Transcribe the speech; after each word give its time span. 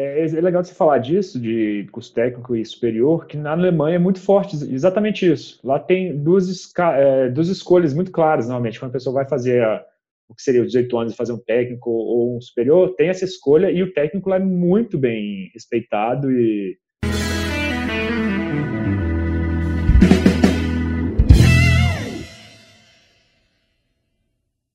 É, 0.00 0.24
é, 0.24 0.40
legal 0.40 0.64
você 0.64 0.72
falar 0.72 0.98
disso, 0.98 1.38
de 1.38 1.86
curso 1.92 2.12
técnico 2.14 2.56
e 2.56 2.64
superior, 2.64 3.26
que 3.26 3.36
na 3.36 3.52
Alemanha 3.52 3.96
é 3.96 3.98
muito 3.98 4.18
forte 4.18 4.56
exatamente 4.72 5.30
isso. 5.30 5.60
Lá 5.62 5.78
tem 5.78 6.16
duas, 6.16 6.72
é, 6.78 7.28
duas 7.28 7.48
escolhas 7.48 7.92
muito 7.92 8.10
claras, 8.10 8.46
normalmente. 8.46 8.78
Quando 8.80 8.90
a 8.90 8.94
pessoa 8.94 9.12
vai 9.12 9.28
fazer 9.28 9.62
a, 9.62 9.84
o 10.26 10.34
que 10.34 10.42
seria 10.42 10.62
os 10.62 10.68
18 10.68 10.98
anos 10.98 11.12
e 11.12 11.16
fazer 11.16 11.32
um 11.32 11.38
técnico 11.38 11.90
ou 11.90 12.36
um 12.36 12.40
superior, 12.40 12.94
tem 12.94 13.08
essa 13.08 13.26
escolha 13.26 13.70
e 13.70 13.82
o 13.82 13.92
técnico 13.92 14.30
lá 14.30 14.36
é 14.36 14.40
muito 14.40 14.96
bem 14.96 15.50
respeitado 15.52 16.32
e 16.32 16.78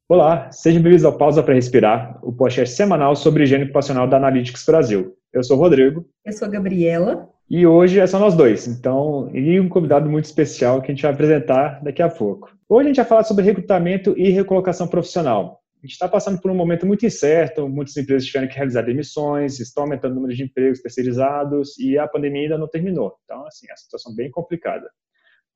Olá, 0.07 0.51
sejam 0.51 0.83
bem-vindos 0.83 1.03
ao 1.03 1.17
Pausa 1.17 1.41
para 1.41 1.55
Respirar, 1.55 2.19
o 2.21 2.31
podcast 2.31 2.75
semanal 2.75 3.15
sobre 3.15 3.41
higiene 3.41 3.63
ocupacional 3.63 4.07
da 4.07 4.17
Analytics 4.17 4.63
Brasil. 4.63 5.17
Eu 5.33 5.43
sou 5.43 5.57
o 5.57 5.59
Rodrigo. 5.59 6.05
Eu 6.23 6.31
sou 6.31 6.47
a 6.47 6.51
Gabriela. 6.51 7.27
E 7.49 7.65
hoje 7.65 7.99
é 7.99 8.05
só 8.05 8.19
nós 8.19 8.35
dois, 8.35 8.67
então, 8.67 9.31
e 9.33 9.59
um 9.59 9.67
convidado 9.67 10.07
muito 10.07 10.25
especial 10.25 10.79
que 10.79 10.91
a 10.91 10.93
gente 10.93 11.01
vai 11.01 11.11
apresentar 11.11 11.83
daqui 11.83 12.03
a 12.03 12.09
pouco. 12.09 12.55
Hoje 12.69 12.85
a 12.85 12.87
gente 12.89 12.97
vai 12.97 13.05
falar 13.05 13.23
sobre 13.23 13.43
recrutamento 13.45 14.13
e 14.15 14.29
recolocação 14.29 14.87
profissional. 14.87 15.59
A 15.81 15.87
gente 15.87 15.93
está 15.93 16.07
passando 16.07 16.39
por 16.39 16.51
um 16.51 16.55
momento 16.55 16.85
muito 16.85 17.03
incerto, 17.03 17.67
muitas 17.67 17.97
empresas 17.97 18.27
tiveram 18.27 18.47
que 18.47 18.55
realizar 18.55 18.83
demissões, 18.83 19.59
estão 19.59 19.85
aumentando 19.85 20.11
o 20.11 20.15
número 20.17 20.35
de 20.35 20.43
empregos 20.43 20.81
terceirizados 20.81 21.79
e 21.79 21.97
a 21.97 22.07
pandemia 22.07 22.43
ainda 22.43 22.59
não 22.59 22.67
terminou. 22.67 23.15
Então, 23.23 23.43
assim, 23.47 23.65
é 23.67 23.73
a 23.73 23.77
situação 23.77 24.13
bem 24.15 24.29
complicada. 24.29 24.87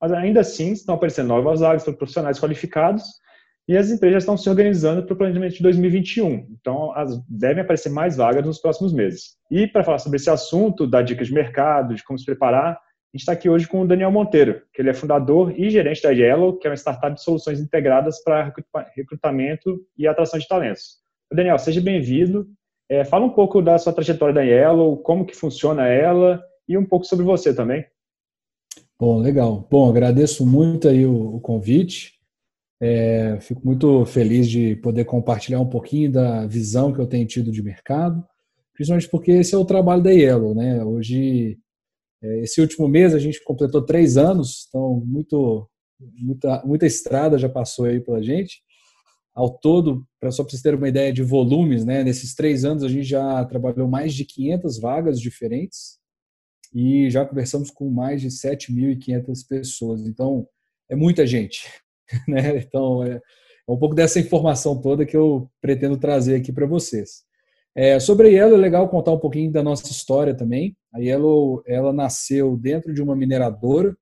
Mas 0.02 0.12
ainda 0.12 0.40
assim, 0.40 0.72
estão 0.72 0.96
aparecendo 0.96 1.28
novas 1.28 1.60
vagas 1.60 1.84
para 1.84 1.94
profissionais 1.94 2.40
qualificados 2.40 3.04
e 3.70 3.78
as 3.78 3.92
empresas 3.92 4.24
estão 4.24 4.36
se 4.36 4.50
organizando 4.50 5.04
para 5.04 5.14
o 5.14 5.16
planejamento 5.16 5.54
de 5.54 5.62
2021. 5.62 6.48
Então, 6.60 6.92
devem 7.30 7.62
aparecer 7.62 7.92
mais 7.92 8.18
vagas 8.18 8.44
nos 8.44 8.58
próximos 8.58 8.92
meses. 8.92 9.38
E 9.52 9.68
para 9.68 9.84
falar 9.84 10.00
sobre 10.00 10.16
esse 10.18 10.28
assunto, 10.28 10.88
dar 10.88 11.04
dicas 11.04 11.28
de 11.28 11.34
mercado, 11.36 11.94
de 11.94 12.04
como 12.04 12.18
se 12.18 12.26
preparar, 12.26 12.72
a 12.72 12.78
gente 13.14 13.22
está 13.22 13.34
aqui 13.34 13.48
hoje 13.48 13.68
com 13.68 13.82
o 13.82 13.88
Daniel 13.88 14.10
Monteiro, 14.10 14.64
que 14.74 14.82
ele 14.82 14.90
é 14.90 14.94
fundador 14.94 15.54
e 15.56 15.70
gerente 15.70 16.02
da 16.02 16.10
Yellow, 16.10 16.58
que 16.58 16.66
é 16.66 16.72
uma 16.72 16.76
startup 16.76 17.14
de 17.14 17.24
soluções 17.24 17.60
integradas 17.60 18.24
para 18.24 18.52
recrutamento 18.96 19.80
e 19.96 20.08
atração 20.08 20.40
de 20.40 20.48
talentos. 20.48 20.98
Daniel, 21.32 21.60
seja 21.60 21.80
bem-vindo. 21.80 22.48
É, 22.90 23.06
fala 23.06 23.26
um 23.26 23.30
pouco 23.30 23.62
da 23.62 23.78
sua 23.78 23.94
trajetória 23.94 24.34
da 24.34 24.42
Yellow, 24.42 24.98
como 24.98 25.24
que 25.24 25.36
funciona 25.36 25.88
ela 25.88 26.42
e 26.68 26.76
um 26.76 26.86
pouco 26.86 27.06
sobre 27.06 27.24
você 27.24 27.54
também. 27.54 27.86
Bom, 29.00 29.20
legal. 29.20 29.68
Bom, 29.70 29.88
agradeço 29.88 30.44
muito 30.44 30.88
aí 30.88 31.06
o, 31.06 31.36
o 31.36 31.40
convite. 31.40 32.19
É, 32.82 33.38
fico 33.42 33.62
muito 33.66 34.06
feliz 34.06 34.50
de 34.50 34.78
poder 34.78 35.04
compartilhar 35.04 35.60
um 35.60 35.70
pouquinho 35.70 36.12
da 36.12 36.48
visão 36.48 36.94
que 36.94 37.00
eu 37.00 37.08
tenho 37.08 37.28
tido 37.28 37.52
de 37.52 37.62
mercado, 37.62 38.24
principalmente 38.74 39.10
porque 39.10 39.32
esse 39.32 39.54
é 39.54 39.58
o 39.58 39.66
trabalho 39.66 40.02
da 40.02 40.12
Yellow. 40.12 40.56
Né? 40.56 40.84
Hoje, 40.84 41.60
é, 42.24 42.40
esse 42.40 42.62
último 42.62 42.88
mês, 42.88 43.14
a 43.14 43.20
gente 43.20 43.44
completou 43.44 43.82
três 43.86 44.16
anos, 44.16 44.68
então 44.70 45.04
muito, 45.06 45.70
muita, 46.18 46.64
muita 46.66 46.86
estrada 46.86 47.38
já 47.38 47.50
passou 47.50 47.86
aí 47.86 48.00
pela 48.00 48.24
gente. 48.24 48.62
Ao 49.36 49.50
todo, 49.50 50.06
para 50.20 50.32
só 50.32 50.44
para 50.44 50.52
vocês 50.52 50.62
terem 50.62 50.78
uma 50.78 50.90
ideia 50.90 51.14
de 51.14 51.22
volumes, 51.22 51.86
né? 51.86 52.04
nesses 52.04 52.34
três 52.34 52.66
anos 52.66 52.84
a 52.84 52.90
gente 52.90 53.04
já 53.04 53.44
trabalhou 53.46 53.88
mais 53.88 54.14
de 54.14 54.26
500 54.26 54.80
vagas 54.80 55.20
diferentes 55.20 56.00
e 56.74 57.10
já 57.10 57.26
conversamos 57.26 57.70
com 57.72 57.90
mais 57.90 58.22
de 58.22 58.30
7.500 58.30 59.48
pessoas. 59.48 60.08
Então, 60.08 60.48
é 60.90 60.96
muita 60.96 61.26
gente. 61.26 61.68
né? 62.28 62.58
Então, 62.58 63.04
é, 63.04 63.16
é, 63.16 63.22
um 63.68 63.78
pouco 63.78 63.96
dessa 63.96 64.20
informação 64.20 64.80
toda 64.82 65.06
que 65.06 65.16
eu 65.16 65.50
pretendo 65.62 65.98
trazer 65.98 66.36
aqui 66.36 66.52
para 66.52 66.66
vocês. 66.66 67.24
É, 67.76 68.00
sobre 68.00 68.28
a 68.28 68.32
Yellow, 68.32 68.58
é 68.58 68.62
legal 68.62 68.90
contar 68.90 69.12
um 69.12 69.20
pouquinho 69.20 69.52
da 69.52 69.64
nossa 69.64 69.90
história 69.92 70.36
também. 70.36 70.76
A 70.94 71.00
Yellow, 71.00 71.64
ela 71.66 71.94
nasceu 71.94 72.58
dentro 72.58 72.94
de 72.94 73.02
uma 73.02 73.16
mineradora, 73.16 73.96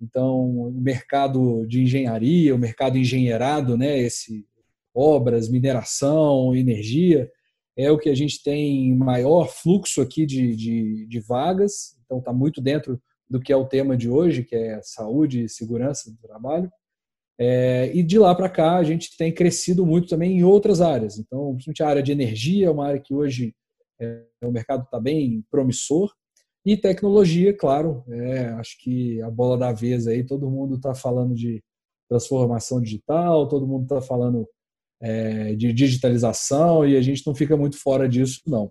então 0.00 0.68
o 0.68 0.72
mercado 0.72 1.66
de 1.66 1.82
engenharia, 1.82 2.54
o 2.54 2.58
mercado 2.58 2.96
engenheirado, 2.96 3.76
né, 3.76 3.98
esse 3.98 4.46
obras, 4.94 5.48
mineração, 5.48 6.54
energia, 6.54 7.30
é 7.76 7.90
o 7.90 7.98
que 7.98 8.08
a 8.08 8.14
gente 8.14 8.42
tem 8.42 8.94
maior 8.96 9.48
fluxo 9.48 10.00
aqui 10.00 10.26
de, 10.26 10.54
de, 10.54 11.06
de 11.06 11.20
vagas, 11.20 11.96
então 12.04 12.18
está 12.18 12.32
muito 12.32 12.60
dentro 12.60 13.00
do 13.28 13.40
que 13.40 13.52
é 13.52 13.56
o 13.56 13.66
tema 13.66 13.96
de 13.96 14.08
hoje, 14.10 14.42
que 14.42 14.56
é 14.56 14.80
saúde 14.82 15.44
e 15.44 15.48
segurança 15.48 16.10
do 16.10 16.18
trabalho. 16.18 16.70
É, 17.42 17.90
e 17.94 18.02
de 18.02 18.18
lá 18.18 18.34
para 18.34 18.50
cá 18.50 18.76
a 18.76 18.84
gente 18.84 19.16
tem 19.16 19.32
crescido 19.32 19.86
muito 19.86 20.08
também 20.08 20.38
em 20.38 20.44
outras 20.44 20.82
áreas. 20.82 21.18
Então, 21.18 21.54
principalmente 21.54 21.82
a 21.82 21.88
área 21.88 22.02
de 22.02 22.12
energia 22.12 22.66
é 22.66 22.70
uma 22.70 22.86
área 22.86 23.00
que 23.00 23.14
hoje 23.14 23.54
é, 23.98 24.24
o 24.44 24.52
mercado 24.52 24.84
está 24.84 25.00
bem 25.00 25.42
promissor. 25.50 26.12
E 26.66 26.76
tecnologia, 26.76 27.56
claro, 27.56 28.04
é, 28.10 28.48
acho 28.50 28.76
que 28.80 29.22
a 29.22 29.30
bola 29.30 29.56
da 29.56 29.72
vez 29.72 30.06
aí, 30.06 30.22
todo 30.22 30.50
mundo 30.50 30.76
está 30.76 30.94
falando 30.94 31.34
de 31.34 31.62
transformação 32.10 32.78
digital, 32.82 33.48
todo 33.48 33.66
mundo 33.66 33.84
está 33.84 34.02
falando 34.02 34.46
é, 35.00 35.54
de 35.54 35.72
digitalização 35.72 36.86
e 36.86 36.94
a 36.94 37.00
gente 37.00 37.26
não 37.26 37.34
fica 37.34 37.56
muito 37.56 37.78
fora 37.78 38.06
disso, 38.06 38.40
não. 38.46 38.70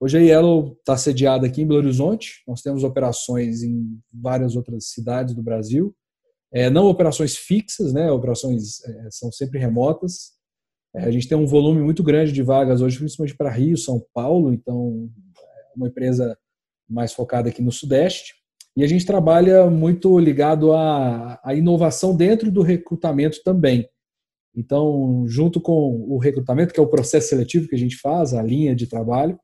Hoje 0.00 0.18
a 0.18 0.20
Yellow 0.20 0.76
está 0.78 0.96
sediada 0.96 1.46
aqui 1.46 1.62
em 1.62 1.66
Belo 1.66 1.80
Horizonte, 1.80 2.42
nós 2.48 2.62
temos 2.62 2.82
operações 2.82 3.62
em 3.62 4.00
várias 4.12 4.56
outras 4.56 4.86
cidades 4.88 5.34
do 5.34 5.42
Brasil, 5.42 5.94
é, 6.52 6.70
não 6.70 6.86
operações 6.86 7.36
fixas, 7.36 7.92
né? 7.92 8.10
Operações 8.10 8.82
é, 8.84 9.08
são 9.10 9.30
sempre 9.30 9.58
remotas. 9.58 10.32
É, 10.94 11.04
a 11.04 11.10
gente 11.10 11.28
tem 11.28 11.36
um 11.36 11.46
volume 11.46 11.82
muito 11.82 12.02
grande 12.02 12.32
de 12.32 12.42
vagas 12.42 12.80
hoje, 12.80 12.98
principalmente 12.98 13.36
para 13.36 13.50
Rio, 13.50 13.76
São 13.76 14.02
Paulo, 14.14 14.52
então 14.52 15.10
é 15.36 15.76
uma 15.76 15.88
empresa 15.88 16.36
mais 16.88 17.12
focada 17.12 17.48
aqui 17.48 17.60
no 17.60 17.70
Sudeste. 17.70 18.34
E 18.76 18.84
a 18.84 18.86
gente 18.86 19.04
trabalha 19.04 19.68
muito 19.68 20.18
ligado 20.18 20.72
à, 20.72 21.40
à 21.42 21.54
inovação 21.54 22.16
dentro 22.16 22.50
do 22.50 22.62
recrutamento 22.62 23.42
também. 23.44 23.88
Então, 24.56 25.24
junto 25.26 25.60
com 25.60 26.06
o 26.08 26.18
recrutamento, 26.18 26.72
que 26.72 26.80
é 26.80 26.82
o 26.82 26.88
processo 26.88 27.28
seletivo 27.28 27.68
que 27.68 27.74
a 27.74 27.78
gente 27.78 27.96
faz, 27.96 28.32
a 28.32 28.42
linha 28.42 28.74
de 28.74 28.86
trabalho, 28.86 29.38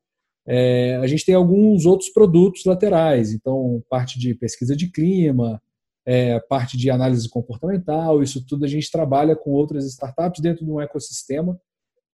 é, 0.47 0.95
a 0.97 1.07
gente 1.07 1.25
tem 1.25 1.35
alguns 1.35 1.85
outros 1.85 2.09
produtos 2.09 2.65
laterais. 2.65 3.33
Então, 3.33 3.83
parte 3.89 4.19
de 4.19 4.33
pesquisa 4.33 4.75
de 4.75 4.91
clima, 4.91 5.61
é, 6.05 6.39
parte 6.39 6.77
de 6.77 6.89
análise 6.89 7.27
comportamental, 7.27 8.21
isso 8.21 8.45
tudo 8.45 8.65
a 8.65 8.67
gente 8.67 8.91
trabalha 8.91 9.35
com 9.35 9.51
outras 9.51 9.85
startups 9.85 10.41
dentro 10.41 10.63
de 10.63 10.71
um 10.71 10.79
ecossistema 10.79 11.59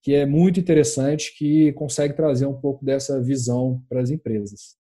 que 0.01 0.15
é 0.15 0.25
muito 0.25 0.59
interessante, 0.59 1.35
que 1.37 1.71
consegue 1.73 2.15
trazer 2.15 2.47
um 2.47 2.59
pouco 2.59 2.83
dessa 2.83 3.21
visão 3.21 3.83
para 3.87 4.01
as 4.01 4.09
empresas. 4.09 4.75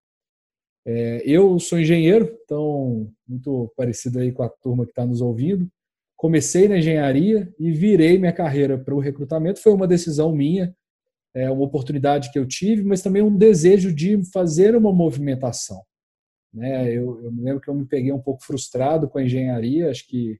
É, 0.85 1.21
eu 1.23 1.59
sou 1.59 1.79
engenheiro, 1.79 2.35
então 2.43 3.11
muito 3.27 3.71
parecido 3.77 4.19
aí 4.19 4.31
com 4.31 4.41
a 4.41 4.49
turma 4.49 4.83
que 4.83 4.91
está 4.91 5.05
nos 5.05 5.21
ouvindo. 5.21 5.69
Comecei 6.17 6.67
na 6.67 6.79
engenharia 6.79 7.53
e 7.59 7.71
virei 7.71 8.17
minha 8.17 8.33
carreira 8.33 8.79
para 8.79 8.95
o 8.95 8.99
recrutamento. 8.99 9.61
Foi 9.61 9.73
uma 9.73 9.87
decisão 9.87 10.31
minha, 10.31 10.75
é 11.35 11.49
uma 11.51 11.63
oportunidade 11.63 12.31
que 12.31 12.39
eu 12.39 12.47
tive, 12.47 12.83
mas 12.83 13.01
também 13.01 13.21
um 13.21 13.35
desejo 13.35 13.93
de 13.93 14.23
fazer 14.31 14.75
uma 14.75 14.91
movimentação. 14.91 15.81
Né? 16.53 16.91
Eu, 16.91 17.23
eu 17.23 17.31
me 17.31 17.43
lembro 17.43 17.61
que 17.61 17.69
eu 17.69 17.73
me 17.73 17.85
peguei 17.85 18.11
um 18.11 18.21
pouco 18.21 18.43
frustrado 18.43 19.07
com 19.07 19.17
a 19.17 19.23
engenharia, 19.23 19.89
acho 19.89 20.07
que 20.07 20.39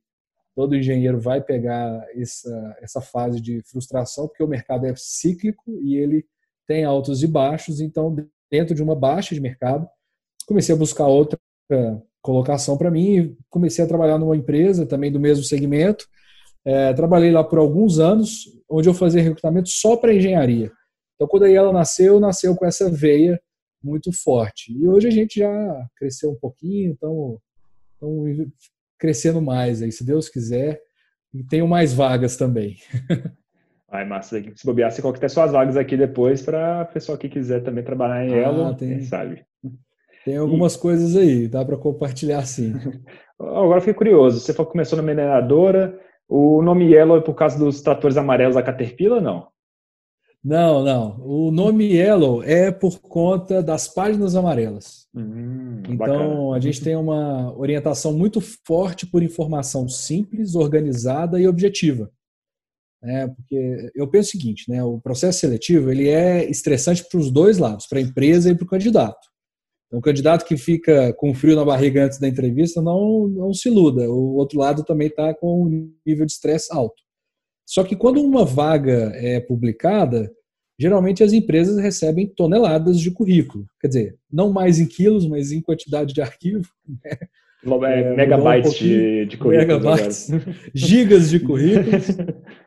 todo 0.56 0.76
engenheiro 0.76 1.20
vai 1.20 1.42
pegar 1.42 2.06
essa, 2.16 2.78
essa 2.82 3.02
fase 3.02 3.40
de 3.40 3.62
frustração, 3.64 4.28
porque 4.28 4.44
o 4.44 4.48
mercado 4.48 4.86
é 4.86 4.94
cíclico 4.96 5.80
e 5.82 5.96
ele 5.96 6.26
tem 6.68 6.84
altos 6.84 7.24
e 7.24 7.28
baixos, 7.28 7.80
então, 7.80 8.16
dentro 8.50 8.76
de 8.76 8.84
uma 8.84 8.96
baixa 8.96 9.34
de 9.34 9.42
mercado, 9.42 9.88
comecei 10.46 10.76
a 10.76 10.78
buscar 10.78 11.08
outra 11.08 11.40
colocação 12.22 12.78
para 12.78 12.92
mim 12.92 13.36
comecei 13.50 13.84
a 13.84 13.88
trabalhar 13.88 14.18
numa 14.18 14.36
empresa 14.36 14.86
também 14.86 15.12
do 15.12 15.20
mesmo 15.20 15.44
segmento. 15.44 16.06
É, 16.64 16.94
trabalhei 16.94 17.32
lá 17.32 17.44
por 17.44 17.58
alguns 17.58 17.98
anos, 17.98 18.46
onde 18.70 18.88
eu 18.88 18.94
fazia 18.94 19.22
recrutamento 19.22 19.70
só 19.70 19.98
para 19.98 20.14
engenharia. 20.14 20.72
Então, 21.16 21.28
quando 21.28 21.44
aí 21.44 21.56
ela 21.56 21.74
nasceu, 21.74 22.20
nasceu 22.20 22.56
com 22.56 22.66
essa 22.66 22.90
veia 22.90 23.42
muito 23.84 24.12
forte. 24.12 24.72
E 24.72 24.88
hoje 24.88 25.08
a 25.08 25.12
gente 25.12 25.40
já 25.40 25.88
cresceu 25.96 26.32
um 26.32 26.36
pouquinho, 26.36 26.94
estamos 26.94 27.40
crescendo 28.98 29.42
mais 29.42 29.82
aí, 29.82 29.92
se 29.92 30.06
Deus 30.06 30.30
quiser. 30.30 30.82
E 31.34 31.44
tenho 31.44 31.68
mais 31.68 31.94
vagas 31.94 32.36
também. 32.36 32.78
Ai, 33.90 34.06
massa. 34.06 34.42
Se 34.56 34.66
bobear, 34.66 34.92
você 34.92 35.02
coloca 35.02 35.20
até 35.20 35.28
suas 35.28 35.52
vagas 35.52 35.76
aqui 35.76 35.98
depois 35.98 36.42
para 36.42 36.84
o 36.84 36.94
pessoal 36.94 37.18
que 37.18 37.28
quiser 37.28 37.62
também 37.62 37.84
trabalhar 37.84 38.26
em 38.26 38.34
ah, 38.34 38.38
Elo, 38.38 38.76
tem, 38.76 38.90
quem 38.90 39.02
sabe. 39.04 39.46
Tem 40.24 40.38
algumas 40.38 40.76
e... 40.76 40.80
coisas 40.80 41.16
aí, 41.16 41.48
dá 41.48 41.66
para 41.66 41.78
compartilhar 41.78 42.46
sim. 42.46 42.74
Agora 43.40 43.82
fiquei 43.82 43.94
curioso, 43.94 44.40
você 44.40 44.54
começou 44.54 44.96
na 44.96 45.04
mineradora, 45.04 46.00
o 46.30 46.62
nome 46.62 46.94
Yellow 46.94 47.18
é 47.18 47.22
por 47.22 47.34
causa 47.34 47.58
dos 47.58 47.82
tratores 47.82 48.16
amarelos 48.16 48.56
da 48.56 48.64
Caterpillar 48.64 49.18
ou 49.18 49.24
não? 49.24 49.48
Não, 50.44 50.84
não. 50.84 51.22
O 51.24 51.52
nome 51.52 51.86
Yellow 51.86 52.44
é 52.44 52.72
por 52.72 53.00
conta 53.00 53.62
das 53.62 53.88
páginas 53.88 54.36
amarelas. 54.36 55.08
Hum, 55.14 55.84
então, 55.88 55.98
bacana. 55.98 56.56
a 56.56 56.60
gente 56.60 56.82
tem 56.82 56.96
uma 56.96 57.56
orientação 57.56 58.12
muito 58.12 58.42
forte 58.42 59.06
por 59.06 59.22
informação 59.22 59.88
simples, 59.88 60.56
organizada 60.56 61.40
e 61.40 61.48
objetiva. 61.48 62.12
Né? 63.04 63.28
Porque 63.28 63.92
eu 63.94 64.08
penso 64.08 64.30
o 64.30 64.32
seguinte, 64.32 64.66
né? 64.68 64.84
o 64.84 65.00
processo 65.00 65.40
seletivo 65.40 65.92
ele 65.92 66.08
é 66.08 66.50
estressante 66.50 67.04
para 67.08 67.20
os 67.20 67.32
dois 67.32 67.60
lados, 67.60 67.86
para 67.86 68.00
a 68.00 68.02
empresa 68.02 68.50
e 68.50 68.56
para 68.56 68.66
o 68.66 68.70
candidato. 68.70 69.32
Então, 69.88 70.00
o 70.00 70.02
candidato 70.02 70.46
que 70.46 70.58
fica 70.58 71.14
com 71.14 71.36
frio 71.36 71.56
na 71.56 71.66
barriga 71.66 72.06
antes 72.06 72.18
da 72.18 72.28
entrevista 72.28 72.82
não, 72.82 73.28
não 73.28 73.54
se 73.54 73.70
iluda. 73.70 74.10
O 74.10 74.36
outro 74.36 74.58
lado 74.58 74.84
também 74.84 75.08
está 75.08 75.34
com 75.34 75.66
um 75.66 75.94
nível 76.06 76.26
de 76.26 76.32
estresse 76.32 76.74
alto. 76.74 77.04
Só 77.66 77.84
que 77.84 77.96
quando 77.96 78.22
uma 78.22 78.46
vaga 78.46 79.12
é 79.16 79.40
publicada, 79.40 80.32
geralmente 80.80 81.24
as 81.24 81.34
empresas 81.34 81.78
recebem 81.78 82.28
toneladas 82.28 83.00
de 83.00 83.12
currículo. 83.12 83.66
Quer 83.80 83.88
dizer, 83.88 84.18
não 84.32 84.52
mais 84.52 84.80
em 84.80 84.86
quilos, 84.86 85.28
mas 85.28 85.52
em 85.52 85.62
quantidade 85.62 86.14
de 86.14 86.22
arquivo. 86.22 86.68
Né? 86.88 87.18
É, 87.64 88.16
megabytes 88.16 88.74
um 88.74 88.78
de, 88.86 89.26
de 89.28 89.38
currículos. 89.38 89.68
Megabytes, 89.68 90.30
gigas 90.74 91.30
de 91.30 91.40
currículos. 91.40 92.08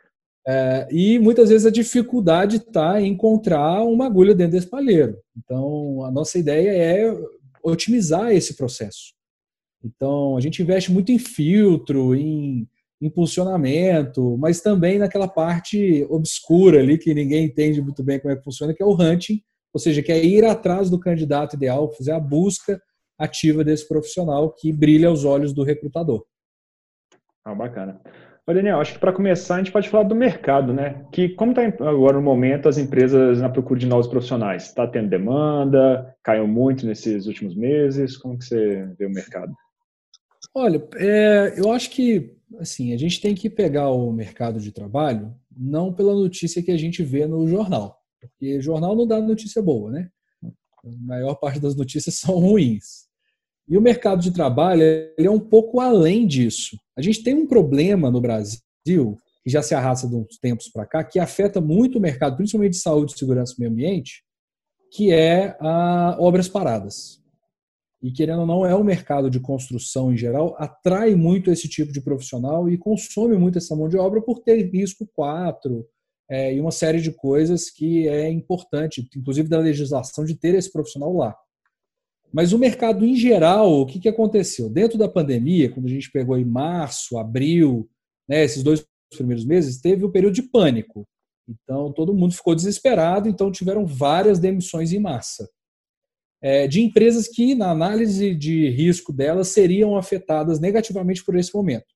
É, 0.46 0.86
e 0.90 1.18
muitas 1.18 1.48
vezes 1.48 1.66
a 1.66 1.70
dificuldade 1.70 2.56
está 2.56 3.00
em 3.00 3.12
encontrar 3.12 3.82
uma 3.82 4.04
agulha 4.04 4.34
dentro 4.34 4.52
desse 4.52 4.68
palheiro. 4.68 5.16
Então, 5.38 6.04
a 6.04 6.10
nossa 6.10 6.38
ideia 6.38 6.70
é 6.70 7.16
otimizar 7.62 8.30
esse 8.30 8.54
processo. 8.54 9.14
Então, 9.82 10.36
a 10.36 10.40
gente 10.40 10.60
investe 10.60 10.92
muito 10.92 11.10
em 11.10 11.18
filtro, 11.18 12.14
em 12.14 12.68
impulsionamento, 13.00 14.36
mas 14.38 14.60
também 14.60 14.98
naquela 14.98 15.28
parte 15.28 16.06
obscura 16.08 16.78
ali 16.78 16.98
que 16.98 17.14
ninguém 17.14 17.46
entende 17.46 17.82
muito 17.82 18.02
bem 18.02 18.18
como 18.18 18.32
é 18.32 18.36
que 18.36 18.44
funciona, 18.44 18.74
que 18.74 18.82
é 18.82 18.86
o 18.86 18.94
hunting, 18.94 19.42
ou 19.72 19.80
seja, 19.80 20.02
que 20.02 20.12
é 20.12 20.24
ir 20.24 20.44
atrás 20.44 20.88
do 20.88 21.00
candidato 21.00 21.56
ideal, 21.56 21.92
fazer 21.92 22.12
a 22.12 22.20
busca 22.20 22.80
ativa 23.18 23.64
desse 23.64 23.86
profissional 23.86 24.52
que 24.52 24.72
brilha 24.72 25.08
aos 25.08 25.24
olhos 25.24 25.52
do 25.52 25.62
recrutador. 25.62 26.24
Ah, 27.44 27.54
bacana. 27.54 28.00
Ô, 28.46 28.52
Daniel, 28.52 28.78
acho 28.78 28.94
que 28.94 28.98
para 28.98 29.12
começar 29.12 29.54
a 29.54 29.58
gente 29.58 29.72
pode 29.72 29.88
falar 29.88 30.04
do 30.04 30.14
mercado, 30.14 30.72
né? 30.72 31.06
Que 31.10 31.30
como 31.30 31.52
está 31.52 31.62
agora 31.88 32.16
no 32.16 32.22
momento 32.22 32.68
as 32.68 32.76
empresas 32.76 33.40
na 33.40 33.48
procura 33.48 33.80
de 33.80 33.86
novos 33.86 34.06
profissionais? 34.06 34.64
Está 34.64 34.86
tendo 34.86 35.08
demanda? 35.08 36.14
Caiu 36.22 36.46
muito 36.46 36.86
nesses 36.86 37.26
últimos 37.26 37.56
meses? 37.56 38.18
Como 38.18 38.38
que 38.38 38.44
você 38.44 38.86
vê 38.98 39.06
o 39.06 39.10
mercado? 39.10 39.52
Olha, 40.54 40.86
é, 40.96 41.54
eu 41.56 41.72
acho 41.72 41.90
que 41.90 42.33
assim 42.58 42.92
a 42.92 42.96
gente 42.96 43.20
tem 43.20 43.34
que 43.34 43.50
pegar 43.50 43.90
o 43.90 44.12
mercado 44.12 44.60
de 44.60 44.72
trabalho 44.72 45.34
não 45.56 45.92
pela 45.92 46.14
notícia 46.14 46.62
que 46.62 46.70
a 46.70 46.76
gente 46.76 47.02
vê 47.02 47.26
no 47.26 47.46
jornal, 47.46 47.98
porque 48.20 48.60
jornal 48.60 48.96
não 48.96 49.06
dá 49.06 49.20
notícia 49.20 49.62
boa, 49.62 49.90
né? 49.90 50.10
A 50.42 50.90
maior 51.00 51.34
parte 51.36 51.60
das 51.60 51.74
notícias 51.74 52.16
são 52.18 52.38
ruins. 52.38 53.04
E 53.66 53.78
o 53.78 53.80
mercado 53.80 54.20
de 54.20 54.30
trabalho 54.30 54.82
ele 54.82 55.26
é 55.26 55.30
um 55.30 55.40
pouco 55.40 55.80
além 55.80 56.26
disso. 56.26 56.78
A 56.96 57.00
gente 57.00 57.22
tem 57.22 57.34
um 57.34 57.46
problema 57.46 58.10
no 58.10 58.20
Brasil, 58.20 58.60
que 58.84 59.50
já 59.50 59.62
se 59.62 59.74
arrasta 59.74 60.06
de 60.06 60.14
uns 60.14 60.38
tempos 60.38 60.68
para 60.68 60.86
cá, 60.86 61.02
que 61.02 61.18
afeta 61.18 61.60
muito 61.60 61.98
o 61.98 62.00
mercado, 62.00 62.36
principalmente 62.36 62.72
de 62.72 62.78
saúde, 62.78 63.18
segurança 63.18 63.54
e 63.56 63.60
meio 63.60 63.72
ambiente, 63.72 64.22
que 64.92 65.12
é 65.12 65.56
a 65.60 66.16
obras 66.20 66.48
paradas. 66.48 67.23
E 68.04 68.12
querendo 68.12 68.40
ou 68.40 68.46
não, 68.46 68.66
é 68.66 68.74
o 68.74 68.84
mercado 68.84 69.30
de 69.30 69.40
construção 69.40 70.12
em 70.12 70.16
geral, 70.16 70.54
atrai 70.58 71.14
muito 71.14 71.50
esse 71.50 71.66
tipo 71.66 71.90
de 71.90 72.02
profissional 72.02 72.68
e 72.68 72.76
consome 72.76 73.34
muito 73.34 73.56
essa 73.56 73.74
mão 73.74 73.88
de 73.88 73.96
obra 73.96 74.20
por 74.20 74.40
ter 74.40 74.70
risco 74.70 75.08
4 75.14 75.88
é, 76.28 76.54
e 76.54 76.60
uma 76.60 76.70
série 76.70 77.00
de 77.00 77.10
coisas 77.10 77.70
que 77.70 78.06
é 78.06 78.28
importante, 78.28 79.08
inclusive 79.16 79.48
da 79.48 79.58
legislação, 79.58 80.22
de 80.22 80.34
ter 80.34 80.54
esse 80.54 80.70
profissional 80.70 81.16
lá. 81.16 81.34
Mas 82.30 82.52
o 82.52 82.58
mercado 82.58 83.06
em 83.06 83.16
geral, 83.16 83.72
o 83.72 83.86
que, 83.86 83.98
que 83.98 84.08
aconteceu? 84.08 84.68
Dentro 84.68 84.98
da 84.98 85.08
pandemia, 85.08 85.72
quando 85.72 85.86
a 85.86 85.90
gente 85.90 86.12
pegou 86.12 86.36
em 86.36 86.44
março, 86.44 87.16
abril, 87.16 87.88
né, 88.28 88.44
esses 88.44 88.62
dois 88.62 88.84
primeiros 89.16 89.46
meses, 89.46 89.80
teve 89.80 90.04
o 90.04 90.08
um 90.08 90.12
período 90.12 90.34
de 90.34 90.42
pânico. 90.42 91.06
Então, 91.48 91.90
todo 91.90 92.12
mundo 92.12 92.34
ficou 92.34 92.54
desesperado, 92.54 93.30
então 93.30 93.50
tiveram 93.50 93.86
várias 93.86 94.38
demissões 94.38 94.92
em 94.92 94.98
massa. 94.98 95.48
É, 96.46 96.68
de 96.68 96.82
empresas 96.82 97.26
que, 97.26 97.54
na 97.54 97.70
análise 97.70 98.34
de 98.34 98.68
risco 98.68 99.14
delas, 99.14 99.48
seriam 99.48 99.96
afetadas 99.96 100.60
negativamente 100.60 101.24
por 101.24 101.36
esse 101.36 101.54
momento. 101.54 101.86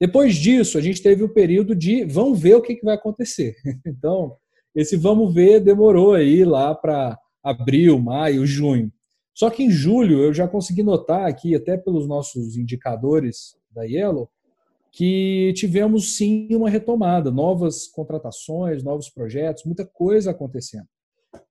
Depois 0.00 0.36
disso, 0.36 0.78
a 0.78 0.80
gente 0.80 1.02
teve 1.02 1.24
o 1.24 1.28
período 1.28 1.74
de 1.74 2.04
vamos 2.04 2.38
ver 2.38 2.54
o 2.54 2.62
que, 2.62 2.76
que 2.76 2.84
vai 2.84 2.94
acontecer. 2.94 3.56
Então, 3.84 4.36
esse 4.72 4.96
vamos 4.96 5.34
ver 5.34 5.58
demorou 5.58 6.14
aí 6.14 6.44
lá 6.44 6.72
para 6.72 7.18
abril, 7.42 7.98
maio, 7.98 8.46
junho. 8.46 8.92
Só 9.34 9.50
que 9.50 9.64
em 9.64 9.70
julho 9.70 10.22
eu 10.22 10.32
já 10.32 10.46
consegui 10.46 10.84
notar 10.84 11.28
aqui, 11.28 11.56
até 11.56 11.76
pelos 11.76 12.06
nossos 12.06 12.56
indicadores 12.56 13.56
da 13.72 13.82
Yellow, 13.82 14.30
que 14.92 15.52
tivemos 15.56 16.16
sim 16.16 16.46
uma 16.54 16.70
retomada, 16.70 17.30
novas 17.30 17.88
contratações, 17.88 18.84
novos 18.84 19.10
projetos, 19.10 19.64
muita 19.64 19.84
coisa 19.84 20.30
acontecendo. 20.30 20.86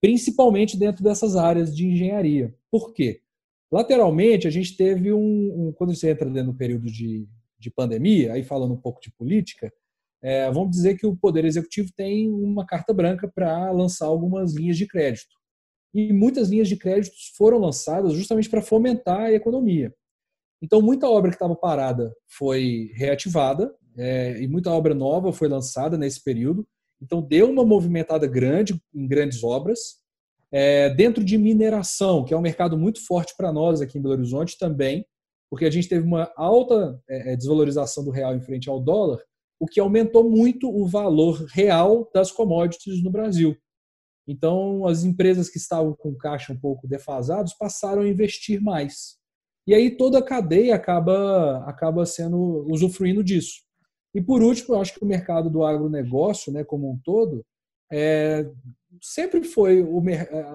Principalmente 0.02 0.78
dentro 0.78 1.04
dessas 1.04 1.36
áreas 1.36 1.76
de 1.76 1.88
engenharia. 1.88 2.56
Por 2.72 2.94
quê? 2.94 3.22
Lateralmente, 3.72 4.48
a 4.48 4.52
gente 4.52 4.76
teve 4.76 5.14
um. 5.14 5.68
um 5.68 5.74
quando 5.74 5.94
você 5.94 6.12
entra 6.12 6.30
dentro 6.30 6.52
do 6.52 6.58
período 6.58 6.86
de, 6.86 7.28
de 7.58 7.72
pandemia, 7.72 8.34
aí 8.34 8.44
falando 8.44 8.74
um 8.74 8.81
pouco 8.81 9.00
de 9.02 9.12
política, 9.12 9.72
é, 10.22 10.52
vamos 10.52 10.72
dizer 10.72 10.98
que 10.98 11.06
o 11.06 11.16
Poder 11.16 11.46
Executivo 11.46 11.92
tem 11.96 12.30
uma 12.30 12.66
carta 12.66 12.94
branca 12.94 13.31
para 13.34 13.72
lançar 13.72 14.08
algumas 14.08 14.54
linhas 14.54 14.78
de 14.78 14.88
crédito 14.88 15.40
e 15.94 16.14
muitas 16.14 16.50
linhas 16.50 16.68
de 16.68 16.78
créditos 16.78 17.34
foram 17.36 17.58
lançadas 17.58 18.14
justamente 18.14 18.50
para 18.50 18.62
fomentar 18.62 19.22
a 19.22 19.34
economia. 19.34 19.94
Então, 20.62 20.81
muita 20.81 21.10
obra 21.10 21.31
que 21.31 21.36
estava 21.36 21.56
parada 21.56 22.14
foi 22.28 22.92
reativada 22.94 23.74
é, 23.98 24.42
e 24.42 24.48
muita 24.48 24.72
obra 24.72 24.94
nova 24.94 25.31
foi 25.31 25.48
lançada 25.48 25.98
nesse 25.98 26.24
período. 26.24 26.68
Então, 27.01 27.22
deu 27.22 27.50
uma 27.50 27.66
movimentada 27.66 28.28
grande 28.28 28.80
em 28.94 29.07
grandes 29.07 29.44
obras. 29.44 30.00
É, 30.51 30.90
dentro 30.90 31.24
de 31.24 31.38
mineração, 31.38 32.25
que 32.25 32.34
é 32.34 32.38
um 32.38 32.42
mercado 32.42 32.78
muito 32.78 33.06
forte 33.06 33.36
para 33.38 33.54
nós 33.54 33.81
aqui 33.81 33.98
em 33.98 34.01
Belo 34.01 34.16
Horizonte 34.16 34.57
também, 34.57 35.06
porque 35.50 35.66
a 35.66 35.69
gente 35.69 35.88
teve 35.88 36.06
uma 36.06 36.31
alta 36.36 37.00
é, 37.07 37.34
é 37.34 37.36
desvalorização 37.36 38.04
do 38.04 38.12
real 38.12 38.36
em 38.36 38.42
frente 38.42 38.69
ao 38.69 38.80
dólar, 38.80 39.19
o 39.60 39.68
que 39.68 39.80
aumentou 39.80 40.30
muito 40.30 40.69
o 40.69 40.88
valor 40.88 41.46
real 41.51 42.10
das 42.13 42.31
commodities 42.31 43.04
no 43.04 43.12
Brasil. 43.12 43.56
Então, 44.28 44.86
as 44.86 45.04
empresas 45.04 45.50
que 45.50 45.57
estavam 45.57 45.94
com 45.94 46.16
caixa 46.16 46.54
um 46.54 46.60
pouco 46.60 46.88
defasados 46.88 47.54
passaram 47.54 48.04
a 48.04 48.07
investir 48.07 48.62
mais. 48.62 49.18
E 49.68 49.74
aí 49.74 49.98
toda 49.98 50.19
a 50.19 50.24
cadeia 50.24 50.75
acaba, 50.75 51.63
acaba 51.66 52.06
sendo 52.06 52.66
usufruindo 52.72 53.24
disso. 53.24 53.62
E 54.14 54.22
por 54.22 54.42
último, 54.42 54.76
eu 54.76 54.82
acho 54.82 54.94
que 54.94 55.04
o 55.04 55.08
mercado 55.08 55.50
do 55.50 55.64
agronegócio, 55.64 56.52
né, 56.52 56.64
como 56.64 56.90
um 56.90 56.98
todo, 57.04 57.46
é, 57.92 58.50
sempre 59.02 59.44
foi 59.44 59.82
o 59.82 60.02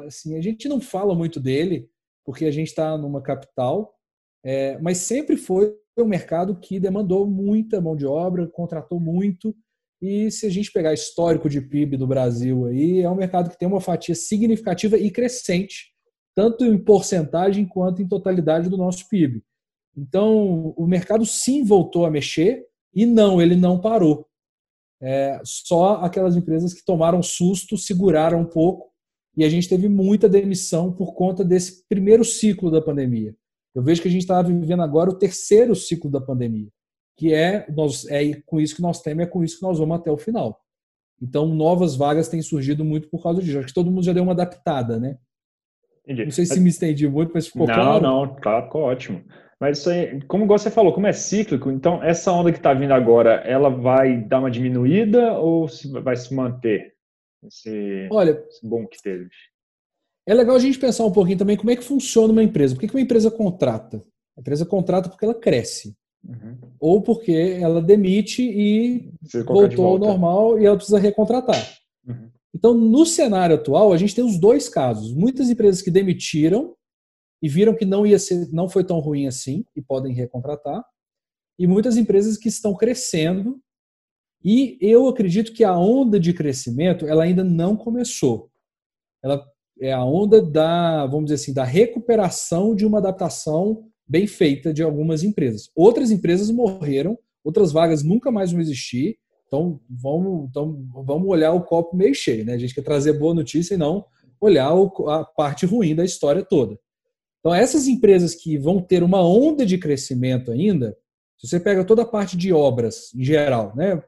assim, 0.07 0.37
a 0.37 0.41
gente 0.41 0.69
não 0.69 0.81
fala 0.81 1.15
muito 1.15 1.41
dele 1.41 1.89
porque 2.25 2.47
a 2.47 2.51
gente 2.51 2.69
está 2.69 2.97
numa 2.97 3.21
capital, 3.21 3.95
é, 4.43 4.79
mas 4.79 4.99
sempre 4.99 5.37
foi 5.37 5.77
um 5.99 6.07
mercado 6.07 6.57
que 6.59 6.81
demandou 6.81 7.27
muita 7.27 7.81
mão 7.81 7.95
de 7.95 8.07
obra, 8.07 8.49
contratou 8.49 8.99
muito 8.99 9.55
e 10.03 10.31
se 10.31 10.47
a 10.47 10.51
gente 10.51 10.73
pegar 10.73 10.93
histórico 10.93 11.49
de 11.49 11.61
PIB 11.61 11.97
do 11.97 12.07
Brasil 12.07 12.67
aí, 12.67 13.01
é 13.01 13.09
um 13.09 13.15
mercado 13.15 13.49
que 13.49 13.59
tem 13.59 13.69
uma 13.69 13.81
fatia 13.81 14.15
significativa 14.15 14.99
e 14.99 15.11
crescente, 15.11 15.93
tanto 16.35 16.65
em 16.65 16.77
porcentagem 16.77 17.67
quanto 17.67 18.03
em 18.03 18.09
totalidade 18.09 18.69
do 18.69 18.77
nosso 18.77 19.09
PIB. 19.09 19.43
Então, 19.97 20.75
o 20.77 20.87
mercado 20.87 21.25
sim 21.25 21.65
voltou 21.65 22.05
a 22.05 22.11
mexer 22.11 22.67
e 22.95 23.07
não, 23.07 23.41
ele 23.41 23.57
não 23.57 23.81
parou. 23.81 24.27
É, 25.01 25.41
só 25.45 25.97
aquelas 25.97 26.37
empresas 26.37 26.73
que 26.73 26.85
tomaram 26.85 27.23
susto 27.23 27.77
seguraram 27.77 28.41
um 28.41 28.47
pouco 28.47 28.91
e 29.37 29.45
a 29.45 29.49
gente 29.49 29.69
teve 29.69 29.89
muita 29.89 30.29
demissão 30.29 30.93
por 30.93 31.15
conta 31.15 31.45
desse 31.45 31.87
primeiro 31.89 32.25
ciclo 32.25 32.71
da 32.71 32.81
pandemia. 32.81 33.35
Eu 33.75 33.83
vejo 33.83 34.01
que 34.01 34.09
a 34.09 34.11
gente 34.11 34.23
está 34.23 34.41
vivendo 34.41 34.83
agora 34.83 35.11
o 35.11 35.19
terceiro 35.19 35.75
ciclo 35.75 36.11
da 36.11 36.21
pandemia 36.21 36.69
que 37.17 37.33
é, 37.33 37.67
nós, 37.71 38.07
é 38.07 38.41
com 38.45 38.61
isso 38.61 38.77
que 38.77 38.83
nós 38.83 39.01
temos, 39.01 39.25
é 39.25 39.27
com 39.27 39.45
isso 39.45 39.59
que 39.59 39.63
nós 39.63 39.79
vamos 39.79 39.97
até 39.97 40.11
o 40.11 40.17
final. 40.17 40.61
Então, 41.23 41.47
novas 41.47 41.95
vagas 41.95 42.29
têm 42.29 42.43
surgido 42.43 42.85
muito 42.85 43.09
por 43.09 43.23
causa 43.23 43.41
disso. 43.41 43.59
Acho 43.59 43.69
que 43.69 43.75
todo 43.75 43.91
mundo 43.91 44.05
já 44.05 44.13
deu 44.13 44.23
uma 44.23 44.33
adaptada, 44.33 44.99
né? 44.99 45.17
Entendi. 46.05 46.25
Não 46.25 46.31
sei 46.33 46.45
se 46.45 46.61
me 46.61 46.69
estendi 46.69 47.09
muito, 47.09 47.31
mas 47.33 47.47
ficou 47.47 47.67
não, 47.67 47.75
claro. 47.75 48.03
Não, 48.03 48.27
não, 48.27 48.37
claro, 48.37 48.65
ficou 48.67 48.83
ótimo. 48.83 49.25
Mas 49.65 49.79
isso 49.79 49.89
aí, 49.89 50.21
como 50.25 50.47
você 50.47 50.71
falou, 50.71 50.93
como 50.93 51.07
é 51.07 51.13
cíclico, 51.15 51.71
então 51.71 52.05
essa 52.05 52.31
onda 52.31 52.53
que 52.53 52.59
está 52.59 52.75
vindo 52.75 52.93
agora, 52.93 53.37
ela 53.47 53.71
vai 53.71 54.21
dar 54.21 54.41
uma 54.41 54.51
diminuída 54.51 55.39
ou 55.39 55.67
vai 56.03 56.15
se 56.17 56.35
manter? 56.35 56.93
Esse, 57.43 58.07
Olha, 58.13 58.45
esse 58.47 58.61
bom 58.63 58.87
que 58.87 59.03
teve. 59.03 59.31
É 60.29 60.35
legal 60.35 60.55
a 60.55 60.59
gente 60.59 60.79
pensar 60.79 61.07
um 61.07 61.13
pouquinho 61.13 61.39
também 61.39 61.57
como 61.57 61.71
é 61.71 61.77
que 61.77 61.83
funciona 61.83 62.31
uma 62.31 62.43
empresa. 62.43 62.75
Por 62.75 62.81
que 62.87 62.95
uma 62.95 63.01
empresa 63.01 63.31
contrata? 63.31 64.05
A 64.37 64.43
empresa 64.43 64.67
contrata 64.67 65.09
porque 65.09 65.25
ela 65.25 65.35
cresce. 65.35 65.97
Uhum. 66.23 66.59
Ou 66.79 67.01
porque 67.01 67.57
ela 67.59 67.81
demite 67.81 68.43
e 68.43 69.15
voltou 69.47 69.87
ao 69.87 69.99
normal 69.99 70.61
e 70.61 70.67
ela 70.67 70.77
precisa 70.77 70.99
recontratar. 70.99 71.75
Uhum. 72.07 72.29
Então, 72.55 72.75
no 72.75 73.07
cenário 73.07 73.57
atual, 73.57 73.95
a 73.95 73.97
gente 73.97 74.15
tem 74.15 74.25
os 74.25 74.39
dois 74.39 74.69
casos. 74.69 75.15
Muitas 75.15 75.49
empresas 75.49 75.81
que 75.81 75.91
demitiram 75.91 76.75
e 77.45 77.49
viram 77.51 77.77
que 77.77 77.85
não 77.85 78.07
ia 78.07 78.19
ser, 78.19 78.49
não 78.51 78.71
foi 78.71 78.83
tão 78.83 78.99
ruim 79.01 79.27
assim 79.27 79.67
e 79.77 79.83
podem 79.83 80.15
recontratar. 80.15 80.83
E 81.59 81.67
muitas 81.67 81.99
empresas 81.99 82.39
que 82.39 82.49
estão 82.49 82.75
crescendo 82.75 83.61
E 84.43 84.79
eu 84.81 85.07
acredito 85.09 85.53
que 85.53 85.63
a 85.63 85.77
onda 85.77 86.19
de 86.19 86.33
crescimento 86.33 87.07
ela 87.07 87.25
ainda 87.25 87.45
não 87.45 87.77
começou. 87.77 88.51
Ela 89.23 89.45
é 89.79 89.93
a 89.93 90.03
onda 90.03 90.41
da, 90.41 91.05
vamos 91.05 91.27
dizer 91.27 91.35
assim, 91.35 91.53
da 91.53 91.65
recuperação 91.65 92.75
de 92.75 92.87
uma 92.87 92.97
adaptação 92.97 93.85
bem 94.09 94.27
feita 94.27 94.73
de 94.73 94.83
algumas 94.83 95.23
empresas. 95.23 95.71
Outras 95.77 96.11
empresas 96.11 96.51
morreram, 96.51 97.19
outras 97.45 97.73
vagas 97.73 98.03
nunca 98.03 98.31
mais 98.31 98.53
vão 98.53 98.61
existir. 98.63 99.19
Então 99.47 99.79
vamos, 99.91 100.49
então, 100.49 100.83
vamos 101.05 101.29
olhar 101.29 101.53
o 101.53 101.63
copo 101.63 101.95
meio 101.95 102.15
cheio, 102.15 102.47
né? 102.47 102.55
A 102.55 102.59
gente 102.59 102.75
quer 102.75 102.83
trazer 102.83 103.13
boa 103.19 103.35
notícia 103.35 103.75
e 103.75 103.79
não 103.79 104.07
olhar 104.41 104.73
a 105.09 105.25
parte 105.25 105.67
ruim 105.67 105.95
da 105.95 106.07
história 106.07 106.43
toda. 106.43 106.79
Então 107.45 107.53
essas 107.55 107.87
empresas 107.87 108.35
que 108.35 108.57
vão 108.57 108.81
ter 108.81 109.03
uma 109.03 109.21
onda 109.21 109.67
de 109.67 109.77
crescimento 109.77 110.51
ainda, 110.51 110.97
se 111.37 111.47
você 111.47 111.61
pega 111.61 111.85
toda 111.85 112.01
a 112.01 112.07
parte 112.07 112.39
de 112.39 112.55
obras 112.55 113.13
em 113.15 113.23
geral, 113.23 113.77
né? 113.77 114.03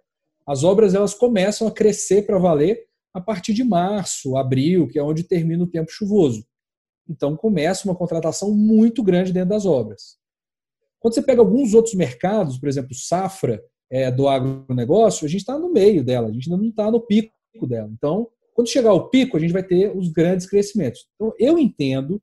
As 0.46 0.64
obras 0.64 0.94
elas 0.94 1.12
começam 1.12 1.68
a 1.68 1.70
crescer 1.70 2.22
para 2.22 2.38
valer 2.38 2.86
a 3.12 3.20
partir 3.20 3.52
de 3.52 3.62
março, 3.62 4.38
abril, 4.38 4.88
que 4.88 4.98
é 4.98 5.02
onde 5.02 5.22
termina 5.22 5.62
o 5.62 5.66
tempo 5.66 5.90
chuvoso. 5.90 6.46
Então 7.06 7.36
começa 7.36 7.86
uma 7.86 7.94
contratação 7.94 8.52
muito 8.52 9.02
grande 9.02 9.34
dentro 9.34 9.50
das 9.50 9.66
obras. 9.66 10.16
Quando 10.98 11.12
você 11.12 11.20
pega 11.20 11.42
alguns 11.42 11.74
outros 11.74 11.94
mercados, 11.94 12.56
por 12.56 12.70
exemplo, 12.70 12.94
safra 12.94 13.62
é, 13.90 14.10
do 14.10 14.28
agronegócio, 14.28 15.26
a 15.26 15.28
gente 15.28 15.40
está 15.40 15.58
no 15.58 15.70
meio 15.70 16.02
dela, 16.02 16.28
a 16.28 16.32
gente 16.32 16.50
ainda 16.50 16.62
não 16.62 16.70
está 16.70 16.90
no 16.90 17.00
pico 17.00 17.66
dela. 17.68 17.90
Então, 17.92 18.28
quando 18.54 18.70
chegar 18.70 18.90
ao 18.90 19.10
pico, 19.10 19.36
a 19.36 19.40
gente 19.40 19.52
vai 19.52 19.62
ter 19.62 19.94
os 19.94 20.08
grandes 20.08 20.46
crescimentos. 20.46 21.06
Então, 21.16 21.34
eu 21.38 21.58
entendo 21.58 22.18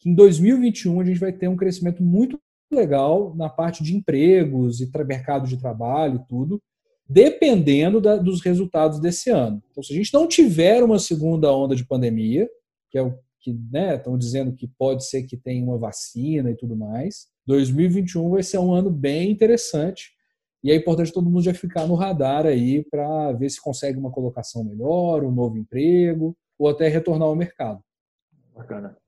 que 0.00 0.08
em 0.08 0.14
2021 0.14 1.00
a 1.00 1.04
gente 1.04 1.20
vai 1.20 1.32
ter 1.32 1.46
um 1.46 1.56
crescimento 1.56 2.02
muito 2.02 2.40
legal 2.72 3.34
na 3.36 3.48
parte 3.48 3.84
de 3.84 3.94
empregos 3.94 4.80
e 4.80 4.90
mercado 5.04 5.46
de 5.46 5.58
trabalho 5.58 6.16
e 6.16 6.28
tudo, 6.28 6.60
dependendo 7.08 8.00
da, 8.00 8.16
dos 8.16 8.40
resultados 8.40 8.98
desse 8.98 9.30
ano. 9.30 9.62
Então, 9.70 9.82
se 9.82 9.92
a 9.92 9.96
gente 9.96 10.14
não 10.14 10.26
tiver 10.26 10.82
uma 10.82 10.98
segunda 10.98 11.52
onda 11.52 11.76
de 11.76 11.84
pandemia, 11.84 12.48
que 12.90 12.96
é 12.96 13.02
o 13.02 13.14
que 13.40 13.58
né, 13.70 13.96
estão 13.96 14.16
dizendo 14.16 14.54
que 14.54 14.68
pode 14.68 15.04
ser 15.06 15.24
que 15.24 15.36
tenha 15.36 15.64
uma 15.64 15.78
vacina 15.78 16.50
e 16.50 16.56
tudo 16.56 16.76
mais, 16.76 17.26
2021 17.46 18.30
vai 18.30 18.42
ser 18.42 18.58
um 18.58 18.72
ano 18.72 18.90
bem 18.90 19.30
interessante 19.30 20.10
e 20.62 20.70
é 20.70 20.76
importante 20.76 21.12
todo 21.12 21.28
mundo 21.28 21.42
já 21.42 21.54
ficar 21.54 21.86
no 21.86 21.94
radar 21.94 22.46
aí 22.46 22.84
para 22.90 23.32
ver 23.32 23.48
se 23.48 23.60
consegue 23.60 23.98
uma 23.98 24.10
colocação 24.10 24.62
melhor, 24.62 25.24
um 25.24 25.32
novo 25.32 25.56
emprego 25.56 26.36
ou 26.58 26.68
até 26.68 26.86
retornar 26.88 27.28
ao 27.28 27.34
mercado. 27.34 27.82
Bacana. 28.54 28.99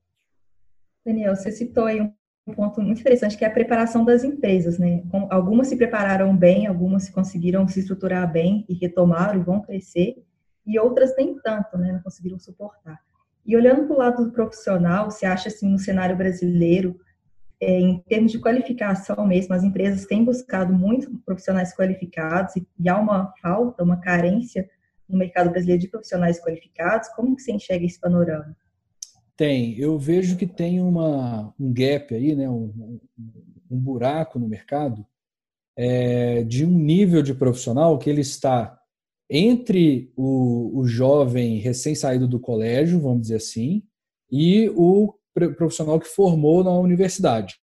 Daniel, 1.05 1.35
você 1.35 1.51
citou 1.51 1.85
aí 1.85 2.01
um 2.45 2.53
ponto 2.53 2.81
muito 2.81 3.01
interessante 3.01 3.37
que 3.37 3.45
é 3.45 3.47
a 3.47 3.51
preparação 3.51 4.03
das 4.03 4.23
empresas, 4.23 4.77
né? 4.77 5.03
Algumas 5.29 5.67
se 5.67 5.75
prepararam 5.75 6.35
bem, 6.35 6.67
algumas 6.67 7.09
conseguiram 7.09 7.67
se 7.67 7.79
estruturar 7.79 8.31
bem 8.31 8.65
e 8.67 8.73
retomaram 8.73 9.39
e 9.39 9.43
vão 9.43 9.61
crescer, 9.61 10.23
e 10.65 10.79
outras 10.79 11.15
nem 11.17 11.37
tanto, 11.39 11.77
né? 11.77 11.91
Não 11.91 12.01
conseguiram 12.01 12.39
suportar. 12.39 12.99
E 13.45 13.55
olhando 13.55 13.85
para 13.85 13.95
o 13.95 13.99
lado 13.99 14.25
do 14.25 14.31
profissional, 14.31 15.11
você 15.11 15.25
acha 15.25 15.49
assim 15.49 15.69
no 15.69 15.77
cenário 15.77 16.15
brasileiro, 16.15 16.99
é, 17.59 17.79
em 17.79 17.99
termos 17.99 18.31
de 18.31 18.39
qualificação 18.39 19.25
mesmo, 19.25 19.53
as 19.53 19.63
empresas 19.63 20.05
têm 20.05 20.23
buscado 20.23 20.73
muito 20.73 21.17
profissionais 21.25 21.73
qualificados 21.73 22.55
e, 22.55 22.67
e 22.79 22.89
há 22.89 22.97
uma 22.97 23.33
falta, 23.41 23.83
uma 23.83 23.97
carência 23.99 24.69
no 25.07 25.17
mercado 25.17 25.49
brasileiro 25.49 25.81
de 25.81 25.87
profissionais 25.87 26.41
qualificados. 26.41 27.09
Como 27.09 27.35
que 27.35 27.41
você 27.41 27.51
enxerga 27.53 27.85
esse 27.85 27.99
panorama? 27.99 28.55
Tem, 29.43 29.77
eu 29.77 29.99
vejo 29.99 30.37
que 30.37 30.47
tem 30.47 30.79
uma, 30.79 31.53
um 31.59 31.73
gap 31.73 32.15
aí, 32.15 32.33
né, 32.33 32.49
um, 32.49 32.97
um 33.69 33.77
buraco 33.77 34.39
no 34.39 34.47
mercado 34.47 35.05
é, 35.77 36.45
de 36.45 36.65
um 36.65 36.71
nível 36.71 37.21
de 37.21 37.33
profissional 37.33 37.99
que 37.99 38.09
ele 38.09 38.21
está 38.21 38.79
entre 39.29 40.13
o, 40.15 40.79
o 40.79 40.87
jovem 40.87 41.57
recém-saído 41.57 42.25
do 42.25 42.39
colégio, 42.39 43.01
vamos 43.01 43.23
dizer 43.23 43.35
assim, 43.35 43.83
e 44.31 44.69
o 44.77 45.13
profissional 45.57 45.99
que 45.99 46.07
formou 46.07 46.63
na 46.63 46.71
universidade. 46.71 47.55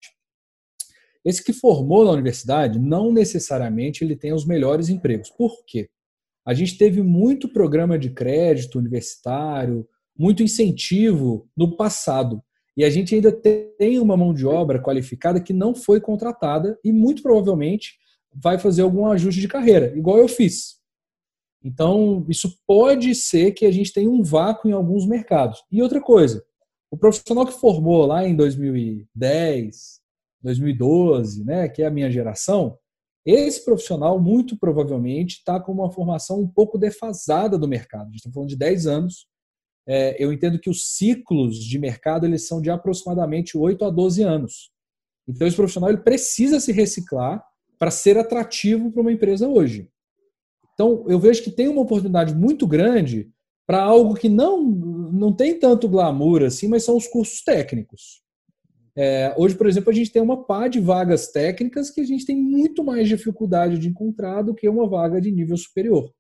Esse 1.24 1.42
que 1.42 1.54
formou 1.54 2.04
na 2.04 2.12
universidade, 2.12 2.78
não 2.78 3.10
necessariamente 3.10 4.04
ele 4.04 4.18
tem 4.18 4.34
os 4.34 4.46
melhores 4.46 4.90
empregos. 4.90 5.30
Por 5.30 5.64
quê? 5.66 5.90
A 6.46 6.54
gente 6.54 6.78
teve 6.78 7.02
muito 7.02 7.48
programa 7.48 7.98
de 7.98 8.10
crédito 8.10 8.78
universitário, 8.78 9.88
muito 10.20 10.44
incentivo 10.44 11.50
no 11.56 11.78
passado. 11.78 12.44
E 12.76 12.84
a 12.84 12.90
gente 12.90 13.16
ainda 13.16 13.32
tem 13.32 14.00
uma 14.00 14.18
mão 14.18 14.34
de 14.34 14.46
obra 14.46 14.82
qualificada 14.82 15.42
que 15.42 15.54
não 15.54 15.74
foi 15.74 16.02
contratada 16.02 16.78
e 16.84 16.92
muito 16.92 17.24
provavelmente 17.24 17.94
vai 18.34 18.60
fazer 18.60 18.82
algum 18.82 19.08
ajuste 19.08 19.42
de 19.42 19.48
carreira, 19.48 19.98
igual 19.98 20.18
eu 20.18 20.28
fiz. 20.28 20.78
Então, 21.64 22.26
isso 22.30 22.58
pode 22.68 23.16
ser 23.16 23.52
que 23.52 23.66
a 23.66 23.72
gente 23.72 23.92
tenha 23.92 24.10
um 24.10 24.22
vácuo 24.22 24.70
em 24.70 24.72
alguns 24.72 25.06
mercados. 25.06 25.64
E 25.72 25.82
outra 25.82 26.00
coisa, 26.02 26.44
o 26.92 26.98
profissional 26.98 27.46
que 27.46 27.60
formou 27.60 28.06
lá 28.06 28.26
em 28.26 28.36
2010, 28.36 30.00
2012, 30.42 31.44
né, 31.44 31.68
que 31.68 31.82
é 31.82 31.88
a 31.88 31.92
minha 31.92 32.10
geração, 32.10 32.78
esse 33.26 33.64
profissional 33.64 34.20
muito 34.20 34.58
provavelmente 34.58 35.38
está 35.38 35.60
com 35.60 35.72
uma 35.72 35.92
formação 35.92 36.40
um 36.40 36.48
pouco 36.48 36.78
defasada 36.78 37.58
do 37.58 37.68
mercado. 37.68 38.08
A 38.08 38.12
gente 38.12 38.18
está 38.18 38.32
falando 38.32 38.50
de 38.50 38.58
10 38.58 38.88
anos. 38.88 39.28
É, 39.92 40.24
eu 40.24 40.32
entendo 40.32 40.60
que 40.60 40.70
os 40.70 40.96
ciclos 40.96 41.58
de 41.58 41.80
mercado 41.80 42.24
eles 42.24 42.48
são 42.48 42.62
de 42.62 42.70
aproximadamente 42.70 43.58
8 43.58 43.84
a 43.86 43.90
12 43.90 44.22
anos. 44.22 44.72
Então, 45.28 45.48
esse 45.48 45.56
profissional 45.56 45.90
ele 45.90 46.04
precisa 46.04 46.60
se 46.60 46.72
reciclar 46.72 47.44
para 47.80 47.90
ser 47.90 48.16
atrativo 48.16 48.92
para 48.92 49.02
uma 49.02 49.12
empresa 49.12 49.48
hoje. 49.48 49.90
Então, 50.76 51.06
eu 51.08 51.20
vejo 51.20 51.42
que 51.42 51.50
tem 51.50 51.68
uma 51.68 51.82
oportunidade 51.82 52.36
muito 52.36 52.68
grande 52.68 53.32
para 53.66 53.82
algo 53.82 54.14
que 54.14 54.30
não, 54.30 54.62
não 54.62 55.34
tem 55.34 55.58
tanto 55.58 55.90
glamour 55.90 56.44
assim, 56.44 56.68
mas 56.68 56.84
são 56.84 56.96
os 56.96 57.08
cursos 57.08 57.42
técnicos. 57.42 58.22
É, 58.96 59.34
hoje, 59.38 59.56
por 59.56 59.66
exemplo, 59.68 59.90
a 59.90 59.94
gente 59.94 60.12
tem 60.12 60.22
uma 60.22 60.46
pá 60.46 60.68
de 60.68 60.80
vagas 60.80 61.32
técnicas 61.32 61.90
que 61.90 62.02
a 62.02 62.06
gente 62.06 62.28
tem 62.28 62.36
muito 62.36 62.84
mais 62.84 63.08
dificuldade 63.08 63.80
de 63.80 63.88
encontrar 63.88 64.44
do 64.44 64.54
que 64.54 64.70
uma 64.70 64.88
vaga 64.88 65.20
de 65.20 65.32
nível 65.32 65.58
superior. 65.58 66.14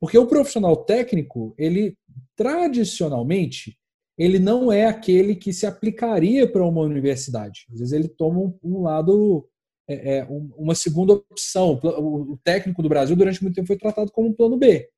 Porque 0.00 0.18
o 0.18 0.26
profissional 0.26 0.76
técnico, 0.76 1.54
ele 1.58 1.96
tradicionalmente, 2.36 3.76
ele 4.16 4.38
não 4.38 4.70
é 4.72 4.86
aquele 4.86 5.34
que 5.34 5.52
se 5.52 5.66
aplicaria 5.66 6.50
para 6.50 6.64
uma 6.64 6.82
universidade. 6.82 7.66
Às 7.72 7.78
vezes 7.78 7.92
ele 7.92 8.08
toma 8.08 8.54
um 8.62 8.82
lado 8.82 9.48
é, 9.88 10.18
é 10.18 10.26
uma 10.56 10.74
segunda 10.74 11.14
opção. 11.14 11.80
O 11.82 12.38
técnico 12.44 12.82
do 12.82 12.88
Brasil, 12.88 13.16
durante 13.16 13.42
muito 13.42 13.54
tempo, 13.54 13.66
foi 13.66 13.78
tratado 13.78 14.12
como 14.12 14.28
um 14.28 14.34
plano 14.34 14.56
B. 14.56 14.88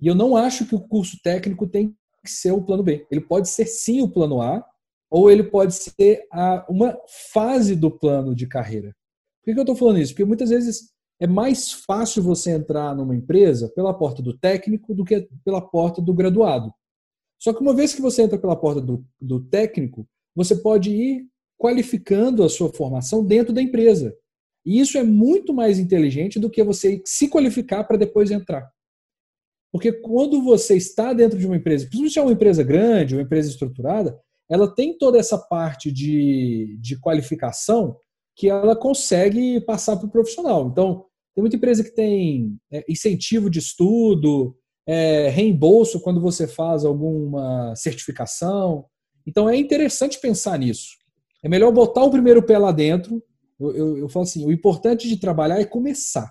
E 0.00 0.06
eu 0.06 0.14
não 0.14 0.36
acho 0.36 0.66
que 0.66 0.74
o 0.74 0.80
curso 0.80 1.18
técnico 1.22 1.66
tem 1.66 1.94
que 2.24 2.30
ser 2.30 2.52
o 2.52 2.62
plano 2.62 2.82
B. 2.82 3.06
Ele 3.10 3.20
pode 3.20 3.48
ser 3.48 3.66
sim 3.66 4.00
o 4.00 4.08
plano 4.08 4.40
A, 4.40 4.64
ou 5.10 5.30
ele 5.30 5.42
pode 5.42 5.74
ser 5.74 6.26
a, 6.32 6.64
uma 6.68 6.96
fase 7.32 7.74
do 7.74 7.90
plano 7.90 8.34
de 8.34 8.46
carreira. 8.46 8.94
Por 9.40 9.46
que, 9.46 9.52
que 9.54 9.58
eu 9.58 9.62
estou 9.62 9.76
falando 9.76 9.98
isso? 9.98 10.12
Porque 10.12 10.24
muitas 10.24 10.50
vezes 10.50 10.92
é 11.20 11.26
mais 11.26 11.72
fácil 11.72 12.22
você 12.22 12.50
entrar 12.50 12.94
numa 12.94 13.14
empresa 13.14 13.68
pela 13.68 13.94
porta 13.94 14.22
do 14.22 14.36
técnico 14.36 14.94
do 14.94 15.04
que 15.04 15.28
pela 15.44 15.60
porta 15.60 16.02
do 16.02 16.12
graduado. 16.12 16.72
Só 17.38 17.52
que 17.52 17.60
uma 17.60 17.74
vez 17.74 17.94
que 17.94 18.00
você 18.00 18.22
entra 18.22 18.38
pela 18.38 18.56
porta 18.56 18.80
do, 18.80 19.04
do 19.20 19.40
técnico, 19.40 20.06
você 20.34 20.56
pode 20.56 20.90
ir 20.90 21.26
qualificando 21.58 22.42
a 22.42 22.48
sua 22.48 22.72
formação 22.72 23.24
dentro 23.24 23.52
da 23.52 23.62
empresa. 23.62 24.16
E 24.64 24.80
isso 24.80 24.96
é 24.96 25.02
muito 25.02 25.52
mais 25.52 25.78
inteligente 25.78 26.38
do 26.38 26.50
que 26.50 26.62
você 26.62 27.02
se 27.04 27.28
qualificar 27.28 27.84
para 27.84 27.96
depois 27.96 28.30
entrar. 28.30 28.70
Porque 29.72 29.90
quando 29.90 30.42
você 30.42 30.76
está 30.76 31.12
dentro 31.12 31.38
de 31.38 31.46
uma 31.46 31.56
empresa, 31.56 31.86
principalmente 31.86 32.12
se 32.12 32.18
é 32.18 32.22
uma 32.22 32.32
empresa 32.32 32.62
grande, 32.62 33.14
uma 33.14 33.22
empresa 33.22 33.48
estruturada, 33.48 34.16
ela 34.48 34.72
tem 34.72 34.96
toda 34.98 35.18
essa 35.18 35.38
parte 35.38 35.90
de, 35.90 36.76
de 36.80 36.98
qualificação 36.98 37.96
que 38.42 38.50
ela 38.50 38.74
consegue 38.74 39.60
passar 39.60 39.96
para 39.96 40.08
o 40.08 40.10
profissional. 40.10 40.66
Então, 40.66 41.04
tem 41.32 41.42
muita 41.42 41.54
empresa 41.54 41.84
que 41.84 41.94
tem 41.94 42.58
é, 42.72 42.84
incentivo 42.88 43.48
de 43.48 43.60
estudo, 43.60 44.56
é, 44.84 45.28
reembolso 45.28 46.00
quando 46.00 46.20
você 46.20 46.48
faz 46.48 46.84
alguma 46.84 47.72
certificação. 47.76 48.84
Então, 49.24 49.48
é 49.48 49.56
interessante 49.56 50.20
pensar 50.20 50.58
nisso. 50.58 50.88
É 51.40 51.48
melhor 51.48 51.70
botar 51.70 52.02
o 52.02 52.10
primeiro 52.10 52.42
pé 52.42 52.58
lá 52.58 52.72
dentro. 52.72 53.22
Eu, 53.60 53.76
eu, 53.76 53.98
eu 53.98 54.08
falo 54.08 54.24
assim: 54.24 54.44
o 54.44 54.50
importante 54.50 55.08
de 55.08 55.20
trabalhar 55.20 55.60
é 55.60 55.64
começar. 55.64 56.28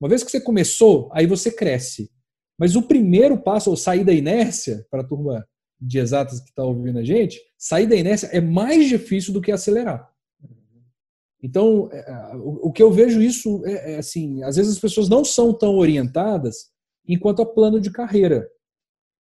Uma 0.00 0.08
vez 0.08 0.22
que 0.22 0.30
você 0.30 0.40
começou, 0.40 1.10
aí 1.12 1.26
você 1.26 1.50
cresce. 1.50 2.08
Mas 2.56 2.76
o 2.76 2.82
primeiro 2.82 3.36
passo, 3.36 3.68
ou 3.68 3.76
sair 3.76 4.04
da 4.04 4.12
inércia, 4.12 4.86
para 4.88 5.00
a 5.00 5.04
turma 5.04 5.44
de 5.80 5.98
exatas 5.98 6.38
que 6.38 6.50
está 6.50 6.62
ouvindo 6.62 7.00
a 7.00 7.04
gente, 7.04 7.40
sair 7.58 7.88
da 7.88 7.96
inércia 7.96 8.28
é 8.28 8.40
mais 8.40 8.88
difícil 8.88 9.32
do 9.32 9.40
que 9.40 9.50
acelerar. 9.50 10.08
Então, 11.46 11.88
é, 11.92 11.98
é, 11.98 12.36
o 12.36 12.72
que 12.72 12.82
eu 12.82 12.90
vejo 12.90 13.22
isso 13.22 13.64
é, 13.64 13.92
é 13.92 13.98
assim, 13.98 14.42
às 14.42 14.56
vezes 14.56 14.72
as 14.72 14.80
pessoas 14.80 15.08
não 15.08 15.24
são 15.24 15.56
tão 15.56 15.76
orientadas 15.76 16.72
enquanto 17.06 17.40
a 17.40 17.46
plano 17.46 17.80
de 17.80 17.88
carreira. 17.88 18.50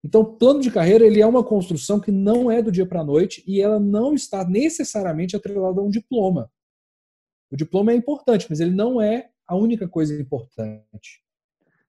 Então, 0.04 0.24
plano 0.24 0.60
de 0.60 0.68
carreira 0.68 1.06
ele 1.06 1.20
é 1.20 1.26
uma 1.26 1.44
construção 1.44 2.00
que 2.00 2.10
não 2.10 2.50
é 2.50 2.60
do 2.60 2.72
dia 2.72 2.84
para 2.84 3.02
a 3.02 3.04
noite 3.04 3.44
e 3.46 3.60
ela 3.60 3.78
não 3.78 4.14
está 4.14 4.44
necessariamente 4.44 5.36
atrelada 5.36 5.80
a 5.80 5.84
um 5.84 5.88
diploma. 5.88 6.50
O 7.52 7.56
diploma 7.56 7.92
é 7.92 7.94
importante, 7.94 8.46
mas 8.50 8.58
ele 8.58 8.72
não 8.72 9.00
é 9.00 9.30
a 9.46 9.54
única 9.54 9.88
coisa 9.88 10.20
importante. 10.20 11.22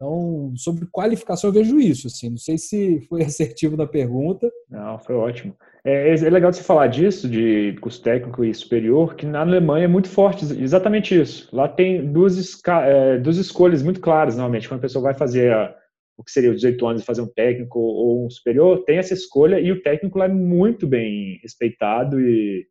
Então, 0.02 0.54
sobre 0.56 0.88
qualificação, 0.90 1.50
eu 1.50 1.54
vejo 1.54 1.78
isso. 1.78 2.08
Assim, 2.08 2.30
não 2.30 2.38
sei 2.38 2.58
se 2.58 3.02
foi 3.10 3.22
assertivo 3.26 3.76
na 3.76 3.86
pergunta. 3.86 4.50
Não, 4.70 4.98
foi 4.98 5.14
ótimo. 5.14 5.54
É, 5.84 6.16
é 6.16 6.30
legal 6.30 6.54
você 6.54 6.64
falar 6.64 6.88
disso, 6.88 7.28
de 7.28 7.76
curso 7.82 8.02
técnico 8.02 8.46
e 8.46 8.54
superior, 8.54 9.16
que 9.16 9.26
na 9.26 9.42
Alemanha 9.42 9.86
é 9.86 9.88
muito 9.88 10.08
forte 10.08 10.46
exatamente 10.62 11.20
isso. 11.20 11.54
Lá 11.54 11.68
tem 11.68 12.12
duas, 12.12 12.62
é, 12.66 13.18
duas 13.18 13.36
escolhas 13.36 13.84
muito 13.84 14.00
claras, 14.00 14.38
normalmente. 14.38 14.70
Quando 14.70 14.80
a 14.80 14.84
pessoa 14.84 15.04
vai 15.04 15.14
fazer 15.14 15.52
a, 15.52 15.76
o 16.18 16.24
que 16.24 16.32
seria 16.32 16.52
os 16.52 16.58
18 16.58 16.88
anos 16.88 17.02
e 17.02 17.06
fazer 17.06 17.22
um 17.22 17.34
técnico 17.34 17.80
ou 17.80 18.26
um 18.26 18.30
superior, 18.30 18.84
tem 18.86 18.98
essa 18.98 19.14
escolha 19.14 19.60
e 19.60 19.70
o 19.70 19.82
técnico 19.82 20.18
lá 20.18 20.26
é 20.26 20.30
muito 20.30 20.88
bem 20.88 21.40
respeitado 21.42 22.22
e 22.22 22.66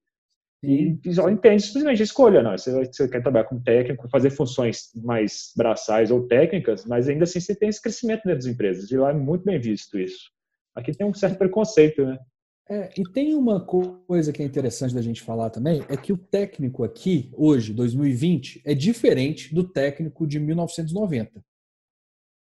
e 0.62 0.99
só 1.15 1.29
entende 1.31 1.62
simplesmente 1.62 2.03
a 2.03 2.05
escolha, 2.05 2.43
não. 2.43 2.57
Você, 2.57 2.73
você 2.85 3.09
quer 3.09 3.23
trabalhar 3.23 3.45
como 3.45 3.62
técnico, 3.62 4.09
fazer 4.09 4.31
funções 4.31 4.91
mais 4.97 5.53
braçais 5.57 6.11
ou 6.11 6.27
técnicas, 6.27 6.85
mas 6.85 7.09
ainda 7.09 7.25
assim 7.25 7.38
você 7.38 7.55
tem 7.55 7.69
esse 7.69 7.81
crescimento 7.81 8.25
dentro 8.25 8.41
das 8.41 8.47
empresas. 8.47 8.91
E 8.91 8.97
lá 8.97 9.11
é 9.11 9.15
muito 9.15 9.45
bem 9.45 9.59
visto 9.59 9.99
isso. 9.99 10.31
Aqui 10.75 10.93
tem 10.93 11.07
um 11.07 11.15
certo 11.15 11.38
preconceito, 11.38 12.05
né? 12.05 12.19
É, 12.71 12.91
e 12.99 13.03
tem 13.03 13.35
uma 13.35 13.65
coisa 13.65 14.33
que 14.33 14.43
é 14.43 14.45
interessante 14.45 14.95
da 14.95 15.00
gente 15.00 15.23
falar 15.23 15.49
também, 15.49 15.83
é 15.88 15.97
que 15.97 16.12
o 16.12 16.19
técnico 16.19 16.85
aqui, 16.85 17.31
hoje, 17.35 17.73
2020, 17.73 18.61
é 18.65 18.75
diferente 18.75 19.55
do 19.55 19.65
técnico 19.65 20.27
de 20.27 20.38
1990. 20.38 21.43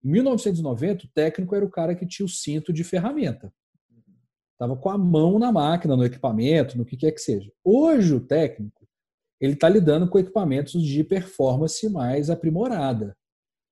Em 0.03 0.09
1990, 0.09 1.05
o 1.05 1.09
técnico 1.09 1.55
era 1.55 1.65
o 1.65 1.71
cara 1.71 1.95
que 1.95 2.07
tinha 2.07 2.25
o 2.25 2.29
cinto 2.29 2.73
de 2.73 2.85
ferramenta. 2.85 3.53
Estava 4.59 4.77
com 4.77 4.91
a 4.91 4.99
mão 4.99 5.39
na 5.39 5.53
máquina, 5.53 5.97
no 5.97 6.05
equipamento, 6.05 6.77
no 6.77 6.85
que 6.85 6.97
quer 6.97 7.13
que 7.13 7.21
seja. 7.21 7.49
Hoje, 7.65 8.13
o 8.13 8.19
técnico 8.21 8.89
ele 9.41 9.53
está 9.53 9.69
lidando 9.69 10.09
com 10.09 10.19
equipamentos 10.19 10.83
de 10.83 11.05
performance 11.05 11.89
mais 11.89 12.29
aprimorada. 12.29 13.17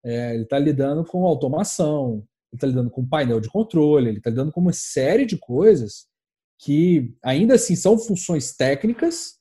É, 0.04 0.32
ele 0.32 0.44
está 0.44 0.56
lidando 0.60 1.04
com 1.04 1.26
automação, 1.26 2.24
ele 2.52 2.58
está 2.58 2.68
lidando 2.68 2.88
com 2.88 3.04
painel 3.04 3.40
de 3.40 3.50
controle, 3.50 4.08
ele 4.08 4.18
está 4.18 4.30
lidando 4.30 4.52
com 4.52 4.60
uma 4.60 4.72
série 4.72 5.26
de 5.26 5.36
coisas 5.36 6.06
que 6.60 7.12
ainda 7.20 7.54
assim 7.54 7.74
são 7.74 7.98
funções 7.98 8.54
técnicas, 8.54 9.34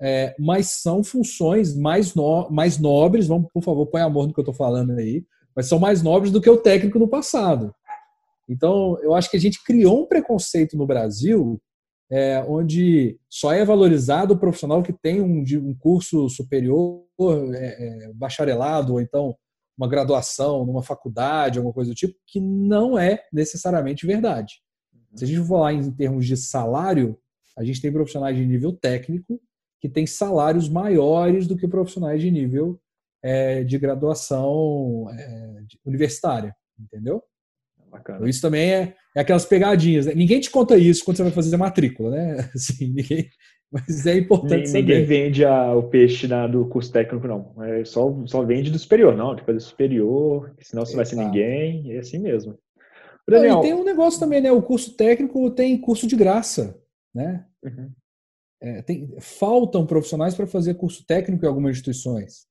é, 0.00 0.34
mas 0.36 0.80
são 0.80 1.04
funções 1.04 1.76
mais, 1.76 2.12
no, 2.12 2.50
mais 2.50 2.76
nobres. 2.76 3.28
Vamos, 3.28 3.48
por 3.52 3.62
favor, 3.62 3.86
põe 3.86 4.02
amor 4.02 4.26
no 4.26 4.34
que 4.34 4.40
eu 4.40 4.42
estou 4.42 4.54
falando 4.54 4.90
aí, 4.90 5.24
mas 5.54 5.66
são 5.66 5.78
mais 5.78 6.02
nobres 6.02 6.32
do 6.32 6.40
que 6.40 6.50
o 6.50 6.58
técnico 6.58 6.98
no 6.98 7.08
passado. 7.08 7.72
Então, 8.48 8.98
eu 9.02 9.14
acho 9.14 9.30
que 9.30 9.36
a 9.36 9.40
gente 9.40 9.62
criou 9.62 10.02
um 10.02 10.06
preconceito 10.06 10.76
no 10.76 10.86
Brasil 10.86 11.60
é, 12.10 12.42
onde 12.48 13.18
só 13.28 13.52
é 13.52 13.64
valorizado 13.64 14.34
o 14.34 14.38
profissional 14.38 14.82
que 14.82 14.92
tem 14.92 15.20
um, 15.20 15.44
um 15.62 15.74
curso 15.74 16.28
superior, 16.30 17.04
é, 17.54 18.06
é, 18.06 18.12
bacharelado, 18.14 18.94
ou 18.94 19.00
então 19.00 19.36
uma 19.76 19.88
graduação 19.88 20.64
numa 20.64 20.82
faculdade, 20.82 21.58
alguma 21.58 21.74
coisa 21.74 21.90
do 21.90 21.94
tipo, 21.94 22.14
que 22.26 22.40
não 22.40 22.98
é 22.98 23.22
necessariamente 23.32 24.06
verdade. 24.06 24.60
Se 25.14 25.24
a 25.24 25.26
gente 25.26 25.40
for 25.40 25.48
falar 25.48 25.72
em 25.74 25.90
termos 25.92 26.26
de 26.26 26.36
salário, 26.36 27.18
a 27.56 27.62
gente 27.62 27.80
tem 27.80 27.92
profissionais 27.92 28.36
de 28.36 28.44
nível 28.44 28.72
técnico 28.72 29.40
que 29.80 29.88
têm 29.88 30.06
salários 30.06 30.68
maiores 30.68 31.46
do 31.46 31.56
que 31.56 31.68
profissionais 31.68 32.20
de 32.20 32.30
nível 32.30 32.80
é, 33.22 33.62
de 33.62 33.78
graduação 33.78 35.06
é, 35.10 35.62
universitária, 35.84 36.54
entendeu? 36.78 37.22
Bacana. 37.90 38.28
Isso 38.28 38.40
também 38.40 38.72
é, 38.72 38.94
é 39.16 39.20
aquelas 39.20 39.44
pegadinhas. 39.44 40.06
Né? 40.06 40.14
Ninguém 40.14 40.40
te 40.40 40.50
conta 40.50 40.76
isso 40.76 41.04
quando 41.04 41.16
você 41.16 41.22
vai 41.22 41.32
fazer 41.32 41.56
matrícula, 41.56 42.10
né? 42.10 42.50
Assim, 42.54 42.92
ninguém, 42.92 43.28
mas 43.70 44.06
é 44.06 44.16
importante 44.16 44.68
saber. 44.68 44.80
Ninguém 44.80 45.04
vende 45.04 45.44
a, 45.44 45.74
o 45.74 45.84
peixe 45.84 46.26
na, 46.26 46.46
do 46.46 46.66
curso 46.66 46.90
técnico, 46.90 47.26
não. 47.26 47.54
É 47.64 47.84
só, 47.84 48.14
só 48.26 48.42
vende 48.42 48.70
do 48.70 48.78
superior, 48.78 49.16
não. 49.16 49.30
Tem 49.30 49.44
que 49.44 49.46
fazer 49.46 49.60
superior, 49.60 50.54
senão 50.60 50.84
você 50.84 50.92
Exato. 50.92 50.96
vai 50.96 51.06
ser 51.06 51.16
ninguém. 51.16 51.92
É 51.92 51.98
assim 51.98 52.18
mesmo. 52.18 52.58
Daniel, 53.28 53.54
não, 53.54 53.60
e 53.60 53.62
tem 53.62 53.74
um 53.74 53.84
negócio 53.84 54.18
também, 54.18 54.40
né? 54.40 54.50
O 54.50 54.62
curso 54.62 54.96
técnico 54.96 55.50
tem 55.50 55.78
curso 55.78 56.06
de 56.06 56.16
graça, 56.16 56.80
né? 57.14 57.44
Uhum. 57.62 57.90
É, 58.60 58.82
tem, 58.82 59.14
faltam 59.20 59.86
profissionais 59.86 60.34
para 60.34 60.46
fazer 60.46 60.74
curso 60.74 61.04
técnico 61.06 61.44
em 61.44 61.48
algumas 61.48 61.72
instituições. 61.72 62.46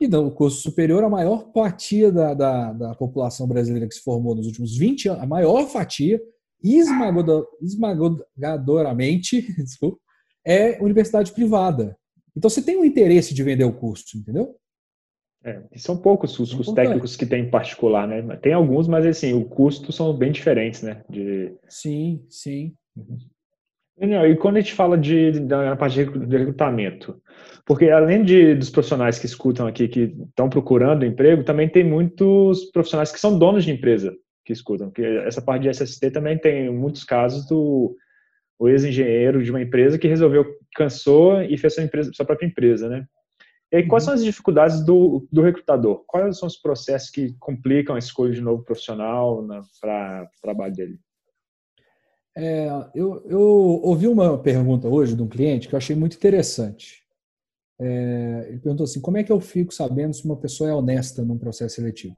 E 0.00 0.06
no 0.06 0.30
curso 0.30 0.62
superior, 0.62 1.02
a 1.02 1.08
maior 1.08 1.50
fatia 1.52 2.12
da, 2.12 2.32
da, 2.32 2.72
da, 2.72 2.94
população 2.94 3.48
brasileira 3.48 3.88
que 3.88 3.94
se 3.94 4.02
formou 4.02 4.34
nos 4.34 4.46
últimos 4.46 4.76
20 4.76 5.08
anos, 5.08 5.22
a 5.22 5.26
maior 5.26 5.66
fatia, 5.66 6.20
esmagadoramente, 6.62 9.42
desculpa, 9.62 9.98
é 10.46 10.80
universidade 10.80 11.32
privada. 11.32 11.98
Então 12.36 12.48
você 12.48 12.62
tem 12.62 12.76
um 12.76 12.84
interesse 12.84 13.34
de 13.34 13.42
vender 13.42 13.64
o 13.64 13.72
curso, 13.72 14.16
entendeu? 14.16 14.54
É, 15.44 15.62
são 15.76 15.96
poucos 15.96 16.38
os 16.38 16.52
cursos 16.52 16.74
técnicos 16.74 17.16
que 17.16 17.26
tem 17.26 17.44
em 17.44 17.50
particular, 17.50 18.06
né? 18.06 18.22
Tem 18.36 18.52
alguns, 18.52 18.86
mas 18.86 19.06
assim, 19.06 19.32
o 19.32 19.44
custo 19.44 19.92
são 19.92 20.16
bem 20.16 20.32
diferentes, 20.32 20.82
né? 20.82 21.02
De... 21.08 21.56
Sim, 21.68 22.24
sim. 22.28 22.74
Uhum. 22.96 23.18
Daniel, 23.98 24.30
e 24.30 24.36
quando 24.36 24.56
a 24.56 24.60
gente 24.60 24.74
fala 24.74 24.96
de, 24.96 25.40
da 25.40 25.74
parte 25.76 26.04
de 26.04 26.36
recrutamento, 26.36 27.20
porque 27.66 27.90
além 27.90 28.22
de, 28.22 28.54
dos 28.54 28.70
profissionais 28.70 29.18
que 29.18 29.26
escutam 29.26 29.66
aqui, 29.66 29.88
que 29.88 30.14
estão 30.28 30.48
procurando 30.48 31.04
emprego, 31.04 31.44
também 31.44 31.68
tem 31.68 31.84
muitos 31.84 32.66
profissionais 32.70 33.10
que 33.10 33.18
são 33.18 33.38
donos 33.38 33.64
de 33.64 33.72
empresa 33.72 34.16
que 34.44 34.52
escutam, 34.52 34.90
que 34.90 35.02
essa 35.02 35.42
parte 35.42 35.62
de 35.62 35.74
SST 35.74 36.10
também 36.10 36.38
tem 36.38 36.70
muitos 36.70 37.04
casos 37.04 37.46
do 37.46 37.96
ex-engenheiro 38.62 39.42
de 39.42 39.50
uma 39.50 39.60
empresa 39.60 39.98
que 39.98 40.08
resolveu, 40.08 40.46
cansou 40.74 41.42
e 41.42 41.56
fez 41.58 41.74
sua, 41.74 41.84
empresa, 41.84 42.10
sua 42.14 42.24
própria 42.24 42.46
empresa, 42.46 42.88
né? 42.88 43.04
E 43.70 43.76
aí, 43.76 43.86
quais 43.86 44.04
uhum. 44.04 44.06
são 44.06 44.14
as 44.14 44.24
dificuldades 44.24 44.82
do, 44.82 45.28
do 45.30 45.42
recrutador? 45.42 46.02
Quais 46.06 46.38
são 46.38 46.46
os 46.46 46.56
processos 46.56 47.10
que 47.10 47.34
complicam 47.38 47.94
a 47.94 47.98
escolha 47.98 48.32
de 48.32 48.40
novo 48.40 48.64
profissional 48.64 49.46
para 49.78 50.24
o 50.24 50.40
trabalho 50.40 50.74
dele? 50.74 50.98
É, 52.40 52.68
eu, 52.94 53.26
eu, 53.28 53.40
ouvi 53.40 54.06
uma 54.06 54.38
pergunta 54.38 54.86
hoje 54.86 55.16
de 55.16 55.20
um 55.20 55.26
cliente 55.26 55.66
que 55.66 55.74
eu 55.74 55.76
achei 55.76 55.96
muito 55.96 56.16
interessante. 56.16 57.02
É, 57.80 58.46
ele 58.48 58.60
perguntou 58.60 58.84
assim: 58.84 59.00
como 59.00 59.16
é 59.16 59.24
que 59.24 59.32
eu 59.32 59.40
fico 59.40 59.74
sabendo 59.74 60.14
se 60.14 60.24
uma 60.24 60.36
pessoa 60.36 60.70
é 60.70 60.72
honesta 60.72 61.24
num 61.24 61.36
processo 61.36 61.74
seletivo? 61.74 62.16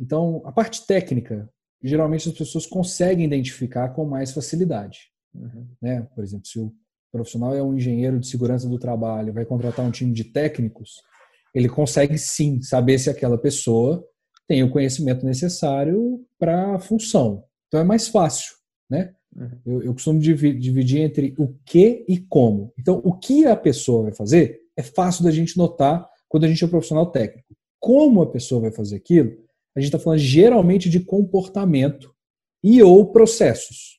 Então, 0.00 0.40
a 0.46 0.50
parte 0.50 0.86
técnica, 0.86 1.46
geralmente 1.82 2.26
as 2.26 2.34
pessoas 2.34 2.66
conseguem 2.66 3.26
identificar 3.26 3.90
com 3.90 4.06
mais 4.06 4.32
facilidade. 4.32 5.10
Uhum. 5.34 5.68
Né? 5.80 6.08
Por 6.14 6.24
exemplo, 6.24 6.46
se 6.46 6.58
o 6.58 6.72
profissional 7.12 7.54
é 7.54 7.62
um 7.62 7.74
engenheiro 7.74 8.18
de 8.18 8.26
segurança 8.26 8.66
do 8.66 8.78
trabalho, 8.78 9.34
vai 9.34 9.44
contratar 9.44 9.84
um 9.84 9.90
time 9.90 10.10
de 10.10 10.24
técnicos, 10.24 11.02
ele 11.54 11.68
consegue 11.68 12.16
sim 12.16 12.62
saber 12.62 12.98
se 12.98 13.10
aquela 13.10 13.36
pessoa 13.36 14.02
tem 14.48 14.62
o 14.64 14.70
conhecimento 14.70 15.26
necessário 15.26 16.24
para 16.38 16.76
a 16.76 16.78
função. 16.78 17.44
Então 17.72 17.80
é 17.80 17.84
mais 17.84 18.06
fácil, 18.06 18.52
né? 18.90 19.14
Uhum. 19.34 19.50
Eu, 19.64 19.82
eu, 19.84 19.92
costumo 19.94 20.20
dividir 20.20 21.00
entre 21.00 21.34
o 21.38 21.54
que 21.64 22.04
e 22.06 22.18
como. 22.18 22.70
Então, 22.78 23.00
o 23.02 23.14
que 23.14 23.46
a 23.46 23.56
pessoa 23.56 24.02
vai 24.02 24.12
fazer 24.12 24.60
é 24.76 24.82
fácil 24.82 25.24
da 25.24 25.30
gente 25.30 25.56
notar 25.56 26.06
quando 26.28 26.44
a 26.44 26.48
gente 26.48 26.62
é 26.62 26.68
profissional 26.68 27.06
técnico. 27.06 27.48
Como 27.80 28.20
a 28.20 28.30
pessoa 28.30 28.60
vai 28.60 28.70
fazer 28.70 28.96
aquilo, 28.96 29.30
a 29.74 29.80
gente 29.80 29.88
está 29.88 29.98
falando 29.98 30.18
geralmente 30.18 30.90
de 30.90 31.00
comportamento 31.00 32.14
e 32.62 32.82
ou 32.82 33.10
processos. 33.10 33.98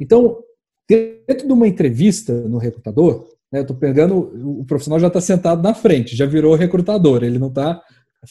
Então, 0.00 0.42
dentro 0.88 1.46
de 1.46 1.52
uma 1.52 1.68
entrevista 1.68 2.32
no 2.48 2.56
recrutador, 2.56 3.28
né, 3.52 3.58
eu 3.58 3.64
estou 3.64 3.76
pegando, 3.76 4.16
o 4.58 4.64
profissional 4.64 4.98
já 4.98 5.08
está 5.08 5.20
sentado 5.20 5.62
na 5.62 5.74
frente, 5.74 6.16
já 6.16 6.24
virou 6.24 6.54
recrutador, 6.54 7.22
ele 7.22 7.38
não 7.38 7.48
está 7.48 7.82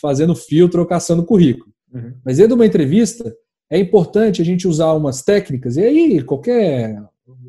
fazendo 0.02 0.36
filtro 0.36 0.82
ou 0.82 0.88
caçando 0.88 1.24
currículo. 1.24 1.72
Uhum. 1.94 2.16
Mas 2.26 2.38
dentro 2.38 2.50
de 2.50 2.56
uma 2.56 2.66
entrevista, 2.66 3.32
é 3.74 3.80
importante 3.80 4.40
a 4.40 4.46
gente 4.46 4.68
usar 4.68 4.94
umas 4.94 5.24
técnicas, 5.24 5.78
e 5.78 5.82
aí 5.82 6.22
qualquer 6.22 7.04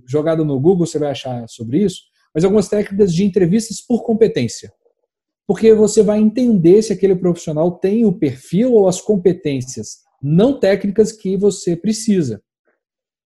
jogada 0.06 0.42
no 0.42 0.58
Google 0.58 0.87
você 0.87 0.98
vai 0.98 1.10
achar 1.10 1.46
sobre 1.50 1.84
isso, 1.84 2.00
mas 2.34 2.44
algumas 2.44 2.66
técnicas 2.66 3.14
de 3.14 3.24
entrevistas 3.26 3.82
por 3.82 4.02
competência. 4.02 4.72
Porque 5.46 5.74
você 5.74 6.02
vai 6.02 6.18
entender 6.18 6.80
se 6.80 6.94
aquele 6.94 7.14
profissional 7.14 7.72
tem 7.72 8.06
o 8.06 8.12
perfil 8.12 8.72
ou 8.72 8.88
as 8.88 9.02
competências 9.02 9.98
não 10.22 10.58
técnicas 10.58 11.12
que 11.12 11.37
você 11.37 11.76
precisa. 11.76 12.42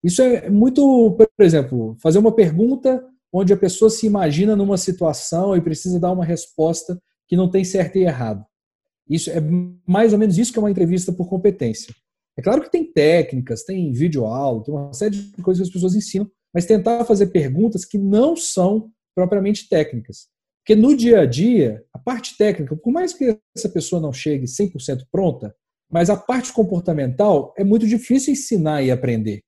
Isso 0.02 0.20
é 0.20 0.50
muito, 0.50 1.16
por 1.16 1.28
exemplo, 1.38 1.96
fazer 2.02 2.18
uma 2.18 2.34
pergunta 2.34 3.00
onde 3.32 3.52
a 3.52 3.56
pessoa 3.56 3.90
se 3.90 4.06
imagina 4.06 4.56
numa 4.56 4.76
situação 4.76 5.56
e 5.56 5.60
precisa 5.60 6.00
dar 6.00 6.10
uma 6.10 6.24
resposta 6.24 7.00
que 7.28 7.36
não 7.36 7.48
tem 7.48 7.62
certo 7.62 7.94
e 7.94 8.02
errado. 8.02 8.44
Isso 9.08 9.30
é 9.30 9.40
mais 9.86 10.12
ou 10.12 10.18
menos 10.18 10.36
isso 10.36 10.52
que 10.52 10.58
é 10.58 10.62
uma 10.62 10.70
entrevista 10.70 11.12
por 11.12 11.28
competência. 11.28 11.94
É 12.38 12.42
claro 12.42 12.62
que 12.62 12.70
tem 12.70 12.84
técnicas, 12.84 13.64
tem 13.64 13.92
vídeo 13.92 14.24
aula, 14.24 14.62
tem 14.62 14.72
uma 14.72 14.92
série 14.92 15.16
de 15.16 15.42
coisas 15.42 15.60
que 15.60 15.68
as 15.68 15.74
pessoas 15.74 15.96
ensinam, 15.96 16.30
mas 16.54 16.66
tentar 16.66 17.04
fazer 17.04 17.26
perguntas 17.26 17.84
que 17.84 17.98
não 17.98 18.36
são 18.36 18.92
propriamente 19.14 19.68
técnicas. 19.68 20.28
Porque 20.62 20.80
no 20.80 20.96
dia 20.96 21.20
a 21.20 21.26
dia, 21.26 21.84
a 21.92 21.98
parte 21.98 22.36
técnica, 22.36 22.76
por 22.76 22.92
mais 22.92 23.12
que 23.12 23.36
essa 23.56 23.68
pessoa 23.68 24.00
não 24.00 24.12
chegue 24.12 24.44
100% 24.44 25.04
pronta, 25.10 25.52
mas 25.90 26.10
a 26.10 26.16
parte 26.16 26.52
comportamental 26.52 27.52
é 27.56 27.64
muito 27.64 27.86
difícil 27.86 28.34
ensinar 28.34 28.82
e 28.82 28.90
aprender. 28.90 29.40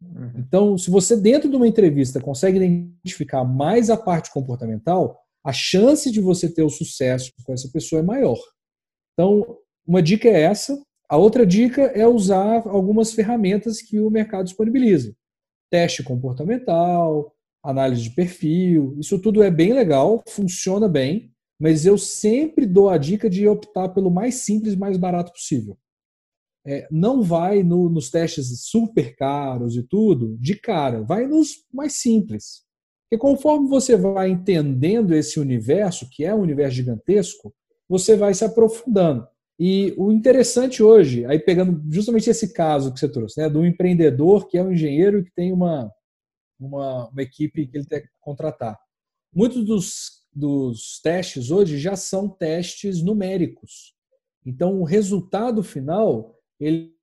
Uhum. 0.00 0.32
Então, 0.36 0.78
se 0.78 0.90
você 0.90 1.16
dentro 1.16 1.48
de 1.48 1.56
uma 1.56 1.66
entrevista 1.66 2.20
consegue 2.20 2.58
identificar 2.58 3.42
mais 3.44 3.90
a 3.90 3.96
parte 3.96 4.30
comportamental, 4.30 5.18
a 5.44 5.52
chance 5.52 6.10
de 6.10 6.20
você 6.20 6.48
ter 6.48 6.62
o 6.62 6.68
sucesso 6.68 7.32
com 7.44 7.52
essa 7.52 7.68
pessoa 7.72 8.00
é 8.00 8.04
maior. 8.04 8.38
Então, 9.14 9.58
uma 9.86 10.02
dica 10.02 10.28
é 10.28 10.42
essa. 10.42 10.80
A 11.08 11.16
outra 11.16 11.46
dica 11.46 11.82
é 11.82 12.06
usar 12.06 12.66
algumas 12.66 13.12
ferramentas 13.12 13.80
que 13.80 14.00
o 14.00 14.10
mercado 14.10 14.44
disponibiliza. 14.44 15.14
Teste 15.70 16.02
comportamental, 16.02 17.32
análise 17.62 18.02
de 18.02 18.10
perfil, 18.10 18.96
isso 18.98 19.20
tudo 19.20 19.42
é 19.42 19.50
bem 19.50 19.72
legal, 19.72 20.22
funciona 20.28 20.88
bem, 20.88 21.32
mas 21.60 21.86
eu 21.86 21.96
sempre 21.96 22.66
dou 22.66 22.88
a 22.88 22.98
dica 22.98 23.30
de 23.30 23.46
optar 23.46 23.88
pelo 23.90 24.10
mais 24.10 24.36
simples 24.36 24.74
e 24.74 24.78
mais 24.78 24.96
barato 24.96 25.32
possível. 25.32 25.78
É, 26.66 26.88
não 26.90 27.22
vai 27.22 27.62
no, 27.62 27.88
nos 27.88 28.10
testes 28.10 28.48
super 28.64 29.14
caros 29.14 29.76
e 29.76 29.84
tudo 29.84 30.36
de 30.38 30.56
cara, 30.56 31.02
vai 31.02 31.26
nos 31.26 31.64
mais 31.72 32.00
simples. 32.00 32.66
Porque 33.08 33.20
conforme 33.20 33.68
você 33.68 33.96
vai 33.96 34.30
entendendo 34.30 35.14
esse 35.14 35.38
universo, 35.38 36.08
que 36.10 36.24
é 36.24 36.34
um 36.34 36.40
universo 36.40 36.74
gigantesco, 36.74 37.54
você 37.88 38.16
vai 38.16 38.34
se 38.34 38.44
aprofundando. 38.44 39.26
E 39.58 39.94
o 39.96 40.12
interessante 40.12 40.82
hoje, 40.82 41.24
aí 41.24 41.38
pegando 41.38 41.82
justamente 41.90 42.28
esse 42.28 42.52
caso 42.52 42.92
que 42.92 43.00
você 43.00 43.08
trouxe, 43.08 43.40
né, 43.40 43.48
do 43.48 43.64
empreendedor 43.64 44.46
que 44.48 44.58
é 44.58 44.62
um 44.62 44.72
engenheiro 44.72 45.24
que 45.24 45.32
tem 45.34 45.52
uma, 45.52 45.90
uma, 46.60 47.08
uma 47.08 47.22
equipe 47.22 47.66
que 47.66 47.78
ele 47.78 47.86
tem 47.86 48.02
que 48.02 48.08
contratar. 48.20 48.78
Muitos 49.32 49.64
dos, 49.64 50.26
dos 50.32 51.00
testes 51.02 51.50
hoje 51.50 51.78
já 51.78 51.96
são 51.96 52.28
testes 52.28 53.02
numéricos. 53.02 53.94
Então, 54.44 54.80
o 54.80 54.84
resultado 54.84 55.62
final 55.62 56.34
ele 56.60 56.94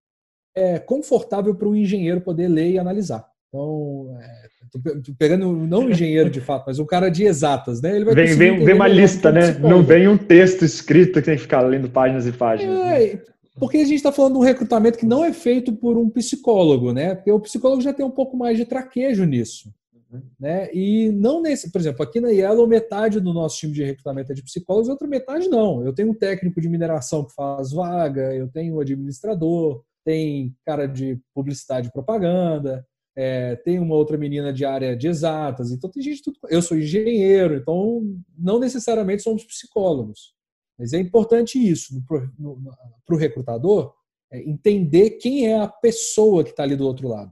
é 0.55 0.79
confortável 0.79 1.55
para 1.55 1.67
o 1.67 1.75
engenheiro 1.75 2.21
poder 2.21 2.47
ler 2.47 2.71
e 2.71 2.79
analisar. 2.79 3.27
Então, 3.53 4.17
é, 4.19 5.13
pegando 5.19 5.53
não 5.53 5.85
o 5.85 5.91
engenheiro 5.91 6.27
de 6.27 6.41
fato, 6.41 6.63
mas 6.65 6.79
o 6.79 6.85
cara 6.87 7.09
de 7.09 7.23
exatas, 7.23 7.79
né? 7.79 7.95
Ele 7.95 8.05
vai 8.05 8.15
vem, 8.15 8.35
vem, 8.35 8.65
vem 8.65 8.73
uma 8.73 8.87
lista, 8.87 9.31
né? 9.31 9.51
Não 9.59 9.83
vem 9.83 10.07
um 10.07 10.17
texto 10.17 10.65
escrito 10.65 11.19
que 11.19 11.25
tem 11.27 11.35
que 11.35 11.43
ficar 11.43 11.61
lendo 11.61 11.87
páginas 11.87 12.25
e 12.25 12.31
páginas. 12.31 12.75
É, 12.79 13.13
né? 13.13 13.21
Porque 13.59 13.77
a 13.77 13.83
gente 13.85 13.97
está 13.97 14.11
falando 14.11 14.33
de 14.33 14.39
um 14.39 14.43
recrutamento 14.43 14.97
que 14.97 15.05
não 15.05 15.23
é 15.23 15.31
feito 15.31 15.71
por 15.71 15.95
um 15.99 16.09
psicólogo, 16.09 16.91
né? 16.91 17.13
Porque 17.13 17.31
o 17.31 17.39
psicólogo 17.39 17.83
já 17.83 17.93
tem 17.93 18.03
um 18.03 18.09
pouco 18.09 18.35
mais 18.35 18.57
de 18.57 18.65
traquejo 18.65 19.23
nisso. 19.23 19.71
Uhum. 20.11 20.21
Né? 20.39 20.73
E 20.73 21.11
não 21.11 21.39
nesse, 21.39 21.71
por 21.71 21.79
exemplo, 21.79 22.01
aqui 22.01 22.19
na 22.19 22.29
Yellow, 22.29 22.67
metade 22.67 23.19
do 23.19 23.31
nosso 23.31 23.57
time 23.57 23.73
de 23.73 23.83
recrutamento 23.83 24.31
é 24.31 24.35
de 24.35 24.41
psicólogos, 24.41 24.89
outra 24.89 25.07
metade 25.07 25.47
não. 25.47 25.85
Eu 25.85 25.93
tenho 25.93 26.09
um 26.09 26.15
técnico 26.15 26.59
de 26.59 26.67
mineração 26.67 27.23
que 27.23 27.35
faz 27.35 27.71
vaga, 27.71 28.33
eu 28.33 28.47
tenho 28.47 28.77
um 28.77 28.79
administrador, 28.79 29.83
tem 30.03 30.55
cara 30.65 30.87
de 30.87 31.19
publicidade 31.35 31.89
e 31.89 31.91
propaganda, 31.91 32.83
é, 33.15 33.55
tem 33.57 33.79
uma 33.79 33.95
outra 33.95 34.17
menina 34.17 34.51
de 34.51 34.65
área 34.65 34.95
de 34.95 35.07
exatas, 35.07 35.71
então 35.71 35.89
tem 35.89 36.01
gente 36.01 36.23
tudo. 36.23 36.37
Eu 36.49 36.61
sou 36.61 36.77
engenheiro, 36.77 37.55
então 37.55 38.01
não 38.37 38.59
necessariamente 38.59 39.23
somos 39.23 39.43
psicólogos. 39.43 40.33
Mas 40.77 40.93
é 40.93 40.99
importante 40.99 41.57
isso 41.57 42.03
para 42.07 43.15
o 43.15 43.17
recrutador 43.17 43.93
é 44.31 44.39
entender 44.49 45.11
quem 45.11 45.47
é 45.47 45.59
a 45.59 45.67
pessoa 45.67 46.43
que 46.43 46.49
está 46.49 46.63
ali 46.63 46.75
do 46.75 46.87
outro 46.87 47.07
lado. 47.07 47.31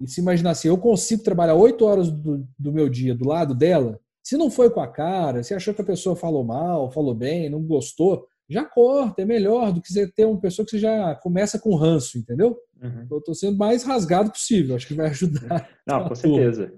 E 0.00 0.08
se 0.08 0.20
imaginar 0.20 0.52
assim, 0.52 0.68
eu 0.68 0.78
consigo 0.78 1.22
trabalhar 1.22 1.56
oito 1.56 1.84
horas 1.84 2.10
do, 2.10 2.46
do 2.58 2.72
meu 2.72 2.88
dia 2.88 3.14
do 3.14 3.26
lado 3.26 3.54
dela, 3.54 4.00
se 4.22 4.36
não 4.36 4.48
foi 4.48 4.70
com 4.70 4.80
a 4.80 4.86
cara, 4.86 5.42
se 5.42 5.52
achou 5.52 5.74
que 5.74 5.82
a 5.82 5.84
pessoa 5.84 6.14
falou 6.14 6.44
mal, 6.44 6.90
falou 6.90 7.14
bem, 7.14 7.50
não 7.50 7.60
gostou, 7.62 8.26
já 8.48 8.64
corta, 8.64 9.22
é 9.22 9.24
melhor 9.24 9.72
do 9.72 9.82
que 9.82 9.92
você 9.92 10.10
ter 10.10 10.24
uma 10.24 10.40
pessoa 10.40 10.64
que 10.64 10.72
você 10.72 10.78
já 10.78 11.14
começa 11.16 11.58
com 11.58 11.74
ranço, 11.74 12.18
entendeu? 12.18 12.56
Uhum. 12.82 13.06
Eu 13.10 13.18
estou 13.18 13.34
sendo 13.34 13.58
mais 13.58 13.84
rasgado 13.84 14.30
possível, 14.30 14.76
acho 14.76 14.86
que 14.86 14.94
vai 14.94 15.08
ajudar. 15.08 15.68
Não, 15.86 16.08
com 16.08 16.14
certeza. 16.14 16.72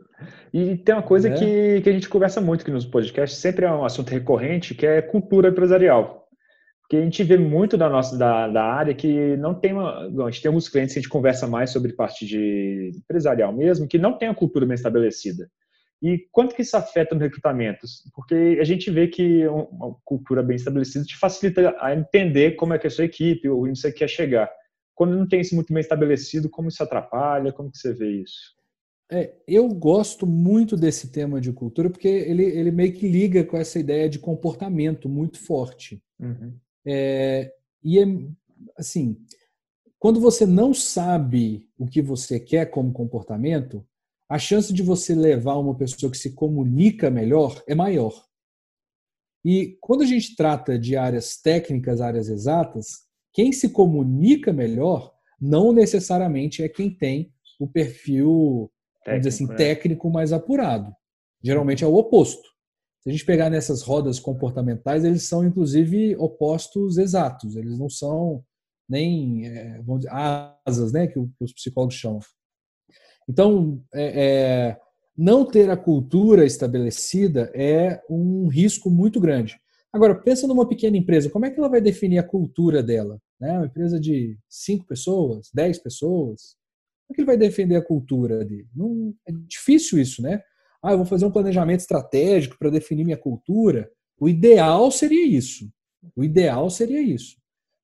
E 0.52 0.76
tem 0.76 0.94
uma 0.94 1.02
coisa 1.02 1.28
é. 1.28 1.34
que, 1.34 1.80
que 1.82 1.88
a 1.88 1.92
gente 1.92 2.08
conversa 2.08 2.40
muito 2.40 2.62
aqui 2.62 2.70
nos 2.70 2.86
podcasts, 2.86 3.38
sempre 3.38 3.64
é 3.64 3.72
um 3.72 3.84
assunto 3.84 4.10
recorrente, 4.10 4.74
que 4.74 4.86
é 4.86 5.00
cultura 5.00 5.48
empresarial. 5.48 6.22
Porque 6.80 6.96
a 6.96 7.04
gente 7.04 7.22
vê 7.22 7.38
muito 7.38 7.76
da 7.76 7.88
nossa 7.88 8.18
da, 8.18 8.48
da 8.48 8.64
área 8.64 8.94
que 8.94 9.36
não 9.38 9.54
tem 9.54 9.72
uma. 9.72 10.08
a 10.26 10.30
gente 10.30 10.42
tem 10.42 10.48
alguns 10.48 10.68
clientes 10.68 10.92
que 10.92 10.98
a 10.98 11.02
gente 11.02 11.10
conversa 11.10 11.46
mais 11.46 11.70
sobre 11.70 11.94
parte 11.94 12.26
de 12.26 12.90
empresarial 12.94 13.52
mesmo, 13.52 13.88
que 13.88 13.98
não 13.98 14.18
tem 14.18 14.28
a 14.28 14.34
cultura 14.34 14.66
bem 14.66 14.74
estabelecida. 14.74 15.48
E 16.02 16.26
quanto 16.32 16.54
que 16.54 16.62
isso 16.62 16.76
afeta 16.76 17.14
no 17.14 17.20
recrutamento? 17.20 17.86
Porque 18.14 18.58
a 18.60 18.64
gente 18.64 18.90
vê 18.90 19.06
que 19.06 19.46
uma 19.46 19.94
cultura 20.04 20.42
bem 20.42 20.56
estabelecida 20.56 21.04
te 21.04 21.16
facilita 21.16 21.74
a 21.80 21.94
entender 21.94 22.56
como 22.56 22.74
é 22.74 22.78
que 22.78 22.86
é 22.86 22.88
a 22.88 22.90
sua 22.90 23.04
equipe, 23.04 23.48
onde 23.48 23.78
você 23.78 23.92
quer 23.92 24.08
chegar. 24.08 24.50
Quando 24.94 25.16
não 25.16 25.26
tem 25.26 25.40
isso 25.40 25.54
muito 25.54 25.72
bem 25.72 25.80
estabelecido, 25.80 26.50
como 26.50 26.68
isso 26.68 26.82
atrapalha? 26.82 27.52
Como 27.52 27.70
que 27.70 27.78
você 27.78 27.92
vê 27.92 28.22
isso? 28.22 28.54
É, 29.10 29.34
eu 29.46 29.68
gosto 29.68 30.26
muito 30.26 30.76
desse 30.76 31.10
tema 31.10 31.40
de 31.40 31.52
cultura 31.52 31.90
porque 31.90 32.08
ele, 32.08 32.44
ele 32.44 32.70
meio 32.70 32.92
que 32.94 33.06
liga 33.06 33.44
com 33.44 33.56
essa 33.56 33.78
ideia 33.78 34.08
de 34.08 34.18
comportamento 34.18 35.08
muito 35.08 35.38
forte. 35.38 36.02
Uhum. 36.18 36.56
É, 36.86 37.52
e 37.84 37.98
é, 37.98 38.04
assim, 38.76 39.16
quando 39.98 40.18
você 40.18 40.46
não 40.46 40.72
sabe 40.72 41.68
o 41.78 41.86
que 41.86 42.00
você 42.00 42.40
quer 42.40 42.70
como 42.70 42.92
comportamento, 42.92 43.86
a 44.28 44.38
chance 44.38 44.72
de 44.72 44.82
você 44.82 45.14
levar 45.14 45.56
uma 45.58 45.76
pessoa 45.76 46.10
que 46.10 46.16
se 46.16 46.32
comunica 46.32 47.10
melhor 47.10 47.62
é 47.66 47.74
maior. 47.74 48.26
E 49.44 49.76
quando 49.80 50.02
a 50.02 50.06
gente 50.06 50.34
trata 50.34 50.78
de 50.78 50.96
áreas 50.96 51.36
técnicas, 51.36 52.00
áreas 52.00 52.28
exatas, 52.28 53.02
quem 53.32 53.52
se 53.52 53.70
comunica 53.70 54.52
melhor 54.52 55.12
não 55.40 55.72
necessariamente 55.72 56.62
é 56.62 56.68
quem 56.68 56.90
tem 56.90 57.32
o 57.58 57.66
perfil, 57.66 58.70
técnico, 59.04 59.28
assim, 59.28 59.46
né? 59.46 59.54
técnico 59.56 60.10
mais 60.10 60.32
apurado. 60.32 60.94
Geralmente 61.42 61.82
é 61.82 61.86
o 61.86 61.94
oposto. 61.94 62.48
Se 63.02 63.08
a 63.08 63.12
gente 63.12 63.24
pegar 63.24 63.50
nessas 63.50 63.82
rodas 63.82 64.20
comportamentais, 64.20 65.04
eles 65.04 65.24
são 65.24 65.44
inclusive 65.44 66.14
opostos 66.16 66.98
exatos. 66.98 67.56
Eles 67.56 67.78
não 67.78 67.88
são 67.88 68.44
nem 68.88 69.46
é, 69.46 69.80
dizer, 69.80 70.10
asas, 70.10 70.92
né, 70.92 71.06
que, 71.06 71.18
os 71.18 71.52
psicólogos 71.52 71.96
chamam. 71.96 72.20
Então, 73.28 73.82
é, 73.92 74.24
é, 74.24 74.80
não 75.16 75.44
ter 75.44 75.70
a 75.70 75.76
cultura 75.76 76.44
estabelecida 76.44 77.50
é 77.54 78.00
um 78.08 78.46
risco 78.48 78.90
muito 78.90 79.20
grande. 79.20 79.60
Agora, 79.92 80.14
pensa 80.14 80.46
numa 80.46 80.66
pequena 80.66 80.96
empresa, 80.96 81.28
como 81.28 81.44
é 81.44 81.50
que 81.50 81.58
ela 81.58 81.68
vai 81.68 81.80
definir 81.80 82.18
a 82.18 82.22
cultura 82.26 82.82
dela? 82.82 83.20
Né? 83.40 83.52
Uma 83.52 83.66
empresa 83.66 84.00
de 84.00 84.38
cinco 84.48 84.86
pessoas, 84.86 85.50
dez 85.52 85.78
pessoas, 85.78 86.56
como 87.06 87.12
é 87.12 87.14
que 87.14 87.20
ele 87.20 87.26
vai 87.26 87.36
defender 87.36 87.76
a 87.76 87.84
cultura 87.84 88.44
dele? 88.44 88.68
Não, 88.74 89.14
é 89.26 89.32
difícil 89.32 89.98
isso, 89.98 90.22
né? 90.22 90.42
Ah, 90.82 90.92
eu 90.92 90.96
vou 90.96 91.06
fazer 91.06 91.26
um 91.26 91.30
planejamento 91.30 91.80
estratégico 91.80 92.56
para 92.58 92.70
definir 92.70 93.04
minha 93.04 93.16
cultura. 93.16 93.90
O 94.18 94.28
ideal 94.28 94.90
seria 94.90 95.26
isso. 95.26 95.70
O 96.16 96.24
ideal 96.24 96.70
seria 96.70 97.00
isso. 97.00 97.36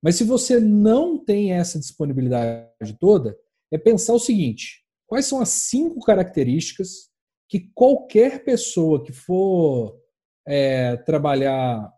Mas 0.02 0.16
se 0.16 0.24
você 0.24 0.58
não 0.58 1.22
tem 1.22 1.52
essa 1.52 1.78
disponibilidade 1.78 2.98
toda, 2.98 3.36
é 3.70 3.76
pensar 3.76 4.14
o 4.14 4.18
seguinte: 4.18 4.82
Quais 5.08 5.24
são 5.24 5.40
as 5.40 5.48
cinco 5.48 6.00
características 6.00 7.08
que 7.48 7.70
qualquer 7.74 8.44
pessoa 8.44 9.02
que 9.02 9.10
for 9.10 9.98
é, 10.46 10.96
trabalhar 10.98 11.90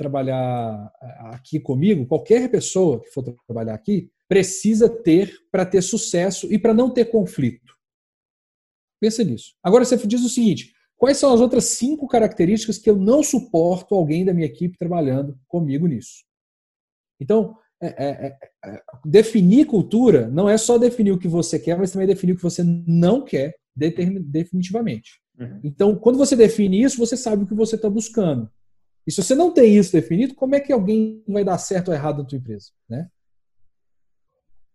trabalhar 0.00 0.90
é, 1.02 1.06
aqui 1.34 1.60
comigo, 1.60 2.06
qualquer 2.06 2.50
pessoa 2.50 3.02
que 3.02 3.10
for 3.10 3.22
trabalhar 3.46 3.74
aqui, 3.74 4.10
precisa 4.26 4.88
ter 4.88 5.36
para 5.52 5.66
ter 5.66 5.82
sucesso 5.82 6.50
e 6.50 6.58
para 6.58 6.72
não 6.72 6.88
ter 6.88 7.04
conflito. 7.06 7.74
Pensa 8.98 9.22
nisso. 9.22 9.54
Agora 9.62 9.84
você 9.84 9.98
diz 10.06 10.24
o 10.24 10.28
seguinte: 10.30 10.72
quais 10.96 11.18
são 11.18 11.34
as 11.34 11.40
outras 11.40 11.64
cinco 11.64 12.08
características 12.08 12.78
que 12.78 12.88
eu 12.88 12.96
não 12.96 13.22
suporto 13.22 13.94
alguém 13.94 14.24
da 14.24 14.32
minha 14.32 14.46
equipe 14.46 14.78
trabalhando 14.78 15.38
comigo 15.46 15.86
nisso? 15.86 16.24
Então, 17.20 17.54
é, 17.82 17.86
é, 17.88 18.08
é, 18.26 18.38
é, 18.64 18.82
definir 19.04 19.66
cultura 19.66 20.28
não 20.28 20.48
é 20.48 20.56
só 20.56 20.78
definir 20.78 21.12
o 21.12 21.18
que 21.18 21.28
você 21.28 21.58
quer, 21.58 21.76
mas 21.76 21.92
também 21.92 22.06
definir 22.06 22.32
o 22.32 22.36
que 22.36 22.42
você 22.42 22.62
não 22.64 23.22
quer 23.22 23.54
definitivamente. 23.76 25.20
Uhum. 25.38 25.60
Então, 25.62 25.96
quando 25.96 26.16
você 26.16 26.34
define 26.34 26.82
isso, 26.82 26.98
você 26.98 27.16
sabe 27.16 27.44
o 27.44 27.46
que 27.46 27.54
você 27.54 27.76
está 27.76 27.88
buscando. 27.88 28.50
E 29.10 29.12
se 29.12 29.24
você 29.24 29.34
não 29.34 29.52
tem 29.52 29.76
isso 29.76 29.90
definido, 29.90 30.36
como 30.36 30.54
é 30.54 30.60
que 30.60 30.72
alguém 30.72 31.20
vai 31.26 31.42
dar 31.42 31.58
certo 31.58 31.88
ou 31.88 31.94
errado 31.94 32.18
na 32.18 32.24
tua 32.24 32.38
empresa, 32.38 32.70
né? 32.88 33.08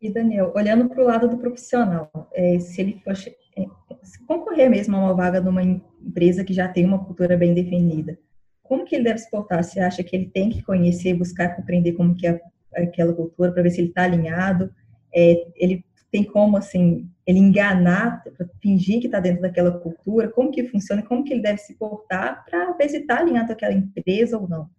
E 0.01 0.11
Daniel, 0.11 0.51
olhando 0.53 0.89
para 0.89 1.01
o 1.01 1.05
lado 1.05 1.29
do 1.29 1.37
profissional, 1.37 2.11
é, 2.33 2.59
se 2.59 2.81
ele 2.81 3.01
é, 3.07 3.65
se 4.03 4.21
concorrer 4.25 4.69
mesmo 4.69 4.97
a 4.97 4.99
uma 4.99 5.13
vaga 5.13 5.39
numa 5.39 5.63
empresa 5.63 6.43
que 6.43 6.53
já 6.53 6.67
tem 6.67 6.83
uma 6.83 7.01
cultura 7.01 7.37
bem 7.37 7.53
definida, 7.53 8.19
como 8.61 8.83
que 8.83 8.95
ele 8.95 9.05
deve 9.05 9.19
se 9.19 9.31
portar? 9.31 9.63
Você 9.63 9.79
acha 9.79 10.03
que 10.03 10.13
ele 10.13 10.25
tem 10.25 10.49
que 10.49 10.61
conhecer, 10.61 11.13
buscar 11.13 11.55
compreender 11.55 11.93
como 11.93 12.13
que 12.13 12.27
é 12.27 12.41
aquela 12.75 13.13
cultura 13.13 13.53
para 13.53 13.63
ver 13.63 13.69
se 13.69 13.79
ele 13.79 13.87
está 13.87 14.03
alinhado. 14.03 14.69
É, 15.15 15.47
ele 15.55 15.85
tem 16.15 16.23
como, 16.23 16.55
assim, 16.55 17.11
ele 17.27 17.39
enganar, 17.39 18.23
fingir 18.61 19.01
que 19.01 19.07
está 19.07 19.19
dentro 19.19 19.41
daquela 19.41 19.77
cultura, 19.77 20.31
como 20.31 20.49
que 20.49 20.63
funciona, 20.63 21.03
como 21.03 21.25
que 21.25 21.33
ele 21.33 21.41
deve 21.41 21.57
se 21.57 21.75
portar 21.75 22.45
para 22.45 22.71
ver 22.71 22.87
se 22.87 22.99
está 22.99 23.19
alinhado 23.19 23.51
àquela 23.51 23.73
empresa 23.73 24.37
ou 24.37 24.47
não. 24.47 24.69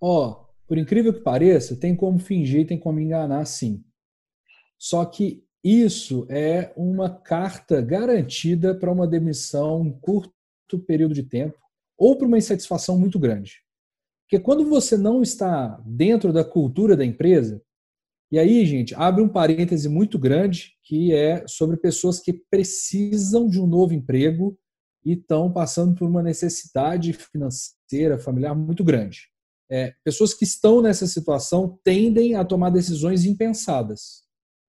Ó, 0.00 0.28
oh, 0.28 0.46
por 0.64 0.78
incrível 0.78 1.12
que 1.12 1.18
pareça, 1.18 1.74
tem 1.74 1.96
como 1.96 2.20
fingir, 2.20 2.68
tem 2.68 2.78
como 2.78 3.00
enganar, 3.00 3.44
sim. 3.46 3.82
Só 4.78 5.04
que 5.04 5.44
isso 5.64 6.24
é 6.30 6.72
uma 6.76 7.10
carta 7.10 7.82
garantida 7.82 8.76
para 8.76 8.92
uma 8.92 9.08
demissão 9.08 9.84
em 9.84 9.90
curto 9.90 10.32
período 10.86 11.14
de 11.14 11.24
tempo 11.24 11.58
ou 11.98 12.16
para 12.16 12.28
uma 12.28 12.38
insatisfação 12.38 12.96
muito 12.96 13.18
grande. 13.18 13.56
Porque 14.22 14.38
quando 14.38 14.64
você 14.68 14.96
não 14.96 15.20
está 15.20 15.82
dentro 15.84 16.32
da 16.32 16.44
cultura 16.44 16.96
da 16.96 17.04
empresa, 17.04 17.60
e 18.32 18.38
aí, 18.38 18.64
gente, 18.64 18.94
abre 18.94 19.22
um 19.22 19.28
parêntese 19.28 19.90
muito 19.90 20.18
grande 20.18 20.72
que 20.82 21.12
é 21.12 21.46
sobre 21.46 21.76
pessoas 21.76 22.18
que 22.18 22.32
precisam 22.32 23.46
de 23.46 23.60
um 23.60 23.66
novo 23.66 23.92
emprego 23.92 24.58
e 25.04 25.12
estão 25.12 25.52
passando 25.52 25.94
por 25.94 26.08
uma 26.08 26.22
necessidade 26.22 27.12
financeira, 27.12 28.18
familiar 28.18 28.54
muito 28.54 28.82
grande. 28.82 29.28
É, 29.70 29.92
pessoas 30.02 30.32
que 30.32 30.44
estão 30.44 30.80
nessa 30.80 31.06
situação 31.06 31.78
tendem 31.84 32.34
a 32.34 32.42
tomar 32.42 32.70
decisões 32.70 33.26
impensadas. 33.26 34.22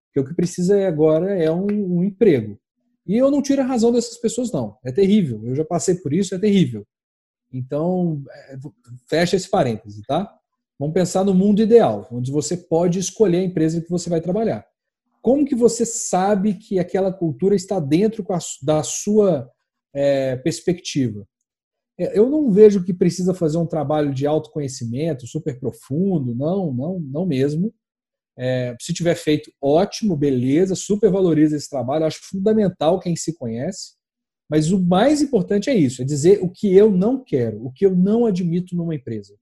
Porque 0.07 0.19
o 0.19 0.29
que 0.29 0.35
precisa 0.35 0.85
agora 0.85 1.33
é 1.33 1.49
um, 1.49 1.99
um 1.99 2.03
emprego. 2.03 2.59
E 3.07 3.17
eu 3.17 3.31
não 3.31 3.41
tiro 3.41 3.61
a 3.61 3.65
razão 3.65 3.93
dessas 3.93 4.17
pessoas, 4.17 4.51
não. 4.51 4.77
É 4.83 4.91
terrível. 4.91 5.41
Eu 5.45 5.55
já 5.55 5.63
passei 5.63 5.95
por 5.95 6.11
isso, 6.11 6.35
é 6.35 6.39
terrível. 6.39 6.85
Então, 7.49 8.21
é, 8.29 8.57
fecha 9.07 9.37
esse 9.37 9.49
parêntese, 9.49 10.01
tá? 10.03 10.29
Vamos 10.79 10.93
pensar 10.93 11.23
no 11.23 11.33
mundo 11.33 11.61
ideal, 11.61 12.07
onde 12.11 12.31
você 12.31 12.57
pode 12.57 12.99
escolher 12.99 13.37
a 13.37 13.43
empresa 13.43 13.81
que 13.81 13.89
você 13.89 14.09
vai 14.09 14.19
trabalhar. 14.19 14.65
Como 15.21 15.45
que 15.45 15.55
você 15.55 15.85
sabe 15.85 16.55
que 16.55 16.79
aquela 16.79 17.13
cultura 17.13 17.55
está 17.55 17.79
dentro 17.79 18.25
da 18.61 18.83
sua 18.83 19.49
é, 19.93 20.35
perspectiva? 20.37 21.25
É, 21.97 22.17
eu 22.17 22.29
não 22.29 22.51
vejo 22.51 22.83
que 22.83 22.93
precisa 22.93 23.33
fazer 23.33 23.57
um 23.57 23.67
trabalho 23.67 24.13
de 24.13 24.25
autoconhecimento 24.25 25.27
super 25.27 25.59
profundo, 25.59 26.35
não, 26.35 26.73
não, 26.73 26.99
não 26.99 27.25
mesmo. 27.25 27.73
É, 28.37 28.75
se 28.81 28.93
tiver 28.93 29.15
feito, 29.15 29.51
ótimo, 29.61 30.17
beleza, 30.17 30.75
super 30.75 31.11
valoriza 31.11 31.55
esse 31.55 31.69
trabalho, 31.69 32.05
acho 32.05 32.19
fundamental 32.23 32.99
quem 32.99 33.15
se 33.15 33.37
conhece. 33.37 33.93
Mas 34.49 34.71
o 34.71 34.83
mais 34.83 35.21
importante 35.21 35.69
é 35.69 35.75
isso, 35.75 36.01
é 36.01 36.05
dizer 36.05 36.39
o 36.41 36.49
que 36.49 36.75
eu 36.75 36.91
não 36.91 37.23
quero, 37.23 37.63
o 37.63 37.71
que 37.71 37.85
eu 37.85 37.95
não 37.95 38.25
admito 38.25 38.75
numa 38.75 38.95
empresa. 38.95 39.35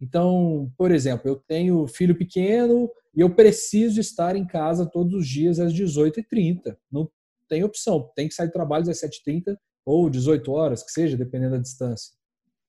Então, 0.00 0.72
por 0.76 0.90
exemplo, 0.90 1.28
eu 1.28 1.36
tenho 1.36 1.86
filho 1.86 2.16
pequeno 2.16 2.90
e 3.14 3.20
eu 3.20 3.34
preciso 3.34 4.00
estar 4.00 4.36
em 4.36 4.46
casa 4.46 4.86
todos 4.86 5.12
os 5.14 5.26
dias 5.26 5.58
às 5.58 5.72
18h30. 5.72 6.76
Não 6.90 7.10
tem 7.48 7.64
opção, 7.64 8.10
tem 8.14 8.28
que 8.28 8.34
sair 8.34 8.46
do 8.46 8.52
trabalho 8.52 8.88
às 8.88 9.00
7h30 9.00 9.56
ou 9.84 10.08
18 10.08 10.52
horas, 10.52 10.82
que 10.82 10.92
seja, 10.92 11.16
dependendo 11.16 11.52
da 11.52 11.62
distância. 11.62 12.12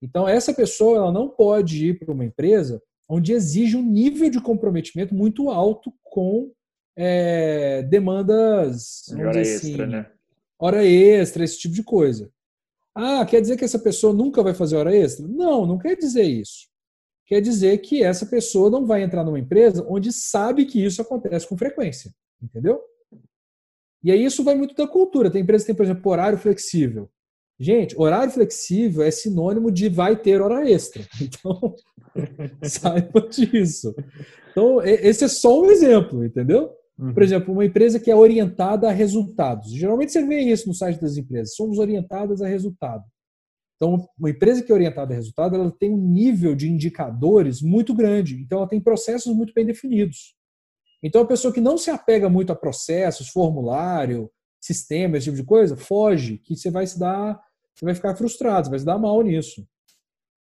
Então, 0.02 0.28
essa 0.28 0.54
pessoa 0.54 0.98
ela 0.98 1.12
não 1.12 1.28
pode 1.30 1.88
ir 1.88 2.00
para 2.00 2.14
uma 2.14 2.26
empresa 2.26 2.82
onde 3.08 3.34
exige 3.34 3.76
um 3.76 3.84
nível 3.84 4.30
de 4.30 4.42
comprometimento 4.42 5.14
muito 5.14 5.50
alto 5.50 5.92
com 6.04 6.52
é, 6.96 7.84
demandas. 7.84 9.04
Hora 9.10 9.42
assim, 9.42 9.72
extra, 9.72 9.88
né? 9.88 10.12
hora 10.58 10.86
extra, 10.86 11.44
esse 11.44 11.60
tipo 11.60 11.74
de 11.74 11.84
coisa. 11.84 12.32
Ah, 12.94 13.26
quer 13.26 13.42
dizer 13.42 13.58
que 13.58 13.66
essa 13.66 13.80
pessoa 13.80 14.14
nunca 14.14 14.44
vai 14.44 14.54
fazer 14.54 14.78
hora 14.78 14.96
extra? 14.96 15.28
Não, 15.28 15.66
não 15.66 15.78
quer 15.78 15.96
dizer 15.96 16.24
isso. 16.24 16.69
Quer 17.30 17.42
dizer 17.42 17.78
que 17.78 18.02
essa 18.02 18.26
pessoa 18.26 18.72
não 18.72 18.88
vai 18.88 19.04
entrar 19.04 19.24
numa 19.24 19.38
empresa 19.38 19.86
onde 19.88 20.12
sabe 20.12 20.66
que 20.66 20.84
isso 20.84 21.00
acontece 21.00 21.48
com 21.48 21.56
frequência. 21.56 22.12
Entendeu? 22.42 22.82
E 24.04 24.12
aí 24.12 24.26
isso 24.26 24.44
vai 24.44 24.56
muito 24.56 24.74
da 24.74 24.88
cultura. 24.88 25.30
Tem 25.30 25.44
empresas 25.44 25.62
que 25.64 25.68
tem, 25.68 25.76
por 25.76 25.84
exemplo, 25.84 26.12
horário 26.12 26.40
flexível. 26.40 27.08
Gente, 27.60 27.94
horário 28.00 28.34
flexível 28.34 29.04
é 29.04 29.12
sinônimo 29.12 29.72
de 29.72 29.90
vai 29.90 30.16
ter 30.16 30.42
hora 30.42 30.68
extra. 30.68 31.04
Então, 31.22 31.76
saiba 32.64 33.22
disso. 33.30 33.94
Então, 34.50 34.82
esse 34.82 35.26
é 35.26 35.28
só 35.28 35.62
um 35.62 35.70
exemplo, 35.70 36.26
entendeu? 36.26 36.72
Uhum. 36.98 37.14
Por 37.14 37.22
exemplo, 37.22 37.54
uma 37.54 37.66
empresa 37.66 38.00
que 38.00 38.10
é 38.10 38.16
orientada 38.16 38.90
a 38.90 38.92
resultados. 38.92 39.72
Geralmente 39.72 40.12
você 40.12 40.26
vê 40.26 40.40
isso 40.40 40.68
no 40.68 40.74
site 40.74 41.00
das 41.00 41.16
empresas. 41.16 41.54
Somos 41.54 41.78
orientadas 41.78 42.42
a 42.42 42.48
resultado. 42.48 43.04
Então, 43.80 44.06
uma 44.20 44.30
empresa 44.30 44.62
que 44.62 44.70
é 44.70 44.76
orientada 44.76 45.14
a 45.14 45.16
resultado, 45.16 45.56
ela 45.56 45.72
tem 45.72 45.90
um 45.90 45.98
nível 45.98 46.54
de 46.54 46.70
indicadores 46.70 47.62
muito 47.62 47.94
grande. 47.94 48.36
Então, 48.36 48.58
ela 48.58 48.68
tem 48.68 48.82
processos 48.82 49.34
muito 49.34 49.54
bem 49.54 49.66
definidos. 49.66 50.36
Então, 51.02 51.22
a 51.22 51.26
pessoa 51.26 51.54
que 51.54 51.62
não 51.62 51.78
se 51.78 51.90
apega 51.90 52.28
muito 52.28 52.52
a 52.52 52.56
processos, 52.56 53.30
formulário, 53.30 54.30
sistema, 54.60 55.16
esse 55.16 55.28
tipo 55.28 55.38
de 55.38 55.46
coisa, 55.46 55.78
foge, 55.78 56.40
que 56.40 56.58
você 56.58 56.70
vai 56.70 56.86
se 56.86 57.00
dar, 57.00 57.40
você 57.74 57.86
vai 57.86 57.96
ficar 57.96 58.14
frustrado, 58.16 58.66
você 58.66 58.72
vai 58.72 58.80
se 58.80 58.86
dar 58.86 58.98
mal 58.98 59.22
nisso. 59.22 59.66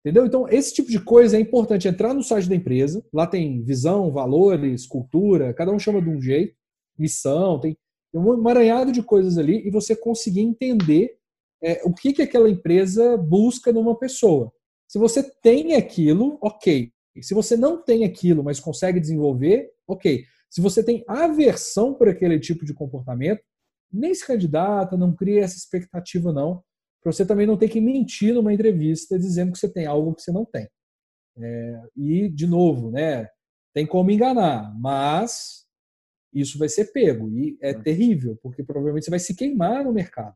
Entendeu? 0.00 0.24
Então, 0.24 0.48
esse 0.48 0.72
tipo 0.72 0.90
de 0.90 0.98
coisa 0.98 1.36
é 1.36 1.40
importante 1.40 1.86
entrar 1.86 2.14
no 2.14 2.22
site 2.22 2.48
da 2.48 2.54
empresa. 2.54 3.04
Lá 3.12 3.26
tem 3.26 3.62
visão, 3.62 4.10
valores, 4.10 4.86
cultura, 4.86 5.52
cada 5.52 5.70
um 5.70 5.78
chama 5.78 6.00
de 6.00 6.08
um 6.08 6.22
jeito, 6.22 6.56
missão, 6.98 7.60
tem, 7.60 7.76
um 8.14 8.32
emaranhado 8.32 8.92
de 8.92 9.02
coisas 9.02 9.36
ali 9.36 9.66
e 9.66 9.70
você 9.70 9.94
conseguir 9.94 10.40
entender 10.40 11.18
é, 11.62 11.82
o 11.84 11.92
que, 11.92 12.12
que 12.12 12.22
aquela 12.22 12.50
empresa 12.50 13.16
busca 13.16 13.72
numa 13.72 13.98
pessoa. 13.98 14.52
Se 14.88 14.98
você 14.98 15.22
tem 15.40 15.74
aquilo, 15.74 16.38
ok. 16.42 16.92
Se 17.22 17.34
você 17.34 17.56
não 17.56 17.82
tem 17.82 18.04
aquilo, 18.04 18.44
mas 18.44 18.60
consegue 18.60 19.00
desenvolver, 19.00 19.70
ok. 19.86 20.24
Se 20.50 20.60
você 20.60 20.82
tem 20.82 21.04
aversão 21.08 21.94
por 21.94 22.08
aquele 22.08 22.38
tipo 22.38 22.64
de 22.64 22.74
comportamento, 22.74 23.42
nem 23.92 24.14
se 24.14 24.26
candidata, 24.26 24.96
não 24.96 25.14
cria 25.14 25.42
essa 25.42 25.56
expectativa, 25.56 26.32
não 26.32 26.62
para 27.06 27.12
você 27.12 27.24
também 27.24 27.46
não 27.46 27.56
ter 27.56 27.68
que 27.68 27.80
mentir 27.80 28.34
numa 28.34 28.52
entrevista 28.52 29.16
dizendo 29.16 29.52
que 29.52 29.58
você 29.58 29.72
tem 29.72 29.86
algo 29.86 30.12
que 30.12 30.22
você 30.22 30.32
não 30.32 30.44
tem. 30.44 30.68
É, 31.38 31.82
e, 31.94 32.28
de 32.28 32.48
novo, 32.48 32.90
né, 32.90 33.28
tem 33.72 33.86
como 33.86 34.10
enganar, 34.10 34.76
mas 34.76 35.64
isso 36.32 36.58
vai 36.58 36.68
ser 36.68 36.86
pego. 36.86 37.30
E 37.30 37.56
é 37.62 37.76
uhum. 37.76 37.82
terrível, 37.84 38.36
porque 38.42 38.64
provavelmente 38.64 39.04
você 39.04 39.10
vai 39.10 39.20
se 39.20 39.36
queimar 39.36 39.84
no 39.84 39.92
mercado. 39.92 40.34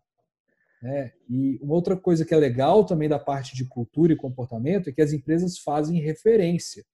Né? 0.83 1.13
E 1.29 1.59
uma 1.61 1.75
outra 1.75 1.97
coisa 1.97 2.25
que 2.25 2.33
é 2.33 2.37
legal 2.37 2.85
também 2.85 3.09
da 3.09 3.19
parte 3.19 3.55
de 3.55 3.67
cultura 3.67 4.13
e 4.13 4.17
comportamento 4.17 4.89
é 4.89 4.93
que 4.93 5.03
as 5.03 5.13
empresas 5.13 5.59
fazem 5.59 6.01
referência. 6.01 6.85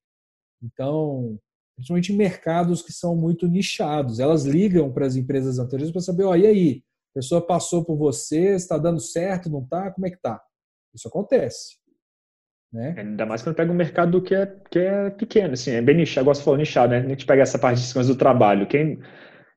Então, 0.62 1.38
principalmente 1.77 2.12
em 2.12 2.16
mercados 2.16 2.83
que 2.83 2.92
são 2.92 3.14
muito 3.14 3.46
nichados, 3.46 4.18
elas 4.18 4.44
ligam 4.44 4.92
para 4.92 5.07
as 5.07 5.14
empresas 5.14 5.59
anteriores 5.59 5.92
para 5.92 6.01
saber, 6.01 6.25
ó, 6.25 6.35
e 6.35 6.46
aí, 6.46 6.83
a 7.12 7.14
pessoa 7.18 7.46
passou 7.46 7.85
por 7.85 7.96
você, 7.96 8.55
está 8.55 8.77
dando 8.77 9.01
certo, 9.01 9.49
não 9.49 9.62
está? 9.62 9.90
Como 9.90 10.07
é 10.07 10.11
que 10.11 10.16
está? 10.16 10.42
Isso 10.94 11.09
acontece. 11.09 11.77
Né? 12.72 12.94
Ainda 12.99 13.25
mais 13.25 13.42
quando 13.42 13.57
pega 13.57 13.72
um 13.72 13.77
mercado 13.77 14.20
que 14.20 14.35
é, 14.35 14.46
que 14.70 14.79
é 14.81 15.11
pequeno, 15.11 15.55
assim, 15.55 15.70
é 15.70 15.81
bem 15.81 15.96
nichado, 15.96 16.25
gosto 16.25 16.40
de 16.40 16.44
falar 16.44 16.59
nichado, 16.59 16.90
né? 16.90 16.99
A 16.99 17.09
gente 17.09 17.25
pega 17.25 17.42
essa 17.42 17.59
parte 17.59 17.81
de 17.81 18.07
do 18.07 18.16
trabalho. 18.16 18.66
Quem 18.66 18.99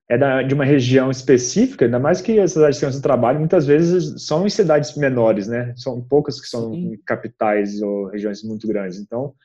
é 0.09 0.17
da, 0.17 0.41
de 0.41 0.53
uma 0.53 0.65
região 0.65 1.11
específica, 1.11 1.85
ainda 1.85 1.99
mais 1.99 2.19
que 2.19 2.39
essas 2.39 2.57
áreas 2.57 2.75
de 2.75 2.79
segurança 2.79 2.99
do 2.99 3.03
trabalho, 3.03 3.39
muitas 3.39 3.67
vezes 3.67 4.25
são 4.25 4.45
em 4.45 4.49
cidades 4.49 4.95
menores, 4.97 5.47
né? 5.47 5.73
São 5.77 6.01
poucas 6.01 6.41
que 6.41 6.47
são 6.47 6.73
Sim. 6.73 6.99
capitais 7.05 7.81
ou 7.81 8.07
regiões 8.07 8.43
muito 8.43 8.67
grandes. 8.67 8.99
Então, 8.99 9.35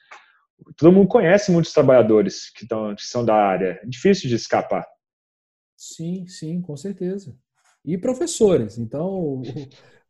todo 0.76 0.92
mundo 0.92 1.08
conhece 1.08 1.52
muitos 1.52 1.72
trabalhadores 1.72 2.50
que, 2.50 2.62
estão, 2.62 2.94
que 2.94 3.04
são 3.04 3.24
da 3.24 3.34
área. 3.34 3.78
É 3.82 3.86
difícil 3.86 4.28
de 4.28 4.36
escapar. 4.36 4.86
Sim, 5.76 6.26
sim, 6.26 6.62
com 6.62 6.76
certeza 6.76 7.36
e 7.84 7.98
professores. 7.98 8.78
Então, 8.78 9.06
o, 9.06 9.42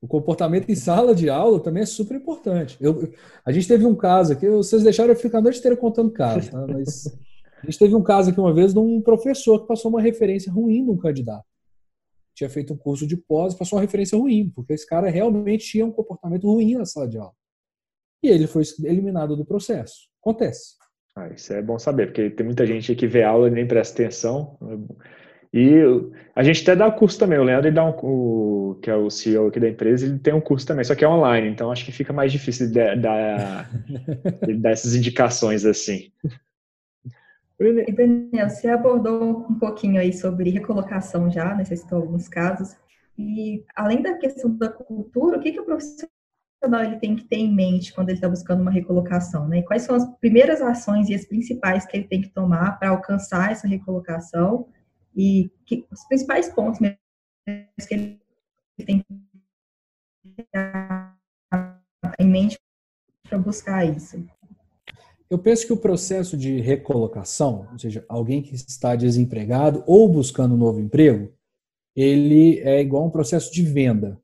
o, 0.00 0.06
comportamento 0.06 0.70
em 0.70 0.74
sala 0.76 1.14
de 1.14 1.28
aula 1.28 1.60
também 1.60 1.82
é 1.82 1.86
super 1.86 2.16
importante. 2.16 2.76
Eu, 2.80 3.12
a 3.44 3.50
gente 3.50 3.66
teve 3.66 3.84
um 3.84 3.96
caso 3.96 4.32
aqui, 4.32 4.48
vocês 4.48 4.82
deixaram 4.82 5.10
eu 5.10 5.16
ficar 5.16 5.38
a 5.38 5.42
noite 5.42 5.58
inteira 5.58 5.76
contando 5.76 6.12
casos, 6.12 6.48
tá? 6.48 6.66
mas 6.68 7.04
a 7.64 7.70
gente 7.70 7.78
teve 7.78 7.94
um 7.94 8.02
caso 8.02 8.30
aqui 8.30 8.38
uma 8.38 8.52
vez 8.52 8.74
de 8.74 8.78
um 8.78 9.00
professor 9.00 9.60
que 9.60 9.66
passou 9.66 9.90
uma 9.90 10.00
referência 10.00 10.52
ruim 10.52 10.84
de 10.84 10.90
um 10.90 10.98
candidato. 10.98 11.46
Tinha 12.34 12.50
feito 12.50 12.74
um 12.74 12.76
curso 12.76 13.06
de 13.06 13.16
pós 13.16 13.54
e 13.54 13.58
passou 13.58 13.78
uma 13.78 13.82
referência 13.82 14.18
ruim, 14.18 14.52
porque 14.54 14.74
esse 14.74 14.86
cara 14.86 15.08
realmente 15.08 15.66
tinha 15.66 15.86
um 15.86 15.92
comportamento 15.92 16.46
ruim 16.46 16.74
na 16.74 16.84
sala 16.84 17.08
de 17.08 17.16
aula. 17.16 17.32
E 18.22 18.28
ele 18.28 18.46
foi 18.46 18.64
eliminado 18.82 19.34
do 19.36 19.46
processo. 19.46 20.08
Acontece. 20.20 20.74
Ah, 21.16 21.28
isso 21.28 21.52
é 21.52 21.62
bom 21.62 21.78
saber, 21.78 22.08
porque 22.08 22.28
tem 22.28 22.44
muita 22.44 22.66
gente 22.66 22.94
que 22.94 23.06
vê 23.06 23.22
aula 23.22 23.48
e 23.48 23.50
nem 23.50 23.66
presta 23.66 24.02
atenção. 24.02 24.58
E 25.52 25.72
a 26.34 26.42
gente 26.42 26.62
até 26.62 26.74
dá 26.74 26.90
curso 26.90 27.18
também. 27.18 27.38
O 27.38 27.44
Leandro, 27.44 27.68
ele 27.68 27.74
dá 27.76 27.84
um, 27.84 27.94
o, 28.02 28.78
que 28.82 28.90
é 28.90 28.96
o 28.96 29.08
CEO 29.08 29.46
aqui 29.46 29.60
da 29.60 29.68
empresa, 29.68 30.04
ele 30.04 30.18
tem 30.18 30.34
um 30.34 30.40
curso 30.40 30.66
também, 30.66 30.84
só 30.84 30.94
que 30.94 31.04
é 31.04 31.08
online. 31.08 31.48
Então 31.48 31.70
acho 31.70 31.84
que 31.84 31.92
fica 31.92 32.12
mais 32.12 32.32
difícil 32.32 32.66
de 32.66 32.96
dar, 32.96 33.70
de 34.44 34.54
dar 34.54 34.70
essas 34.70 34.96
indicações 34.96 35.64
assim. 35.64 36.10
E 37.60 37.92
Daniel, 37.92 38.50
você 38.50 38.68
abordou 38.68 39.46
um 39.48 39.58
pouquinho 39.58 40.00
aí 40.00 40.12
sobre 40.12 40.50
recolocação 40.50 41.30
já, 41.30 41.54
né? 41.54 41.64
alguns 41.92 42.28
casos. 42.28 42.76
E 43.16 43.64
além 43.76 44.02
da 44.02 44.14
questão 44.18 44.54
da 44.56 44.68
cultura, 44.68 45.38
o 45.38 45.40
que, 45.40 45.52
que 45.52 45.60
o 45.60 45.64
profissional 45.64 46.10
ele 46.82 46.98
tem 46.98 47.14
que 47.14 47.24
ter 47.24 47.36
em 47.36 47.54
mente 47.54 47.92
quando 47.94 48.08
ele 48.08 48.18
está 48.18 48.28
buscando 48.28 48.60
uma 48.60 48.72
recolocação? 48.72 49.46
Né? 49.46 49.58
E 49.58 49.62
quais 49.62 49.82
são 49.82 49.94
as 49.94 50.04
primeiras 50.18 50.60
ações 50.60 51.08
e 51.08 51.14
as 51.14 51.24
principais 51.24 51.86
que 51.86 51.96
ele 51.96 52.08
tem 52.08 52.22
que 52.22 52.30
tomar 52.30 52.78
para 52.78 52.90
alcançar 52.90 53.52
essa 53.52 53.68
recolocação? 53.68 54.66
e 55.16 55.50
que, 55.64 55.86
os 55.90 56.04
principais 56.06 56.48
pontos 56.48 56.78
que 56.78 57.94
ele 57.94 58.20
tem 58.84 59.02
que 59.02 60.44
ter 60.50 60.64
em 62.18 62.28
mente 62.28 62.58
para 63.28 63.38
buscar 63.38 63.84
isso. 63.84 64.26
Eu 65.34 65.38
penso 65.40 65.66
que 65.66 65.72
o 65.72 65.76
processo 65.76 66.36
de 66.36 66.60
recolocação, 66.60 67.66
ou 67.72 67.76
seja, 67.76 68.06
alguém 68.08 68.40
que 68.40 68.54
está 68.54 68.94
desempregado 68.94 69.82
ou 69.84 70.08
buscando 70.08 70.54
um 70.54 70.56
novo 70.56 70.78
emprego, 70.78 71.34
ele 71.96 72.60
é 72.60 72.80
igual 72.80 73.02
a 73.02 73.06
um 73.06 73.10
processo 73.10 73.52
de 73.52 73.64
venda. 73.64 74.16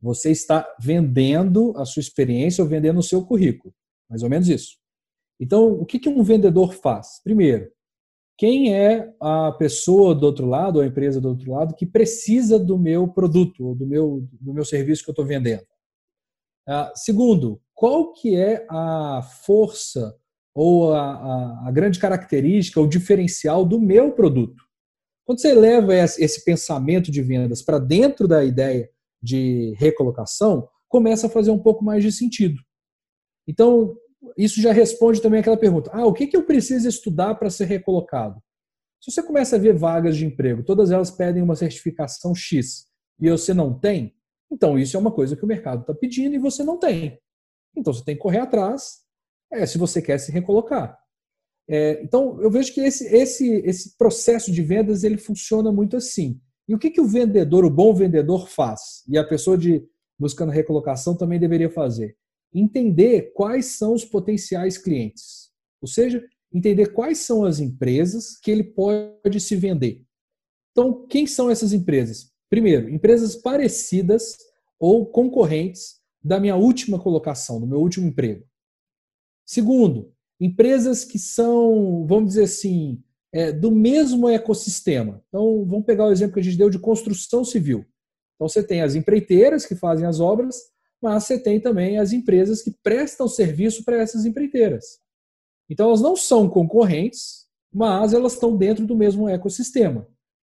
Você 0.00 0.30
está 0.30 0.64
vendendo 0.78 1.76
a 1.76 1.84
sua 1.84 1.98
experiência 1.98 2.62
ou 2.62 2.70
vendendo 2.70 3.00
o 3.00 3.02
seu 3.02 3.26
currículo. 3.26 3.74
Mais 4.08 4.22
ou 4.22 4.30
menos 4.30 4.48
isso. 4.48 4.76
Então, 5.40 5.72
o 5.72 5.84
que, 5.84 6.08
um 6.08 6.22
vendedor 6.22 6.72
faz? 6.72 7.20
Primeiro, 7.24 7.68
quem 8.38 8.72
é 8.76 9.12
a 9.20 9.50
pessoa 9.58 10.14
do 10.14 10.24
outro 10.24 10.46
lado, 10.46 10.76
ou 10.76 10.82
a 10.82 10.86
empresa 10.86 11.20
do 11.20 11.30
outro 11.30 11.50
lado, 11.50 11.74
que 11.74 11.84
precisa 11.84 12.60
do 12.60 12.78
meu 12.78 13.08
produto, 13.08 13.66
ou 13.66 13.74
do 13.74 13.84
meu, 13.84 14.24
do 14.40 14.54
meu 14.54 14.64
serviço 14.64 15.02
que 15.02 15.10
eu 15.10 15.14
estou 15.14 15.26
vendendo? 15.26 15.66
Uh, 16.68 16.92
segundo, 16.94 17.60
qual 17.74 18.12
que 18.12 18.36
é 18.36 18.64
a 18.70 19.20
força 19.44 20.16
ou 20.54 20.94
a, 20.94 21.00
a, 21.00 21.68
a, 21.68 21.72
grande 21.72 21.98
característica, 21.98 22.80
o 22.80 22.86
diferencial 22.86 23.64
do 23.64 23.80
meu 23.80 24.12
produto? 24.12 24.62
Quando 25.24 25.40
você 25.40 25.54
leva 25.54 25.94
esse 25.94 26.44
pensamento 26.44 27.10
de 27.10 27.22
vendas 27.22 27.62
para 27.62 27.78
dentro 27.78 28.28
da 28.28 28.44
ideia 28.44 28.88
de 29.22 29.74
recolocação, 29.78 30.68
começa 30.88 31.26
a 31.26 31.30
fazer 31.30 31.50
um 31.50 31.58
pouco 31.58 31.82
mais 31.82 32.04
de 32.04 32.12
sentido. 32.12 32.60
Então, 33.48 33.96
isso 34.36 34.60
já 34.60 34.72
responde 34.72 35.20
também 35.20 35.40
aquela 35.40 35.56
pergunta: 35.56 35.90
ah, 35.92 36.06
o 36.06 36.12
que, 36.12 36.26
que 36.26 36.36
eu 36.36 36.44
preciso 36.44 36.88
estudar 36.88 37.34
para 37.34 37.50
ser 37.50 37.64
recolocado? 37.64 38.40
Se 39.00 39.10
você 39.10 39.22
começa 39.22 39.56
a 39.56 39.58
ver 39.58 39.74
vagas 39.74 40.16
de 40.16 40.24
emprego, 40.24 40.62
todas 40.62 40.90
elas 40.90 41.10
pedem 41.10 41.42
uma 41.42 41.56
certificação 41.56 42.34
X 42.34 42.86
e 43.20 43.30
você 43.30 43.52
não 43.52 43.78
tem, 43.78 44.14
então 44.50 44.78
isso 44.78 44.96
é 44.96 45.00
uma 45.00 45.10
coisa 45.10 45.36
que 45.36 45.44
o 45.44 45.48
mercado 45.48 45.82
está 45.82 45.94
pedindo 45.94 46.34
e 46.34 46.38
você 46.38 46.62
não 46.62 46.78
tem. 46.78 47.18
Então 47.76 47.92
você 47.92 48.04
tem 48.04 48.14
que 48.14 48.22
correr 48.22 48.38
atrás 48.38 49.03
é, 49.54 49.66
se 49.66 49.78
você 49.78 50.00
quer 50.02 50.18
se 50.18 50.32
recolocar. 50.32 50.98
É, 51.68 52.02
então 52.02 52.40
eu 52.42 52.50
vejo 52.50 52.72
que 52.72 52.80
esse, 52.80 53.06
esse, 53.06 53.48
esse 53.64 53.96
processo 53.96 54.52
de 54.52 54.62
vendas 54.62 55.02
ele 55.02 55.16
funciona 55.16 55.72
muito 55.72 55.96
assim. 55.96 56.40
E 56.68 56.74
o 56.74 56.78
que, 56.78 56.90
que 56.90 57.00
o 57.00 57.06
vendedor, 57.06 57.64
o 57.64 57.70
bom 57.70 57.94
vendedor, 57.94 58.48
faz? 58.48 59.02
E 59.08 59.18
a 59.18 59.24
pessoa 59.24 59.56
de 59.56 59.82
buscando 60.18 60.52
recolocação 60.52 61.16
também 61.16 61.38
deveria 61.38 61.70
fazer 61.70 62.16
entender 62.54 63.32
quais 63.34 63.66
são 63.66 63.94
os 63.94 64.04
potenciais 64.04 64.78
clientes. 64.78 65.50
Ou 65.82 65.88
seja, 65.88 66.24
entender 66.52 66.92
quais 66.92 67.18
são 67.18 67.44
as 67.44 67.58
empresas 67.58 68.38
que 68.38 68.50
ele 68.50 68.62
pode 68.62 69.40
se 69.40 69.56
vender. 69.56 70.02
Então, 70.70 71.06
quem 71.06 71.26
são 71.26 71.50
essas 71.50 71.72
empresas? 71.72 72.32
Primeiro, 72.48 72.88
empresas 72.88 73.34
parecidas 73.34 74.36
ou 74.78 75.06
concorrentes 75.06 76.00
da 76.22 76.38
minha 76.38 76.56
última 76.56 76.98
colocação, 76.98 77.60
do 77.60 77.66
meu 77.66 77.80
último 77.80 78.06
emprego. 78.06 78.44
Segundo, 79.46 80.12
empresas 80.40 81.04
que 81.04 81.18
são, 81.18 82.06
vamos 82.06 82.30
dizer 82.30 82.44
assim, 82.44 83.02
é, 83.32 83.52
do 83.52 83.70
mesmo 83.70 84.28
ecossistema. 84.28 85.22
Então, 85.28 85.64
vamos 85.66 85.84
pegar 85.84 86.06
o 86.06 86.12
exemplo 86.12 86.34
que 86.34 86.40
a 86.40 86.42
gente 86.42 86.56
deu 86.56 86.70
de 86.70 86.78
construção 86.78 87.44
civil. 87.44 87.84
Então, 88.34 88.48
você 88.48 88.62
tem 88.62 88.80
as 88.82 88.94
empreiteiras 88.94 89.66
que 89.66 89.74
fazem 89.74 90.06
as 90.06 90.20
obras, 90.20 90.56
mas 91.02 91.24
você 91.24 91.38
tem 91.38 91.60
também 91.60 91.98
as 91.98 92.12
empresas 92.12 92.62
que 92.62 92.70
prestam 92.82 93.28
serviço 93.28 93.84
para 93.84 93.96
essas 93.96 94.24
empreiteiras. 94.24 95.00
Então, 95.68 95.88
elas 95.88 96.00
não 96.00 96.16
são 96.16 96.48
concorrentes, 96.48 97.46
mas 97.72 98.12
elas 98.12 98.34
estão 98.34 98.56
dentro 98.56 98.86
do 98.86 98.96
mesmo 98.96 99.28
ecossistema. 99.28 100.02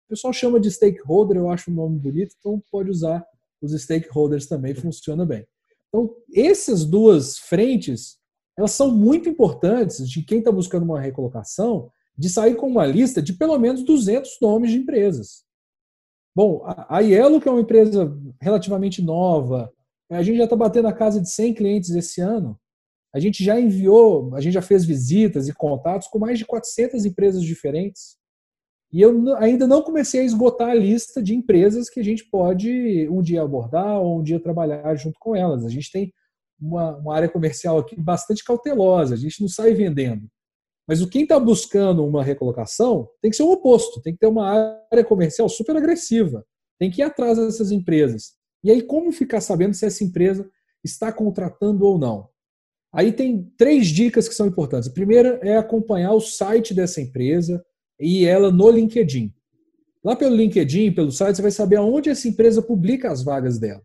O 0.07 0.09
pessoal 0.09 0.33
chama 0.33 0.59
de 0.59 0.71
stakeholder, 0.71 1.37
eu 1.37 1.51
acho 1.51 1.71
o 1.71 1.75
nome 1.75 1.99
bonito, 1.99 2.35
então 2.39 2.63
pode 2.71 2.91
usar 2.91 3.25
os 3.61 3.73
stakeholders 3.83 4.47
também, 4.47 4.75
funciona 4.75 5.27
bem. 5.27 5.47
Então, 5.89 6.15
essas 6.35 6.85
duas 6.85 7.39
frentes, 7.39 8.18
elas 8.59 8.73
são 8.73 8.91
muito 8.91 9.29
importantes 9.29 10.11
de 10.11 10.21
quem 10.21 10.41
está 10.41 10.51
buscando 10.51 10.83
uma 10.83 11.01
recolocação, 11.01 11.93
de 12.17 12.29
sair 12.29 12.57
com 12.57 12.67
uma 12.67 12.85
lista 12.85 13.23
de 13.23 13.33
pelo 13.33 13.57
menos 13.57 13.85
200 13.85 14.37
nomes 14.43 14.73
de 14.73 14.79
empresas. 14.79 15.45
Bom, 16.35 16.65
a 16.67 16.99
Ielo, 16.99 17.41
que 17.41 17.49
é 17.49 17.53
uma 17.53 17.61
empresa 17.61 18.13
relativamente 18.41 19.01
nova, 19.01 19.73
a 20.11 20.25
gente 20.25 20.39
já 20.39 20.45
está 20.45 20.57
batendo 20.57 20.89
a 20.89 20.93
casa 20.93 21.21
de 21.21 21.31
100 21.31 21.55
clientes 21.55 21.91
esse 21.91 22.21
ano. 22.21 22.59
A 23.15 23.21
gente 23.21 23.45
já 23.45 23.61
enviou, 23.61 24.35
a 24.35 24.41
gente 24.41 24.55
já 24.55 24.63
fez 24.63 24.85
visitas 24.85 25.47
e 25.47 25.55
contatos 25.55 26.09
com 26.09 26.19
mais 26.19 26.37
de 26.37 26.45
400 26.45 27.05
empresas 27.05 27.45
diferentes. 27.45 28.17
E 28.93 29.01
eu 29.01 29.37
ainda 29.37 29.69
não 29.69 29.83
comecei 29.83 30.21
a 30.23 30.25
esgotar 30.25 30.71
a 30.71 30.75
lista 30.75 31.23
de 31.23 31.33
empresas 31.33 31.89
que 31.89 32.01
a 32.01 32.05
gente 32.05 32.25
pode 32.25 33.09
um 33.09 33.23
dia 33.23 33.41
abordar 33.41 34.01
ou 34.01 34.19
um 34.19 34.23
dia 34.23 34.41
trabalhar 34.41 34.93
junto 34.97 35.17
com 35.21 35.37
elas. 35.37 35.65
A 35.65 35.69
gente 35.69 35.93
tem 35.93 36.13
uma, 36.61 36.97
uma 36.97 37.15
área 37.15 37.29
comercial 37.29 37.79
aqui 37.79 37.95
bastante 37.97 38.45
cautelosa, 38.45 39.15
a 39.15 39.19
gente 39.19 39.41
não 39.41 39.49
sai 39.49 39.75
vendendo. 39.75 40.29
Mas 40.87 41.03
o 41.03 41.09
quem 41.09 41.23
está 41.23 41.39
buscando 41.39 42.05
uma 42.05 42.25
recolocação 42.25 43.09
tem 43.21 43.31
que 43.31 43.37
ser 43.37 43.43
o 43.43 43.53
oposto, 43.53 44.01
tem 44.01 44.15
que 44.15 44.19
ter 44.19 44.27
uma 44.27 44.81
área 44.91 45.05
comercial 45.05 45.49
super 45.49 45.77
agressiva, 45.77 46.45
tem 46.79 46.91
que 46.91 47.03
ir 47.03 47.05
atrás 47.05 47.37
dessas 47.37 47.71
empresas. 47.71 48.33
E 48.65 48.71
aí, 48.71 48.83
como 48.83 49.13
ficar 49.13 49.41
sabendo 49.41 49.75
se 49.75 49.85
essa 49.85 50.03
empresa 50.03 50.49
está 50.83 51.13
contratando 51.13 51.85
ou 51.85 51.99
não? 51.99 52.29
Aí 52.93 53.13
tem 53.13 53.53
três 53.57 53.89
dicas 53.89 54.27
que 54.29 54.35
são 54.35 54.47
importantes. 54.47 54.89
A 54.89 54.93
primeira 54.93 55.39
é 55.43 55.57
acompanhar 55.57 56.13
o 56.13 56.21
site 56.21 56.73
dessa 56.73 57.01
empresa 57.01 57.63
e 58.01 58.25
ela 58.25 58.51
no 58.51 58.71
LinkedIn. 58.71 59.33
Lá 60.03 60.17
pelo 60.17 60.35
LinkedIn, 60.35 60.93
pelo 60.93 61.13
site, 61.13 61.37
você 61.37 61.43
vai 61.43 61.51
saber 61.51 61.77
aonde 61.77 62.09
essa 62.09 62.27
empresa 62.27 62.63
publica 62.63 63.11
as 63.11 63.23
vagas 63.23 63.59
dela. 63.59 63.83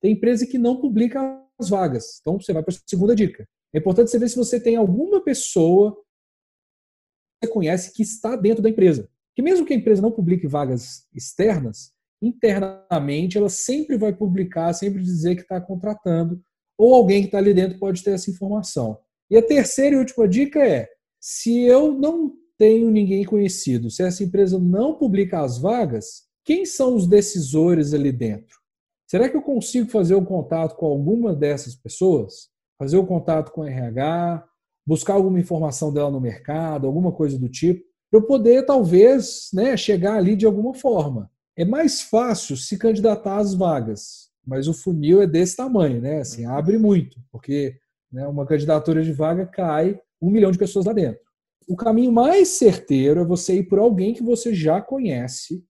Tem 0.00 0.12
empresa 0.12 0.46
que 0.46 0.58
não 0.58 0.80
publica 0.80 1.43
vagas. 1.68 2.18
Então, 2.20 2.40
você 2.40 2.52
vai 2.52 2.62
para 2.62 2.74
a 2.74 2.78
segunda 2.86 3.14
dica. 3.14 3.46
É 3.74 3.78
importante 3.78 4.10
você 4.10 4.18
ver 4.18 4.28
se 4.28 4.36
você 4.36 4.60
tem 4.60 4.76
alguma 4.76 5.22
pessoa 5.22 5.92
que 5.92 7.46
você 7.46 7.52
conhece 7.52 7.92
que 7.92 8.02
está 8.02 8.36
dentro 8.36 8.62
da 8.62 8.70
empresa. 8.70 9.08
Que 9.34 9.42
mesmo 9.42 9.66
que 9.66 9.72
a 9.72 9.76
empresa 9.76 10.00
não 10.00 10.12
publique 10.12 10.46
vagas 10.46 11.06
externas, 11.12 11.92
internamente 12.22 13.36
ela 13.36 13.48
sempre 13.48 13.98
vai 13.98 14.14
publicar, 14.14 14.72
sempre 14.72 15.02
dizer 15.02 15.34
que 15.34 15.42
está 15.42 15.60
contratando, 15.60 16.40
ou 16.78 16.94
alguém 16.94 17.22
que 17.22 17.28
está 17.28 17.38
ali 17.38 17.52
dentro 17.52 17.78
pode 17.78 18.02
ter 18.02 18.12
essa 18.12 18.30
informação. 18.30 18.98
E 19.30 19.36
a 19.36 19.42
terceira 19.42 19.96
e 19.96 19.98
última 19.98 20.28
dica 20.28 20.64
é: 20.64 20.88
se 21.20 21.62
eu 21.62 21.92
não 21.92 22.32
tenho 22.56 22.90
ninguém 22.90 23.24
conhecido, 23.24 23.90
se 23.90 24.02
essa 24.02 24.22
empresa 24.22 24.58
não 24.58 24.94
publica 24.96 25.40
as 25.40 25.58
vagas, 25.58 26.24
quem 26.44 26.64
são 26.64 26.94
os 26.94 27.06
decisores 27.06 27.94
ali 27.94 28.12
dentro? 28.12 28.63
Será 29.06 29.28
que 29.28 29.36
eu 29.36 29.42
consigo 29.42 29.90
fazer 29.90 30.14
um 30.14 30.24
contato 30.24 30.76
com 30.76 30.86
alguma 30.86 31.34
dessas 31.34 31.74
pessoas? 31.74 32.48
Fazer 32.78 32.96
o 32.96 33.02
um 33.02 33.06
contato 33.06 33.52
com 33.52 33.62
a 33.62 33.70
RH, 33.70 34.44
buscar 34.86 35.14
alguma 35.14 35.38
informação 35.38 35.92
dela 35.92 36.10
no 36.10 36.20
mercado, 36.20 36.86
alguma 36.86 37.12
coisa 37.12 37.38
do 37.38 37.48
tipo, 37.48 37.84
para 38.10 38.20
eu 38.20 38.26
poder, 38.26 38.64
talvez, 38.64 39.48
né, 39.52 39.76
chegar 39.76 40.16
ali 40.16 40.36
de 40.36 40.46
alguma 40.46 40.74
forma. 40.74 41.30
É 41.56 41.64
mais 41.64 42.00
fácil 42.00 42.56
se 42.56 42.76
candidatar 42.78 43.38
às 43.38 43.54
vagas, 43.54 44.30
mas 44.46 44.68
o 44.68 44.74
funil 44.74 45.22
é 45.22 45.26
desse 45.26 45.56
tamanho, 45.56 46.00
né? 46.00 46.20
Assim, 46.20 46.44
abre 46.44 46.78
muito, 46.78 47.20
porque 47.30 47.76
né, 48.12 48.26
uma 48.26 48.46
candidatura 48.46 49.02
de 49.02 49.12
vaga 49.12 49.46
cai 49.46 49.98
um 50.20 50.30
milhão 50.30 50.50
de 50.50 50.58
pessoas 50.58 50.86
lá 50.86 50.92
dentro. 50.92 51.20
O 51.68 51.76
caminho 51.76 52.12
mais 52.12 52.48
certeiro 52.48 53.20
é 53.20 53.24
você 53.24 53.56
ir 53.56 53.64
por 53.64 53.78
alguém 53.78 54.12
que 54.12 54.22
você 54.22 54.54
já 54.54 54.80
conhece 54.80 55.64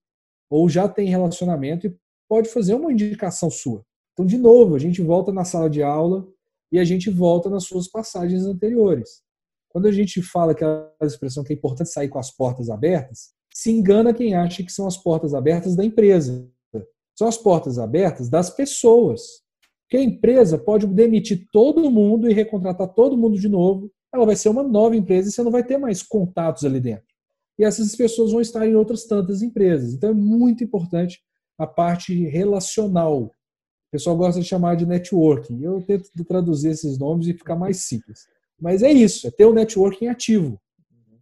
ou 0.50 0.68
já 0.68 0.88
tem 0.88 1.08
relacionamento 1.08 1.86
e 1.86 1.96
pode 2.28 2.48
fazer 2.48 2.74
uma 2.74 2.92
indicação 2.92 3.50
sua. 3.50 3.84
Então, 4.12 4.24
de 4.24 4.38
novo, 4.38 4.76
a 4.76 4.78
gente 4.78 5.02
volta 5.02 5.32
na 5.32 5.44
sala 5.44 5.68
de 5.68 5.82
aula 5.82 6.26
e 6.70 6.78
a 6.78 6.84
gente 6.84 7.10
volta 7.10 7.50
nas 7.50 7.64
suas 7.64 7.88
passagens 7.88 8.44
anteriores. 8.44 9.22
Quando 9.68 9.86
a 9.86 9.92
gente 9.92 10.22
fala 10.22 10.52
aquela 10.52 10.92
expressão 11.02 11.42
que 11.42 11.52
é 11.52 11.56
importante 11.56 11.90
sair 11.90 12.08
com 12.08 12.18
as 12.18 12.30
portas 12.30 12.70
abertas, 12.70 13.32
se 13.52 13.70
engana 13.70 14.14
quem 14.14 14.34
acha 14.34 14.62
que 14.62 14.72
são 14.72 14.86
as 14.86 14.96
portas 14.96 15.34
abertas 15.34 15.76
da 15.76 15.84
empresa. 15.84 16.48
São 17.16 17.28
as 17.28 17.36
portas 17.36 17.78
abertas 17.78 18.28
das 18.28 18.50
pessoas. 18.50 19.22
Que 19.88 19.96
a 19.96 20.02
empresa 20.02 20.58
pode 20.58 20.86
demitir 20.86 21.46
todo 21.52 21.90
mundo 21.90 22.28
e 22.28 22.34
recontratar 22.34 22.92
todo 22.94 23.16
mundo 23.16 23.38
de 23.38 23.48
novo. 23.48 23.90
Ela 24.12 24.26
vai 24.26 24.36
ser 24.36 24.48
uma 24.48 24.62
nova 24.62 24.96
empresa 24.96 25.28
e 25.28 25.32
você 25.32 25.42
não 25.42 25.50
vai 25.50 25.64
ter 25.64 25.76
mais 25.76 26.02
contatos 26.02 26.64
ali 26.64 26.80
dentro. 26.80 27.06
E 27.58 27.64
essas 27.64 27.94
pessoas 27.94 28.32
vão 28.32 28.40
estar 28.40 28.66
em 28.66 28.74
outras 28.74 29.04
tantas 29.04 29.42
empresas. 29.42 29.92
Então 29.92 30.10
é 30.10 30.14
muito 30.14 30.64
importante 30.64 31.20
a 31.58 31.66
parte 31.66 32.26
relacional. 32.26 33.22
O 33.24 33.30
pessoal 33.90 34.16
gosta 34.16 34.40
de 34.40 34.46
chamar 34.46 34.76
de 34.76 34.86
networking. 34.86 35.62
Eu 35.62 35.80
tento 35.82 36.10
traduzir 36.24 36.70
esses 36.70 36.98
nomes 36.98 37.26
e 37.26 37.34
ficar 37.34 37.56
mais 37.56 37.78
simples. 37.78 38.26
Mas 38.60 38.82
é 38.82 38.90
isso, 38.90 39.26
é 39.26 39.30
ter 39.30 39.44
o 39.44 39.52
networking 39.52 40.08
ativo. 40.08 40.60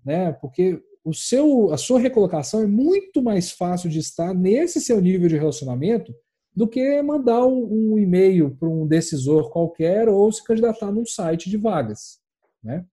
Né? 0.05 0.33
Porque 0.33 0.83
o 1.05 1.13
seu, 1.13 1.73
a 1.73 1.77
sua 1.77 1.99
recolocação 1.99 2.63
é 2.63 2.67
muito 2.67 3.23
mais 3.23 3.51
fácil 3.51 3.91
de 3.91 3.99
estar 3.99 4.33
nesse 4.35 4.81
seu 4.81 5.01
nível 5.01 5.29
de 5.29 5.37
relacionamento 5.37 6.15
do 6.55 6.69
que 6.69 7.01
mandar 7.03 7.47
um, 7.47 7.93
um 7.95 7.99
e-mail 7.99 8.55
para 8.57 8.69
um 8.69 8.87
decisor 8.87 9.51
qualquer 9.51 10.09
ou 10.09 10.31
se 10.31 10.45
candidatar 10.45 10.93
num 10.93 11.07
site 11.07 11.49
de 11.49 11.57
vagas. 11.57 12.21
Né? 12.63 12.85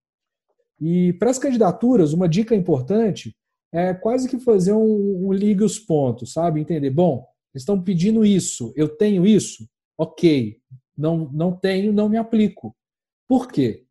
E 0.79 1.13
para 1.13 1.29
as 1.29 1.37
candidaturas, 1.37 2.13
uma 2.13 2.27
dica 2.27 2.55
importante 2.55 3.35
é 3.71 3.93
quase 3.93 4.27
que 4.27 4.39
fazer 4.39 4.73
um, 4.73 5.27
um 5.27 5.33
ligue 5.33 5.63
os 5.63 5.77
pontos, 5.79 6.33
sabe? 6.33 6.59
Entender, 6.59 6.89
bom, 6.89 7.25
estão 7.53 7.81
pedindo 7.81 8.25
isso, 8.25 8.73
eu 8.75 8.87
tenho 8.87 9.25
isso? 9.25 9.67
Ok, 9.97 10.57
não, 10.97 11.29
não 11.31 11.51
tenho, 11.51 11.93
não 11.93 12.09
me 12.09 12.17
aplico. 12.17 12.75
Por 13.27 13.47
quê? 13.47 13.85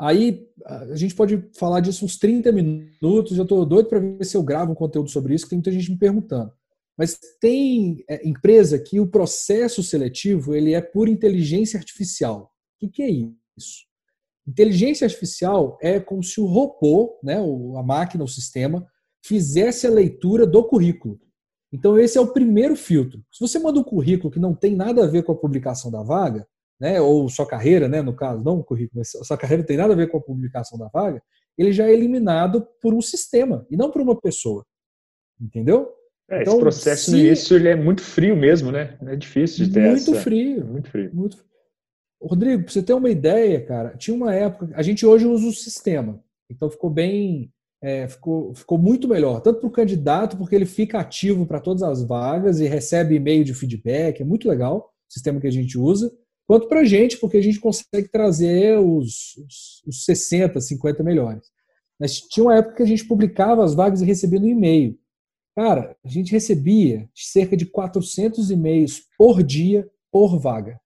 Aí 0.00 0.46
a 0.64 0.94
gente 0.94 1.14
pode 1.14 1.42
falar 1.56 1.80
disso 1.80 2.04
uns 2.04 2.16
30 2.16 2.52
minutos. 2.52 3.36
Já 3.36 3.42
estou 3.42 3.66
doido 3.66 3.88
para 3.88 3.98
ver 3.98 4.24
se 4.24 4.36
eu 4.36 4.42
gravo 4.42 4.72
um 4.72 4.76
conteúdo 4.76 5.10
sobre 5.10 5.34
isso, 5.34 5.44
que 5.44 5.50
tem 5.50 5.58
muita 5.58 5.72
gente 5.72 5.90
me 5.90 5.98
perguntando. 5.98 6.52
Mas 6.96 7.18
tem 7.40 8.04
é, 8.08 8.26
empresa 8.28 8.78
que 8.78 9.00
o 9.00 9.06
processo 9.06 9.82
seletivo 9.82 10.54
ele 10.54 10.72
é 10.72 10.80
por 10.80 11.08
inteligência 11.08 11.78
artificial. 11.78 12.52
O 12.76 12.78
que, 12.78 12.88
que 12.88 13.02
é 13.02 13.10
isso? 13.56 13.87
Inteligência 14.48 15.04
artificial 15.04 15.76
é 15.82 16.00
como 16.00 16.22
se 16.22 16.40
o 16.40 16.46
robô, 16.46 17.18
né, 17.22 17.36
a 17.36 17.82
máquina, 17.82 18.24
o 18.24 18.28
sistema, 18.28 18.86
fizesse 19.22 19.86
a 19.86 19.90
leitura 19.90 20.46
do 20.46 20.64
currículo. 20.64 21.20
Então, 21.70 21.98
esse 21.98 22.16
é 22.16 22.20
o 22.20 22.32
primeiro 22.32 22.74
filtro. 22.74 23.22
Se 23.30 23.40
você 23.40 23.58
manda 23.58 23.78
um 23.78 23.84
currículo 23.84 24.30
que 24.32 24.38
não 24.38 24.54
tem 24.54 24.74
nada 24.74 25.04
a 25.04 25.06
ver 25.06 25.22
com 25.22 25.32
a 25.32 25.36
publicação 25.36 25.90
da 25.90 26.02
vaga, 26.02 26.48
né, 26.80 26.98
ou 26.98 27.28
sua 27.28 27.46
carreira, 27.46 27.88
né, 27.88 28.00
no 28.00 28.16
caso, 28.16 28.42
não 28.42 28.60
o 28.60 28.64
currículo, 28.64 29.00
mas 29.00 29.10
sua 29.10 29.36
carreira 29.36 29.62
tem 29.62 29.76
nada 29.76 29.92
a 29.92 29.96
ver 29.96 30.08
com 30.08 30.16
a 30.16 30.22
publicação 30.22 30.78
da 30.78 30.88
vaga, 30.88 31.22
ele 31.58 31.70
já 31.70 31.86
é 31.86 31.92
eliminado 31.92 32.66
por 32.80 32.94
um 32.94 33.02
sistema 33.02 33.66
e 33.70 33.76
não 33.76 33.90
por 33.90 34.00
uma 34.00 34.18
pessoa. 34.18 34.64
Entendeu? 35.38 35.92
É, 36.30 36.42
então, 36.42 36.54
esse 36.54 36.62
processo 36.62 37.04
se... 37.06 37.10
no 37.10 37.18
início 37.18 37.56
ele 37.56 37.68
é 37.68 37.76
muito 37.76 38.02
frio 38.02 38.34
mesmo, 38.36 38.70
né? 38.72 38.96
É 39.02 39.16
difícil 39.16 39.66
de 39.66 39.72
ter 39.72 39.90
muito 39.90 40.12
essa... 40.12 40.22
frio. 40.22 40.64
Muito 40.64 40.88
frio. 40.88 41.10
Muito 41.12 41.36
frio. 41.36 41.47
Rodrigo, 42.20 42.64
para 42.64 42.72
você 42.72 42.82
ter 42.82 42.92
uma 42.92 43.10
ideia, 43.10 43.64
cara, 43.64 43.96
tinha 43.96 44.14
uma 44.14 44.34
época. 44.34 44.70
A 44.74 44.82
gente 44.82 45.06
hoje 45.06 45.26
usa 45.26 45.46
o 45.46 45.52
sistema. 45.52 46.22
Então 46.50 46.70
ficou 46.70 46.90
bem. 46.90 47.52
É, 47.80 48.08
ficou, 48.08 48.52
ficou 48.54 48.76
muito 48.76 49.06
melhor, 49.06 49.40
tanto 49.40 49.60
para 49.60 49.68
o 49.68 49.72
candidato, 49.72 50.36
porque 50.36 50.52
ele 50.52 50.66
fica 50.66 50.98
ativo 50.98 51.46
para 51.46 51.60
todas 51.60 51.84
as 51.84 52.02
vagas 52.02 52.58
e 52.58 52.66
recebe 52.66 53.14
e-mail 53.14 53.44
de 53.44 53.54
feedback, 53.54 54.20
é 54.20 54.24
muito 54.24 54.48
legal 54.48 54.92
o 55.08 55.12
sistema 55.12 55.40
que 55.40 55.46
a 55.46 55.52
gente 55.52 55.78
usa, 55.78 56.12
quanto 56.44 56.66
para 56.66 56.80
a 56.80 56.84
gente, 56.84 57.16
porque 57.18 57.36
a 57.36 57.40
gente 57.40 57.60
consegue 57.60 58.08
trazer 58.10 58.80
os, 58.80 59.36
os, 59.36 59.82
os 59.86 60.04
60, 60.04 60.60
50 60.60 61.04
melhores. 61.04 61.46
Mas 62.00 62.20
tinha 62.20 62.42
uma 62.42 62.56
época 62.56 62.76
que 62.76 62.82
a 62.82 62.86
gente 62.86 63.06
publicava 63.06 63.64
as 63.64 63.74
vagas 63.74 64.02
e 64.02 64.04
recebia 64.04 64.40
no 64.40 64.48
e-mail. 64.48 64.98
Cara, 65.56 65.96
a 66.04 66.08
gente 66.08 66.32
recebia 66.32 67.08
cerca 67.14 67.56
de 67.56 67.66
400 67.66 68.50
e-mails 68.50 69.02
por 69.16 69.40
dia 69.42 69.88
por 70.10 70.38
vaga. 70.38 70.80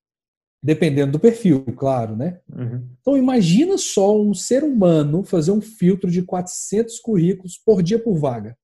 Dependendo 0.62 1.12
do 1.12 1.18
perfil, 1.18 1.64
claro, 1.76 2.16
né? 2.16 2.40
Uhum. 2.54 2.86
Então 3.00 3.16
imagina 3.16 3.76
só 3.76 4.16
um 4.16 4.32
ser 4.32 4.62
humano 4.62 5.24
fazer 5.24 5.50
um 5.50 5.60
filtro 5.60 6.10
de 6.10 6.22
400 6.22 7.00
currículos 7.00 7.58
por 7.58 7.82
dia 7.82 7.98
por 7.98 8.14
vaga. 8.16 8.56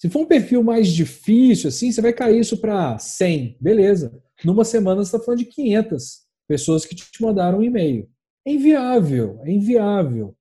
Se 0.00 0.08
for 0.08 0.20
um 0.20 0.26
perfil 0.26 0.62
mais 0.62 0.88
difícil, 0.88 1.68
assim, 1.68 1.90
você 1.90 2.00
vai 2.00 2.12
cair 2.12 2.40
isso 2.40 2.56
para 2.58 2.98
100, 2.98 3.58
beleza. 3.60 4.16
Numa 4.44 4.64
semana 4.64 5.04
você 5.04 5.16
está 5.16 5.18
falando 5.18 5.40
de 5.40 5.46
500 5.46 6.20
pessoas 6.48 6.86
que 6.86 6.94
te 6.94 7.20
mandaram 7.20 7.58
um 7.58 7.62
e-mail. 7.62 8.08
É 8.46 8.52
inviável, 8.52 9.40
é 9.44 9.50
inviável. 9.50 10.34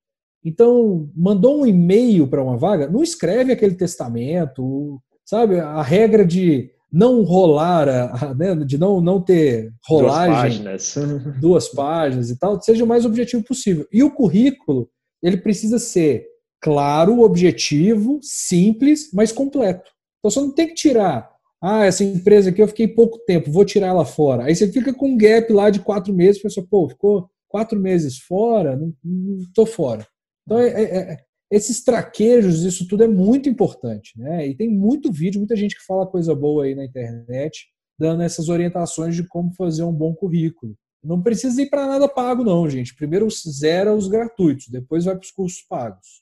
Então, 0.46 1.12
mandou 1.14 1.62
um 1.62 1.68
e-mail 1.68 2.28
para 2.28 2.42
uma 2.42 2.56
vaga, 2.56 2.88
não 2.88 3.04
escreve 3.04 3.52
aquele 3.52 3.76
testamento, 3.76 5.02
sabe? 5.26 5.60
A 5.60 5.82
regra 5.82 6.24
de 6.24 6.72
não 6.92 7.24
rolar, 7.24 7.88
a, 7.90 8.34
né? 8.34 8.56
de 8.56 8.78
não, 8.78 9.02
não 9.02 9.22
ter 9.22 9.72
rolagem. 9.88 10.64
Duas 10.64 10.94
páginas. 10.94 10.96
duas 11.42 11.70
páginas 11.70 12.30
e 12.30 12.40
tal, 12.40 12.62
seja 12.62 12.84
o 12.84 12.88
mais 12.88 13.06
objetivo 13.06 13.44
possível. 13.44 13.86
E 13.92 14.04
o 14.04 14.12
currículo, 14.12 14.90
ele 15.22 15.38
precisa 15.38 15.80
ser 15.80 16.26
claro, 16.62 17.22
objetivo, 17.22 18.20
simples, 18.22 19.10
mas 19.14 19.32
completo. 19.32 19.92
Então, 20.20 20.32
você 20.32 20.40
não 20.40 20.54
tem 20.54 20.68
que 20.68 20.74
tirar. 20.74 21.30
Ah, 21.62 21.86
essa 21.86 22.04
empresa 22.04 22.50
aqui 22.50 22.62
eu 22.62 22.68
fiquei 22.68 22.88
pouco 22.88 23.20
tempo, 23.20 23.52
vou 23.52 23.66
tirar 23.66 23.88
ela 23.88 24.06
fora. 24.06 24.46
Aí 24.46 24.56
você 24.56 24.72
fica 24.72 24.94
com 24.94 25.10
um 25.10 25.18
gap 25.18 25.52
lá 25.52 25.70
de 25.70 25.80
quatro 25.80 26.14
meses, 26.14 26.42
pessoal, 26.42 26.68
pô, 26.70 26.88
ficou 26.88 27.30
quatro 27.48 27.80
meses 27.80 28.20
fora, 28.20 28.76
não, 28.76 28.94
não 29.04 29.44
tô 29.54 29.66
fora. 29.66 30.06
Então, 30.46 30.60
é, 30.60 30.68
é, 30.68 30.98
é, 30.98 31.18
esses 31.50 31.84
traquejos, 31.84 32.64
isso 32.64 32.88
tudo 32.88 33.04
é 33.04 33.08
muito 33.08 33.50
importante. 33.50 34.20
Né? 34.20 34.48
E 34.48 34.56
tem 34.56 34.70
muito 34.70 35.12
vídeo, 35.12 35.40
muita 35.40 35.56
gente 35.56 35.76
que 35.76 35.86
fala 35.86 36.08
coisa 36.08 36.36
boa 36.36 36.66
aí 36.66 36.76
na 36.76 36.86
internet, 36.86 37.68
dando 37.98 38.22
essas 38.24 38.50
orientações 38.50 39.16
de 39.16 39.26
como 39.28 39.54
fazer 39.54 39.84
um 39.84 39.94
bom 39.94 40.14
currículo. 40.14 40.76
Não 41.04 41.22
precisa 41.22 41.62
ir 41.62 41.70
para 41.70 41.88
nada 41.88 42.10
pago, 42.10 42.44
não, 42.44 42.70
gente. 42.70 42.96
Primeiro 42.96 43.28
zera 43.30 43.94
os 43.94 44.08
gratuitos, 44.08 44.68
depois 44.68 45.06
vai 45.06 45.16
para 45.16 45.24
os 45.24 45.32
cursos 45.32 45.62
pagos. 45.62 46.22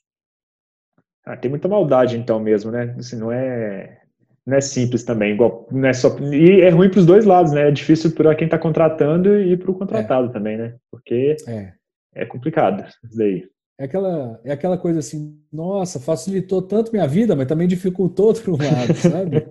Ah, 1.24 1.36
tem 1.36 1.50
muita 1.50 1.66
maldade, 1.66 2.16
então, 2.16 2.38
mesmo, 2.38 2.70
né? 2.70 2.94
Assim, 2.96 3.16
não 3.16 3.32
é 3.32 4.02
não 4.46 4.56
é 4.56 4.60
simples 4.60 5.02
também, 5.02 5.32
igual, 5.32 5.66
não 5.72 5.88
é 5.88 5.92
só, 5.92 6.16
e 6.20 6.60
é 6.60 6.68
ruim 6.68 6.88
para 6.88 7.00
os 7.00 7.06
dois 7.06 7.24
lados, 7.24 7.50
né? 7.50 7.66
É 7.66 7.72
difícil 7.72 8.12
para 8.12 8.32
quem 8.32 8.44
está 8.44 8.56
contratando 8.56 9.40
e 9.40 9.56
para 9.56 9.72
o 9.72 9.74
contratado 9.74 10.28
é. 10.28 10.32
também, 10.32 10.56
né? 10.56 10.76
Porque 10.88 11.34
é, 11.48 11.72
é 12.14 12.24
complicado 12.24 12.86
isso 12.86 13.18
daí 13.18 13.42
é 13.78 13.84
aquela, 13.84 14.40
é 14.42 14.52
aquela 14.52 14.78
coisa 14.78 15.00
assim, 15.00 15.38
nossa, 15.52 16.00
facilitou 16.00 16.62
tanto 16.62 16.92
minha 16.92 17.06
vida, 17.06 17.36
mas 17.36 17.46
também 17.46 17.68
dificultou 17.68 18.28
outro 18.28 18.52
lado, 18.56 18.94
sabe? 18.94 19.46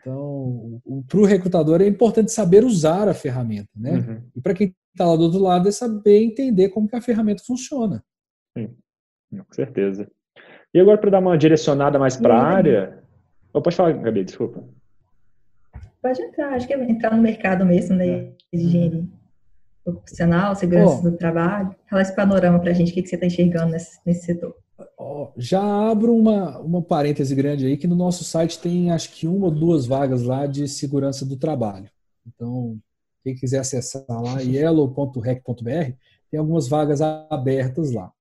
Então, 0.00 0.80
para 1.08 1.18
o 1.18 1.24
recrutador 1.24 1.82
é 1.82 1.86
importante 1.86 2.30
saber 2.30 2.64
usar 2.64 3.08
a 3.08 3.14
ferramenta, 3.14 3.70
né? 3.74 3.94
Uhum. 3.94 4.22
E 4.36 4.40
para 4.40 4.54
quem 4.54 4.74
está 4.92 5.04
lá 5.04 5.16
do 5.16 5.24
outro 5.24 5.40
lado 5.40 5.68
é 5.68 5.72
saber 5.72 6.22
entender 6.22 6.68
como 6.68 6.88
que 6.88 6.94
a 6.94 7.00
ferramenta 7.00 7.42
funciona. 7.44 8.04
Sim, 8.56 8.68
com 9.30 9.52
certeza. 9.52 10.08
E 10.72 10.78
agora, 10.78 10.98
para 10.98 11.10
dar 11.10 11.18
uma 11.18 11.36
direcionada 11.36 11.98
mais 11.98 12.16
para 12.16 12.36
a 12.36 12.42
área... 12.42 13.02
Oh, 13.52 13.60
pode 13.60 13.74
falar, 13.74 13.94
Gabi, 13.94 14.24
desculpa. 14.24 14.62
Pode 16.00 16.22
entrar, 16.22 16.52
acho 16.52 16.66
que 16.68 16.74
é 16.74 16.84
entrar 16.84 17.16
no 17.16 17.22
mercado 17.22 17.66
mesmo, 17.66 17.96
né, 17.96 18.08
é. 18.08 18.56
de 18.56 19.08
profissional, 19.94 20.54
segurança 20.54 20.98
oh. 21.00 21.10
do 21.10 21.16
trabalho? 21.16 21.74
Fala 21.88 22.02
esse 22.02 22.14
panorama 22.14 22.58
para 22.58 22.70
a 22.70 22.74
gente, 22.74 22.90
o 22.90 22.94
que, 22.94 23.02
que 23.02 23.08
você 23.08 23.16
está 23.16 23.26
enxergando 23.26 23.72
nesse, 23.72 23.98
nesse 24.04 24.26
setor. 24.26 24.54
Já 25.36 25.90
abro 25.90 26.14
uma, 26.14 26.58
uma 26.60 26.82
parêntese 26.82 27.34
grande 27.34 27.66
aí, 27.66 27.76
que 27.76 27.86
no 27.86 27.96
nosso 27.96 28.24
site 28.24 28.58
tem 28.58 28.90
acho 28.90 29.12
que 29.12 29.26
uma 29.26 29.46
ou 29.46 29.50
duas 29.50 29.86
vagas 29.86 30.22
lá 30.22 30.46
de 30.46 30.68
segurança 30.68 31.24
do 31.24 31.36
trabalho. 31.36 31.90
Então, 32.26 32.78
quem 33.24 33.34
quiser 33.34 33.58
acessar 33.58 34.04
lá, 34.08 34.40
yellow.rec.br, 34.40 35.92
tem 36.30 36.38
algumas 36.38 36.68
vagas 36.68 37.00
abertas 37.00 37.92
lá. 37.92 38.12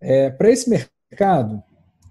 É, 0.00 0.30
para 0.30 0.50
esse 0.50 0.68
mercado, 0.68 1.62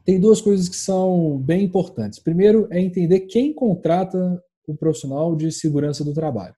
tem 0.03 0.19
duas 0.19 0.41
coisas 0.41 0.67
que 0.69 0.75
são 0.75 1.37
bem 1.37 1.63
importantes. 1.63 2.19
Primeiro 2.19 2.67
é 2.71 2.79
entender 2.79 3.21
quem 3.21 3.53
contrata 3.53 4.41
o 4.67 4.75
profissional 4.75 5.35
de 5.35 5.51
segurança 5.51 6.03
do 6.03 6.13
trabalho 6.13 6.55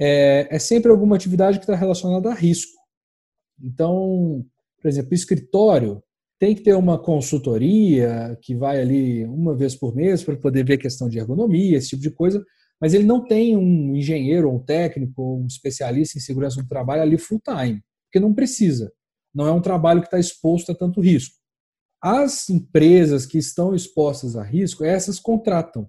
é, 0.00 0.48
é 0.50 0.58
sempre 0.58 0.90
alguma 0.90 1.16
atividade 1.16 1.58
que 1.58 1.64
está 1.64 1.74
relacionada 1.74 2.30
a 2.30 2.34
risco. 2.34 2.72
Então, 3.62 4.44
por 4.80 4.88
exemplo, 4.88 5.14
escritório 5.14 6.02
tem 6.38 6.54
que 6.54 6.62
ter 6.62 6.74
uma 6.74 6.98
consultoria 6.98 8.36
que 8.42 8.54
vai 8.54 8.80
ali 8.80 9.24
uma 9.24 9.56
vez 9.56 9.74
por 9.74 9.94
mês 9.94 10.22
para 10.22 10.36
poder 10.36 10.64
ver 10.64 10.78
questão 10.78 11.08
de 11.08 11.18
ergonomia, 11.18 11.78
esse 11.78 11.90
tipo 11.90 12.02
de 12.02 12.10
coisa, 12.10 12.44
mas 12.80 12.92
ele 12.92 13.04
não 13.04 13.24
tem 13.24 13.56
um 13.56 13.94
engenheiro, 13.94 14.50
um 14.50 14.58
técnico, 14.58 15.36
um 15.36 15.46
especialista 15.46 16.18
em 16.18 16.20
segurança 16.20 16.60
do 16.60 16.68
trabalho 16.68 17.02
ali 17.02 17.16
full 17.16 17.40
time, 17.40 17.80
porque 18.06 18.20
não 18.20 18.34
precisa. 18.34 18.92
Não 19.34 19.46
é 19.46 19.52
um 19.52 19.60
trabalho 19.60 20.00
que 20.00 20.06
está 20.06 20.18
exposto 20.18 20.70
a 20.70 20.74
tanto 20.74 21.00
risco. 21.00 21.34
As 22.02 22.50
empresas 22.50 23.24
que 23.24 23.38
estão 23.38 23.74
expostas 23.74 24.36
a 24.36 24.42
risco, 24.42 24.84
essas 24.84 25.18
contratam. 25.18 25.88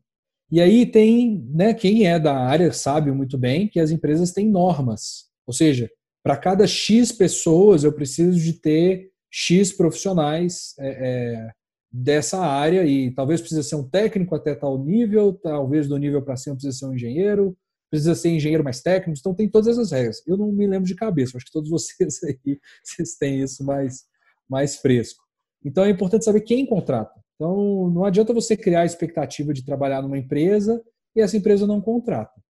E 0.51 0.61
aí 0.61 0.85
tem, 0.85 1.43
né, 1.49 1.73
quem 1.73 2.05
é 2.07 2.19
da 2.19 2.35
área 2.37 2.71
sabe 2.71 3.11
muito 3.11 3.37
bem 3.37 3.67
que 3.67 3.79
as 3.79 3.91
empresas 3.91 4.31
têm 4.31 4.49
normas. 4.49 5.25
Ou 5.47 5.53
seja, 5.53 5.89
para 6.23 6.37
cada 6.37 6.67
X 6.67 7.11
pessoas 7.11 7.83
eu 7.83 7.93
preciso 7.93 8.39
de 8.39 8.53
ter 8.53 9.11
X 9.31 9.73
profissionais 9.73 10.73
é, 10.79 10.87
é, 10.87 11.51
dessa 11.91 12.39
área 12.39 12.85
e 12.85 13.11
talvez 13.11 13.41
precisa 13.41 13.63
ser 13.63 13.75
um 13.75 13.87
técnico 13.87 14.35
até 14.35 14.55
tal 14.55 14.77
nível, 14.77 15.33
talvez 15.33 15.87
do 15.87 15.97
nível 15.97 16.21
para 16.21 16.37
cima 16.37 16.55
precisa 16.55 16.77
ser 16.77 16.85
um 16.85 16.93
engenheiro, 16.93 17.57
precisa 17.89 18.15
ser 18.15 18.29
engenheiro 18.29 18.63
mais 18.63 18.81
técnico, 18.81 19.19
então 19.19 19.33
tem 19.33 19.49
todas 19.49 19.67
essas 19.67 19.91
regras. 19.91 20.21
Eu 20.27 20.37
não 20.37 20.51
me 20.51 20.67
lembro 20.67 20.87
de 20.87 20.95
cabeça, 20.95 21.37
acho 21.37 21.45
que 21.45 21.51
todos 21.51 21.69
vocês 21.69 22.21
aí 22.23 22.59
vocês 22.83 23.15
têm 23.15 23.41
isso 23.41 23.63
mais, 23.63 24.03
mais 24.49 24.77
fresco. 24.77 25.23
Então 25.63 25.83
é 25.83 25.89
importante 25.89 26.25
saber 26.25 26.41
quem 26.41 26.65
contrata. 26.65 27.24
Então, 27.35 27.89
não 27.89 28.05
adianta 28.05 28.33
você 28.33 28.55
criar 28.55 28.81
a 28.81 28.85
expectativa 28.85 29.53
de 29.53 29.63
trabalhar 29.63 30.01
numa 30.01 30.17
empresa 30.17 30.81
e 31.15 31.21
essa 31.21 31.35
empresa 31.35 31.67
não 31.67 31.81
contrata. 31.81 32.41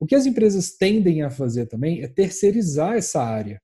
O 0.00 0.06
que 0.06 0.14
as 0.14 0.26
empresas 0.26 0.76
tendem 0.76 1.22
a 1.22 1.30
fazer 1.30 1.66
também 1.66 2.02
é 2.02 2.08
terceirizar 2.08 2.94
essa 2.94 3.22
área. 3.22 3.60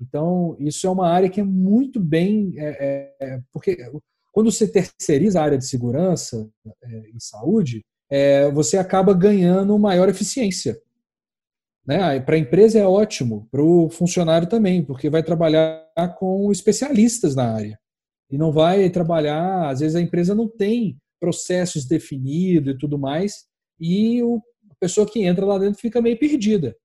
Então, 0.00 0.56
isso 0.58 0.86
é 0.86 0.90
uma 0.90 1.08
área 1.08 1.30
que 1.30 1.40
é 1.40 1.44
muito 1.44 1.98
bem. 1.98 2.54
É, 2.58 3.14
é, 3.20 3.34
é 3.34 3.40
porque 3.52 3.90
quando 4.32 4.50
você 4.52 4.68
terceiriza 4.68 5.40
a 5.40 5.44
área 5.44 5.58
de 5.58 5.66
segurança 5.66 6.48
é, 6.82 7.10
e 7.14 7.20
saúde, 7.20 7.82
é, 8.10 8.50
você 8.50 8.76
acaba 8.76 9.14
ganhando 9.14 9.78
maior 9.78 10.08
eficiência. 10.08 10.78
Né? 11.86 12.20
Para 12.20 12.36
a 12.36 12.38
empresa 12.38 12.78
é 12.78 12.86
ótimo, 12.86 13.48
para 13.50 13.62
o 13.62 13.88
funcionário 13.88 14.48
também, 14.48 14.84
porque 14.84 15.08
vai 15.08 15.22
trabalhar 15.22 15.86
com 16.18 16.50
especialistas 16.50 17.34
na 17.34 17.54
área 17.54 17.78
e 18.30 18.38
não 18.38 18.52
vai 18.52 18.88
trabalhar. 18.90 19.68
Às 19.68 19.80
vezes 19.80 19.96
a 19.96 20.00
empresa 20.00 20.34
não 20.34 20.48
tem 20.48 20.98
processos 21.20 21.86
definidos 21.86 22.74
e 22.74 22.78
tudo 22.78 22.98
mais, 22.98 23.44
e 23.80 24.22
o, 24.22 24.42
a 24.70 24.74
pessoa 24.78 25.08
que 25.08 25.22
entra 25.22 25.46
lá 25.46 25.58
dentro 25.58 25.80
fica 25.80 26.02
meio 26.02 26.18
perdida. 26.18 26.76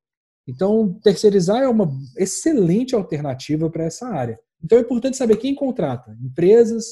Então, 0.47 0.99
terceirizar 1.03 1.61
é 1.61 1.67
uma 1.67 1.91
excelente 2.17 2.95
alternativa 2.95 3.69
para 3.69 3.83
essa 3.83 4.07
área. 4.07 4.39
Então, 4.63 4.77
é 4.77 4.81
importante 4.81 5.17
saber 5.17 5.37
quem 5.37 5.53
contrata: 5.53 6.17
empresas 6.21 6.85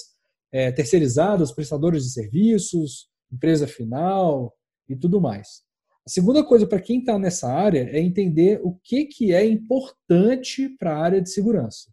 é, 0.52 0.72
terceirizadas, 0.72 1.52
prestadores 1.52 2.04
de 2.04 2.12
serviços, 2.12 3.08
empresa 3.32 3.68
final 3.68 4.54
e 4.88 4.96
tudo 4.96 5.20
mais. 5.20 5.66
A 6.06 6.10
segunda 6.10 6.44
coisa 6.44 6.66
para 6.66 6.80
quem 6.80 7.00
está 7.00 7.20
nessa 7.20 7.52
área 7.52 7.90
é 7.92 8.00
entender 8.00 8.62
o 8.64 8.78
que, 8.84 9.06
que 9.06 9.34
é 9.34 9.46
importante 9.46 10.70
para 10.78 10.96
a 10.96 11.04
área 11.04 11.22
de 11.22 11.30
segurança. 11.30 11.90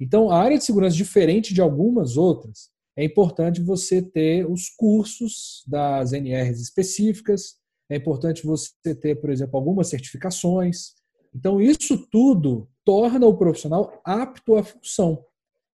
Então, 0.00 0.30
a 0.30 0.38
área 0.38 0.56
de 0.56 0.64
segurança, 0.64 0.96
diferente 0.96 1.52
de 1.52 1.60
algumas 1.60 2.16
outras, 2.16 2.70
é 2.96 3.04
importante 3.04 3.60
você 3.60 4.00
ter 4.00 4.50
os 4.50 4.70
cursos 4.70 5.62
das 5.66 6.12
NRs 6.12 6.60
específicas, 6.60 7.56
é 7.88 7.96
importante 7.96 8.46
você 8.46 8.94
ter, 8.94 9.16
por 9.20 9.30
exemplo, 9.30 9.56
algumas 9.56 9.88
certificações. 9.88 10.94
Então, 11.34 11.60
isso 11.60 11.98
tudo 12.10 12.68
torna 12.84 13.26
o 13.26 13.36
profissional 13.36 14.00
apto 14.04 14.56
à 14.56 14.62
função. 14.62 15.24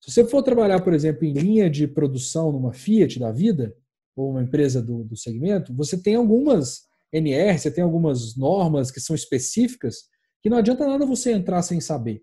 Se 0.00 0.10
você 0.10 0.24
for 0.24 0.42
trabalhar, 0.42 0.80
por 0.82 0.92
exemplo, 0.92 1.24
em 1.24 1.32
linha 1.32 1.70
de 1.70 1.86
produção 1.86 2.52
numa 2.52 2.72
Fiat 2.72 3.18
da 3.18 3.32
vida, 3.32 3.74
ou 4.16 4.30
uma 4.30 4.42
empresa 4.42 4.82
do, 4.82 5.04
do 5.04 5.16
segmento, 5.16 5.74
você 5.74 6.00
tem 6.00 6.14
algumas 6.14 6.86
NR, 7.12 7.58
você 7.58 7.70
tem 7.70 7.84
algumas 7.84 8.34
normas 8.36 8.90
que 8.90 9.00
são 9.00 9.14
específicas 9.14 10.04
que 10.42 10.48
não 10.48 10.56
adianta 10.56 10.86
nada 10.86 11.04
você 11.04 11.32
entrar 11.32 11.62
sem 11.62 11.80
saber. 11.80 12.22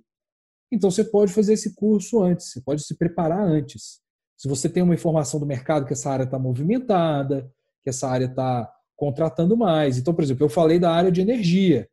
Então 0.74 0.89
você 0.89 1.03
pode 1.03 1.32
fazer 1.32 1.53
esse 1.53 1.76
curso 1.76 2.21
antes, 2.21 2.51
você 2.51 2.61
pode 2.61 2.84
se 2.84 2.97
preparar 2.97 3.39
antes. 3.39 4.01
Se 4.36 4.47
você 4.47 4.67
tem 4.67 4.82
uma 4.82 4.95
informação 4.95 5.39
do 5.39 5.45
mercado 5.45 5.86
que 5.86 5.93
essa 5.93 6.09
área 6.09 6.24
está 6.24 6.39
movimentada, 6.39 7.49
que 7.84 7.89
essa 7.89 8.07
área 8.07 8.26
está 8.26 8.69
contratando 8.95 9.55
mais. 9.55 9.97
Então, 9.97 10.13
por 10.13 10.24
exemplo, 10.24 10.43
eu 10.43 10.49
falei 10.49 10.80
da 10.80 10.91
área 10.91 11.11
de 11.11 11.21
energia. 11.21 11.88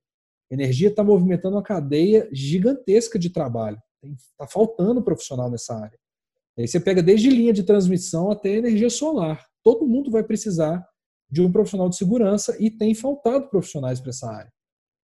Energia 0.50 0.88
está 0.88 1.04
movimentando 1.04 1.56
uma 1.56 1.62
cadeia 1.62 2.28
gigantesca 2.32 3.18
de 3.18 3.30
trabalho. 3.30 3.78
Está 4.02 4.46
faltando 4.46 5.02
profissional 5.02 5.50
nessa 5.50 5.74
área. 5.74 5.98
Aí 6.58 6.66
você 6.66 6.80
pega 6.80 7.02
desde 7.02 7.28
linha 7.30 7.52
de 7.52 7.62
transmissão 7.62 8.30
até 8.30 8.56
energia 8.56 8.90
solar. 8.90 9.46
Todo 9.62 9.86
mundo 9.86 10.10
vai 10.10 10.24
precisar 10.24 10.84
de 11.30 11.40
um 11.40 11.52
profissional 11.52 11.88
de 11.88 11.96
segurança 11.96 12.56
e 12.58 12.70
tem 12.70 12.94
faltado 12.94 13.48
profissionais 13.48 14.00
para 14.00 14.10
essa 14.10 14.30
área. 14.30 14.52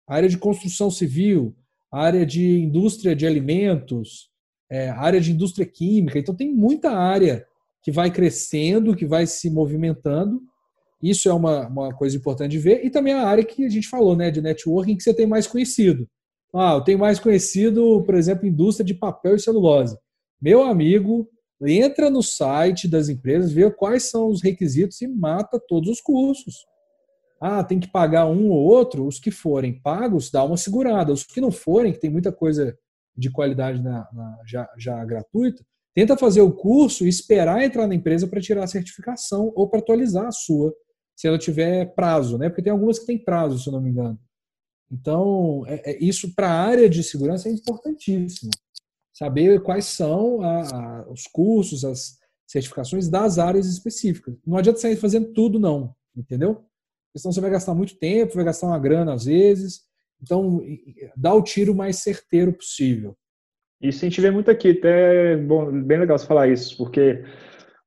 A 0.08 0.16
área 0.16 0.30
de 0.30 0.38
construção 0.38 0.90
civil, 0.90 1.56
área 1.94 2.26
de 2.26 2.60
indústria 2.60 3.16
de 3.16 3.28
alimentos, 3.28 4.30
é, 4.70 4.90
área 4.90 5.22
de 5.22 5.32
indústria 5.32 5.66
química. 5.66 6.18
Então, 6.18 6.36
tem 6.36 6.52
muita 6.52 6.92
área 6.92 7.46
que 7.84 7.92
vai 7.92 8.10
crescendo, 8.10 8.96
que 8.96 9.06
vai 9.06 9.28
se 9.28 9.50
movimentando. 9.50 10.42
Isso 11.02 11.30
é 11.30 11.34
uma, 11.34 11.68
uma 11.68 11.94
coisa 11.94 12.18
importante 12.18 12.52
de 12.52 12.60
ver. 12.60 12.84
E 12.84 12.90
também 12.90 13.14
a 13.14 13.28
área 13.28 13.44
que 13.44 13.66
a 13.66 13.70
gente 13.70 13.88
falou, 13.88 14.16
né, 14.16 14.32
de 14.32 14.42
networking, 14.42 14.96
que 14.96 15.04
você 15.04 15.14
tem 15.14 15.28
mais 15.28 15.46
conhecido. 15.46 16.08
Ah, 16.56 16.74
eu 16.76 16.82
tenho 16.82 17.00
mais 17.00 17.20
conhecido, 17.20 18.02
por 18.04 18.16
exemplo, 18.16 18.48
indústria 18.48 18.86
de 18.86 18.94
papel 18.94 19.36
e 19.36 19.40
celulose. 19.40 19.98
Meu 20.42 20.64
amigo, 20.64 21.28
entra 21.62 22.10
no 22.10 22.24
site 22.24 22.88
das 22.88 23.10
empresas, 23.10 23.52
vê 23.52 23.70
quais 23.72 24.10
são 24.10 24.30
os 24.30 24.42
requisitos 24.42 25.02
e 25.02 25.08
mata 25.08 25.60
todos 25.68 25.90
os 25.90 26.02
cursos. 26.02 26.66
Ah, 27.46 27.62
tem 27.62 27.78
que 27.78 27.90
pagar 27.90 28.26
um 28.26 28.50
ou 28.52 28.64
outro. 28.64 29.06
Os 29.06 29.20
que 29.20 29.30
forem 29.30 29.78
pagos, 29.82 30.32
dá 30.32 30.42
uma 30.46 30.56
segurada. 30.56 31.12
Os 31.12 31.26
que 31.26 31.42
não 31.42 31.52
forem, 31.52 31.92
que 31.92 32.00
tem 32.00 32.10
muita 32.10 32.32
coisa 32.32 32.74
de 33.18 33.30
qualidade 33.30 33.84
na, 33.84 34.08
na, 34.14 34.40
já, 34.46 34.70
já 34.78 35.04
gratuita, 35.04 35.62
tenta 35.94 36.16
fazer 36.16 36.40
o 36.40 36.54
curso 36.54 37.06
e 37.06 37.10
esperar 37.10 37.62
entrar 37.62 37.86
na 37.86 37.96
empresa 37.96 38.30
para 38.30 38.40
tirar 38.40 38.64
a 38.64 38.68
certificação 38.68 39.52
ou 39.58 39.68
para 39.68 39.80
atualizar 39.80 40.28
a 40.28 40.32
sua, 40.32 40.74
se 41.18 41.28
ela 41.28 41.38
tiver 41.38 41.94
prazo, 41.94 42.38
né? 42.38 42.48
Porque 42.48 42.62
tem 42.62 42.72
algumas 42.72 42.98
que 42.98 43.08
têm 43.08 43.22
prazo, 43.22 43.60
se 43.60 43.68
eu 43.68 43.74
não 43.74 43.82
me 43.82 43.90
engano. 43.90 44.18
Então, 44.90 45.66
é, 45.68 45.92
é, 45.92 45.98
isso 46.02 46.34
para 46.34 46.48
a 46.48 46.62
área 46.62 46.90
de 46.90 47.04
segurança 47.04 47.50
é 47.50 47.52
importantíssimo. 47.52 48.52
Saber 49.12 49.62
quais 49.62 49.84
são 49.84 50.42
a, 50.42 50.62
a, 50.62 51.12
os 51.12 51.28
cursos, 51.28 51.84
as 51.84 52.18
certificações 52.48 53.10
das 53.10 53.38
áreas 53.38 53.68
específicas. 53.68 54.34
Não 54.48 54.56
adianta 54.56 54.80
sair 54.80 54.96
fazendo 54.96 55.34
tudo, 55.34 55.60
não. 55.60 55.94
Entendeu? 56.16 56.66
Senão 57.16 57.32
você 57.32 57.42
vai 57.42 57.52
gastar 57.52 57.76
muito 57.76 57.98
tempo, 57.98 58.36
vai 58.36 58.46
gastar 58.46 58.68
uma 58.68 58.80
grana 58.80 59.14
às 59.14 59.26
vezes. 59.26 59.82
Então, 60.22 60.62
dá 61.16 61.34
o 61.34 61.44
tiro 61.44 61.76
mais 61.76 61.98
certeiro 61.98 62.54
possível. 62.54 63.16
Isso 63.82 64.06
a 64.06 64.10
gente 64.10 64.22
vê 64.22 64.32
muito 64.32 64.50
aqui, 64.50 64.72
até 64.72 65.36
bom, 65.36 65.70
bem 65.84 66.00
legal 66.00 66.18
você 66.18 66.26
falar 66.26 66.48
isso, 66.48 66.78
porque 66.78 67.24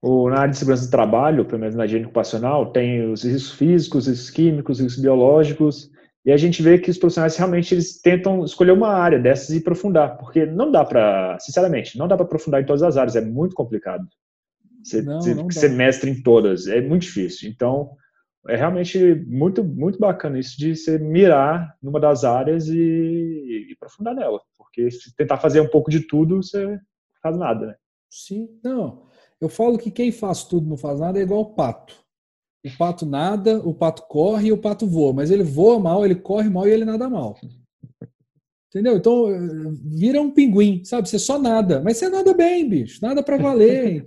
o, 0.03 0.29
na 0.29 0.41
área 0.41 0.51
de 0.51 0.59
segurança 0.59 0.85
do 0.85 0.91
trabalho, 0.91 1.47
pelo 1.47 1.59
menos 1.59 1.75
na 1.75 1.87
higiene 1.87 2.05
ocupacional, 2.05 2.71
tem 2.71 3.11
os 3.11 3.25
riscos 3.25 3.53
físicos, 3.53 4.07
os 4.07 4.13
riscos 4.13 4.31
químicos, 4.31 4.79
os 4.79 4.85
riscos 4.85 5.03
biológicos, 5.03 5.91
e 6.27 6.33
a 6.33 6.37
gente 6.37 6.63
vê 6.63 6.77
que 6.77 6.91
os 6.91 6.99
profissionais 6.99 7.37
realmente 7.37 7.73
eles 7.73 8.01
tentam 8.01 8.45
escolher 8.45 8.73
uma 8.73 8.89
área 8.89 9.19
dessas 9.19 9.51
e 9.51 9.59
aprofundar, 9.59 10.19
porque 10.19 10.45
não 10.45 10.71
dá 10.71 10.85
para, 10.85 11.39
sinceramente, 11.41 11.97
não 11.97 12.07
dá 12.07 12.17
para 12.17 12.27
aprofundar 12.27 12.61
em 12.61 12.67
todas 12.67 12.83
as 12.83 12.97
áreas, 12.97 13.17
é 13.17 13.21
muito 13.23 13.55
complicado. 13.55 14.07
Você, 14.85 15.03
não, 15.03 15.19
não 15.19 15.51
ser 15.51 15.71
mestre 15.71 16.11
em 16.11 16.23
todas, 16.23 16.67
é 16.67 16.81
muito 16.81 17.03
difícil. 17.03 17.49
Então, 17.49 17.91
é 18.49 18.57
realmente 18.57 19.15
muito, 19.27 19.63
muito 19.65 19.99
bacana 19.99 20.39
isso 20.39 20.59
de 20.59 20.77
você 20.77 20.99
mirar 20.99 21.77
numa 21.83 22.01
das 22.01 22.25
áreas 22.25 22.69
e, 22.69 22.77
e 22.77 23.73
aprofundar 23.75 24.15
nela, 24.15 24.41
porque 24.57 24.91
se 24.91 25.15
tentar 25.15 25.39
fazer 25.39 25.61
um 25.61 25.69
pouco 25.69 25.91
de 25.91 26.01
tudo, 26.01 26.43
você 26.43 26.65
não 26.65 26.81
faz 27.23 27.37
nada, 27.37 27.67
né? 27.67 27.75
Sim, 28.11 28.49
não. 28.63 29.07
Eu 29.41 29.49
falo 29.49 29.79
que 29.79 29.91
quem 29.91 30.11
faz 30.11 30.45
tudo 30.45 30.69
não 30.69 30.77
faz 30.77 31.01
nada 31.01 31.19
é 31.19 31.23
igual 31.23 31.41
o 31.41 31.55
pato. 31.55 31.95
O 32.65 32.79
pato 32.79 33.05
nada, 33.07 33.59
o 33.59 33.75
pato 33.75 34.03
corre 34.09 34.49
e 34.49 34.53
o 34.53 34.59
pato 34.59 34.87
voa. 34.87 35.13
Mas 35.13 35.31
ele 35.31 35.43
voa 35.45 35.79
mal, 35.79 36.05
ele 36.05 36.15
corre 36.15 36.49
mal 36.49 36.67
e 36.67 36.71
ele 36.71 36.85
nada 36.85 37.09
mal. 37.09 37.39
Entendeu? 38.69 38.97
Então, 38.97 39.27
vira 39.85 40.21
um 40.21 40.31
pinguim, 40.31 40.85
sabe? 40.85 41.09
Você 41.09 41.19
só 41.19 41.39
nada. 41.39 41.81
Mas 41.81 41.97
você 41.97 42.09
nada 42.09 42.35
bem, 42.35 42.69
bicho. 42.69 42.99
Nada 43.03 43.23
para 43.23 43.37
valer. 43.37 44.05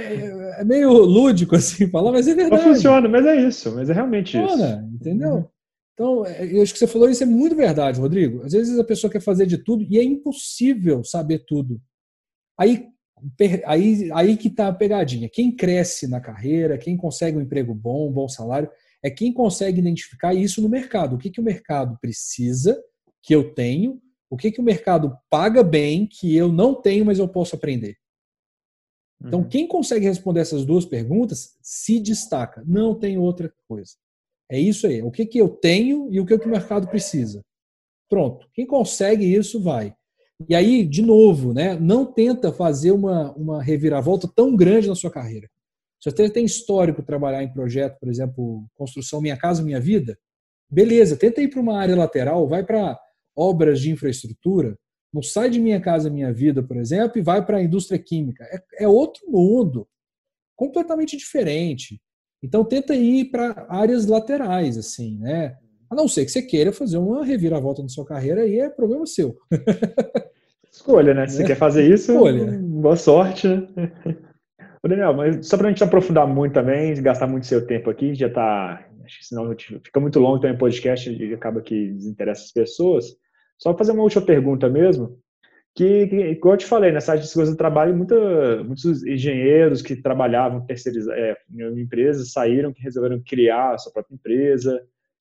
É, 0.00 0.60
é, 0.60 0.64
meio 0.64 0.92
lúdico 0.92 1.56
assim 1.56 1.88
falar, 1.88 2.12
mas 2.12 2.26
é 2.28 2.34
verdade. 2.34 2.64
Não 2.64 2.74
funciona, 2.74 3.08
mas 3.08 3.26
é 3.26 3.36
isso. 3.36 3.74
Mas 3.74 3.90
é 3.90 3.92
realmente 3.92 4.38
funciona, 4.38 4.84
isso. 4.86 4.94
Entendeu? 4.94 5.50
Então, 5.94 6.26
é, 6.26 6.46
eu 6.50 6.62
acho 6.62 6.72
que 6.72 6.78
você 6.78 6.86
falou 6.86 7.10
isso 7.10 7.22
é 7.22 7.26
muito 7.26 7.54
verdade, 7.54 8.00
Rodrigo. 8.00 8.42
Às 8.44 8.52
vezes 8.52 8.78
a 8.78 8.84
pessoa 8.84 9.10
quer 9.10 9.20
fazer 9.20 9.46
de 9.46 9.58
tudo 9.58 9.84
e 9.88 9.98
é 9.98 10.02
impossível 10.02 11.04
saber 11.04 11.44
tudo. 11.46 11.80
Aí 12.58 12.88
aí, 13.66 14.10
aí 14.12 14.36
que 14.36 14.48
está 14.48 14.68
a 14.68 14.72
pegadinha. 14.72 15.28
Quem 15.28 15.54
cresce 15.54 16.06
na 16.06 16.20
carreira, 16.20 16.78
quem 16.78 16.96
consegue 16.96 17.36
um 17.36 17.42
emprego 17.42 17.74
bom, 17.74 18.08
um 18.08 18.12
bom 18.12 18.28
salário, 18.28 18.70
é 19.02 19.10
quem 19.10 19.32
consegue 19.32 19.80
identificar 19.80 20.34
isso 20.34 20.62
no 20.62 20.68
mercado. 20.68 21.16
O 21.16 21.18
que, 21.18 21.30
que 21.30 21.40
o 21.40 21.44
mercado 21.44 21.98
precisa, 22.00 22.80
que 23.22 23.34
eu 23.34 23.52
tenho, 23.54 24.00
o 24.30 24.36
que, 24.36 24.50
que 24.50 24.60
o 24.60 24.64
mercado 24.64 25.16
paga 25.28 25.62
bem, 25.62 26.06
que 26.06 26.34
eu 26.36 26.50
não 26.52 26.74
tenho, 26.74 27.04
mas 27.04 27.18
eu 27.18 27.28
posso 27.28 27.56
aprender. 27.56 27.96
Então, 29.22 29.40
uhum. 29.40 29.48
quem 29.48 29.66
consegue 29.66 30.06
responder 30.06 30.40
essas 30.40 30.64
duas 30.64 30.86
perguntas 30.86 31.56
se 31.62 32.00
destaca. 32.00 32.62
Não 32.66 32.94
tem 32.94 33.18
outra 33.18 33.52
coisa. 33.68 33.92
É 34.50 34.58
isso 34.58 34.86
aí. 34.86 35.02
O 35.02 35.10
que, 35.10 35.26
que 35.26 35.38
eu 35.38 35.48
tenho 35.48 36.08
e 36.10 36.18
o 36.18 36.26
que, 36.26 36.38
que 36.38 36.46
o 36.46 36.50
mercado 36.50 36.88
precisa. 36.88 37.44
Pronto. 38.08 38.48
Quem 38.52 38.66
consegue 38.66 39.24
isso, 39.24 39.62
vai. 39.62 39.94
E 40.48 40.54
aí, 40.54 40.84
de 40.84 41.02
novo, 41.02 41.52
né, 41.52 41.78
não 41.78 42.06
tenta 42.06 42.50
fazer 42.50 42.92
uma, 42.92 43.32
uma 43.32 43.62
reviravolta 43.62 44.26
tão 44.34 44.56
grande 44.56 44.88
na 44.88 44.94
sua 44.94 45.10
carreira. 45.10 45.48
Se 46.02 46.10
você 46.10 46.30
tem 46.30 46.46
histórico 46.46 47.02
trabalhar 47.02 47.42
em 47.42 47.52
projeto, 47.52 47.98
por 48.00 48.08
exemplo, 48.08 48.64
construção 48.74 49.20
Minha 49.20 49.36
Casa 49.36 49.62
Minha 49.62 49.78
Vida, 49.78 50.18
beleza, 50.70 51.16
tenta 51.16 51.42
ir 51.42 51.48
para 51.48 51.60
uma 51.60 51.78
área 51.78 51.94
lateral, 51.94 52.48
vai 52.48 52.64
para 52.64 52.98
obras 53.36 53.80
de 53.80 53.90
infraestrutura, 53.90 54.78
não 55.12 55.22
sai 55.22 55.50
de 55.50 55.60
Minha 55.60 55.80
Casa 55.80 56.10
Minha 56.10 56.32
Vida, 56.32 56.62
por 56.62 56.76
exemplo, 56.76 57.18
e 57.18 57.22
vai 57.22 57.44
para 57.44 57.58
a 57.58 57.62
indústria 57.62 57.98
química. 57.98 58.44
É, 58.44 58.84
é 58.84 58.88
outro 58.88 59.30
mundo, 59.30 59.86
completamente 60.56 61.16
diferente. 61.16 62.00
Então 62.42 62.64
tenta 62.64 62.94
ir 62.94 63.30
para 63.30 63.66
áreas 63.68 64.06
laterais, 64.06 64.78
assim, 64.78 65.18
né? 65.18 65.56
A 65.90 65.94
não 65.94 66.06
ser 66.06 66.24
que 66.24 66.30
você 66.30 66.42
queira 66.42 66.72
fazer 66.72 66.98
uma 66.98 67.24
reviravolta 67.24 67.82
na 67.82 67.88
sua 67.88 68.06
carreira, 68.06 68.42
aí 68.42 68.60
é 68.60 68.70
problema 68.70 69.04
seu. 69.06 69.36
Escolha, 70.72 71.12
né? 71.12 71.26
Se 71.26 71.36
você 71.36 71.42
é. 71.42 71.46
quer 71.46 71.56
fazer 71.56 71.92
isso, 71.92 72.12
Escolha. 72.12 72.58
boa 72.62 72.96
sorte. 72.96 73.48
Né? 73.48 73.68
Ô 74.82 74.88
Daniel, 74.88 75.12
mas 75.12 75.46
só 75.46 75.58
para 75.58 75.66
a 75.66 75.70
gente 75.70 75.82
aprofundar 75.84 76.26
muito 76.26 76.54
também, 76.54 76.94
gastar 77.02 77.26
muito 77.26 77.46
seu 77.46 77.66
tempo 77.66 77.90
aqui, 77.90 78.14
já 78.14 78.28
está. 78.28 78.86
Acho 79.04 79.18
que 79.18 79.26
senão 79.26 79.54
fica 79.56 79.98
muito 79.98 80.20
longo 80.20 80.38
também 80.38 80.54
o 80.54 80.58
podcast 80.58 81.10
e 81.10 81.34
acaba 81.34 81.60
que 81.60 81.92
desinteressa 81.92 82.44
as 82.44 82.52
pessoas. 82.52 83.06
Só 83.62 83.76
fazer 83.76 83.92
uma 83.92 84.02
última 84.02 84.24
pergunta 84.24 84.68
mesmo, 84.68 85.18
que, 85.74 86.06
que 86.08 86.36
como 86.36 86.54
eu 86.54 86.58
te 86.58 86.66
falei, 86.66 86.90
nessa 86.90 87.12
área 87.12 87.22
de 87.22 87.28
segurança 87.28 87.52
do 87.52 87.58
trabalho, 87.58 87.96
muita, 87.96 88.64
muitos 88.64 89.04
engenheiros 89.04 89.82
que 89.82 89.94
trabalhavam 89.94 90.66
é, 90.68 91.36
em 91.50 91.80
empresas 91.80 92.32
saíram, 92.32 92.72
que 92.72 92.82
resolveram 92.82 93.22
criar 93.24 93.74
a 93.74 93.78
sua 93.78 93.92
própria 93.92 94.14
empresa, 94.14 94.80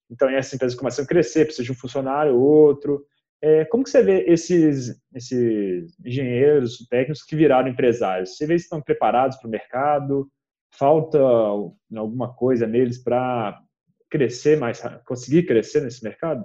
então, 0.10 0.28
essas 0.30 0.54
empresas 0.54 0.78
começam 0.78 1.06
a 1.06 1.08
crescer, 1.08 1.46
precisa 1.46 1.64
de 1.64 1.72
um 1.72 1.76
funcionário, 1.76 2.36
outro. 2.36 3.06
É, 3.42 3.64
como 3.66 3.84
que 3.84 3.90
você 3.90 4.02
vê 4.02 4.26
esses, 4.26 5.00
esses 5.14 5.96
engenheiros, 6.04 6.86
técnicos 6.90 7.24
que 7.24 7.36
viraram 7.36 7.70
empresários? 7.70 8.36
Você 8.36 8.48
vê 8.48 8.58
se 8.58 8.66
estão 8.66 8.82
preparados 8.82 9.38
para 9.38 9.48
o 9.48 9.52
mercado? 9.52 10.30
Falta 10.72 11.20
alguma 11.20 12.34
coisa 12.34 12.66
neles 12.66 12.98
para 12.98 13.62
crescer 14.10 14.58
mais, 14.58 14.82
conseguir 15.06 15.44
crescer 15.46 15.82
nesse 15.82 16.04
mercado? 16.04 16.44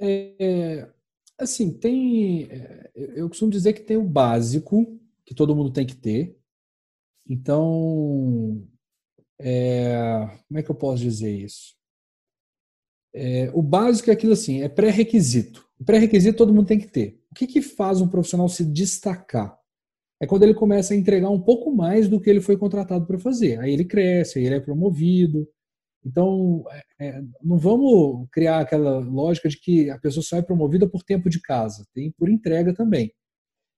É, 0.00 0.88
assim, 1.38 1.72
tem. 1.78 2.44
É, 2.50 2.90
eu 2.94 3.28
costumo 3.28 3.50
dizer 3.50 3.72
que 3.72 3.82
tem 3.82 3.96
o 3.96 4.08
básico 4.08 4.98
que 5.24 5.34
todo 5.34 5.54
mundo 5.56 5.72
tem 5.72 5.86
que 5.86 5.96
ter. 5.96 6.38
Então, 7.28 8.66
é, 9.40 10.26
como 10.48 10.58
é 10.58 10.62
que 10.62 10.70
eu 10.70 10.74
posso 10.74 11.02
dizer 11.02 11.30
isso? 11.32 11.76
É, 13.14 13.50
o 13.54 13.62
básico 13.62 14.10
é 14.10 14.12
aquilo 14.12 14.34
assim, 14.34 14.62
é 14.62 14.68
pré-requisito. 14.68 15.66
O 15.80 15.84
pré-requisito 15.84 16.36
todo 16.36 16.52
mundo 16.52 16.66
tem 16.66 16.78
que 16.78 16.86
ter. 16.86 17.18
O 17.30 17.34
que, 17.34 17.46
que 17.46 17.62
faz 17.62 18.00
um 18.00 18.08
profissional 18.08 18.48
se 18.48 18.64
destacar? 18.64 19.58
É 20.20 20.26
quando 20.26 20.44
ele 20.44 20.54
começa 20.54 20.94
a 20.94 20.96
entregar 20.96 21.30
um 21.30 21.40
pouco 21.40 21.74
mais 21.74 22.08
do 22.08 22.20
que 22.20 22.30
ele 22.30 22.40
foi 22.40 22.56
contratado 22.56 23.06
para 23.06 23.18
fazer. 23.18 23.58
Aí 23.60 23.72
ele 23.72 23.84
cresce, 23.84 24.38
aí 24.38 24.46
ele 24.46 24.56
é 24.56 24.60
promovido. 24.60 25.48
Então, 26.06 26.64
é, 27.00 27.08
é, 27.08 27.22
não 27.42 27.58
vamos 27.58 28.28
criar 28.30 28.60
aquela 28.60 29.00
lógica 29.00 29.48
de 29.48 29.58
que 29.58 29.90
a 29.90 29.98
pessoa 29.98 30.22
só 30.22 30.36
é 30.36 30.42
promovida 30.42 30.88
por 30.88 31.02
tempo 31.02 31.28
de 31.28 31.40
casa, 31.40 31.84
tem 31.92 32.12
por 32.12 32.28
entrega 32.28 32.72
também. 32.72 33.12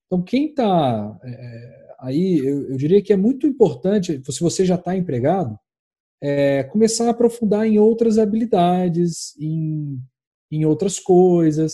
Então, 0.06 0.22
quem 0.22 0.48
está 0.50 1.18
é, 1.24 1.94
aí, 2.00 2.38
eu, 2.38 2.70
eu, 2.70 2.76
diria 2.76 3.02
que 3.02 3.14
é 3.14 3.16
muito 3.16 3.46
importante, 3.46 4.20
se 4.30 4.40
você 4.40 4.64
já 4.66 4.74
está 4.74 4.94
empregado, 4.94 5.58
é, 6.22 6.64
começar 6.64 7.06
a 7.06 7.10
aprofundar 7.10 7.66
em 7.66 7.78
outras 7.78 8.18
habilidades, 8.18 9.34
em, 9.40 9.98
em 10.50 10.66
outras 10.66 10.98
coisas, 10.98 11.72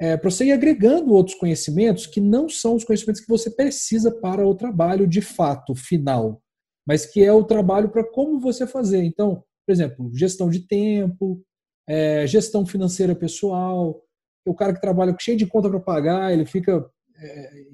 é, 0.00 0.16
para 0.16 0.30
você 0.30 0.46
ir 0.46 0.52
agregando 0.52 1.12
outros 1.12 1.36
conhecimentos 1.36 2.06
que 2.06 2.20
não 2.20 2.48
são 2.48 2.76
os 2.76 2.84
conhecimentos 2.84 3.20
que 3.20 3.28
você 3.28 3.50
precisa 3.50 4.12
para 4.12 4.46
o 4.46 4.54
trabalho 4.54 5.06
de 5.06 5.20
fato, 5.20 5.74
final, 5.74 6.40
mas 6.86 7.06
que 7.06 7.24
é 7.24 7.32
o 7.32 7.44
trabalho 7.44 7.88
para 7.88 8.04
como 8.04 8.38
você 8.38 8.66
fazer. 8.66 9.02
Então, 9.02 9.42
por 9.66 9.72
exemplo, 9.72 10.10
gestão 10.14 10.48
de 10.50 10.60
tempo, 10.60 11.42
é, 11.88 12.26
gestão 12.26 12.66
financeira 12.66 13.14
pessoal, 13.14 14.02
o 14.46 14.54
cara 14.54 14.74
que 14.74 14.80
trabalha 14.80 15.16
cheio 15.18 15.36
de 15.36 15.46
conta 15.46 15.70
para 15.70 15.80
pagar, 15.80 16.32
ele 16.32 16.44
fica. 16.44 16.88
É, 17.16 17.64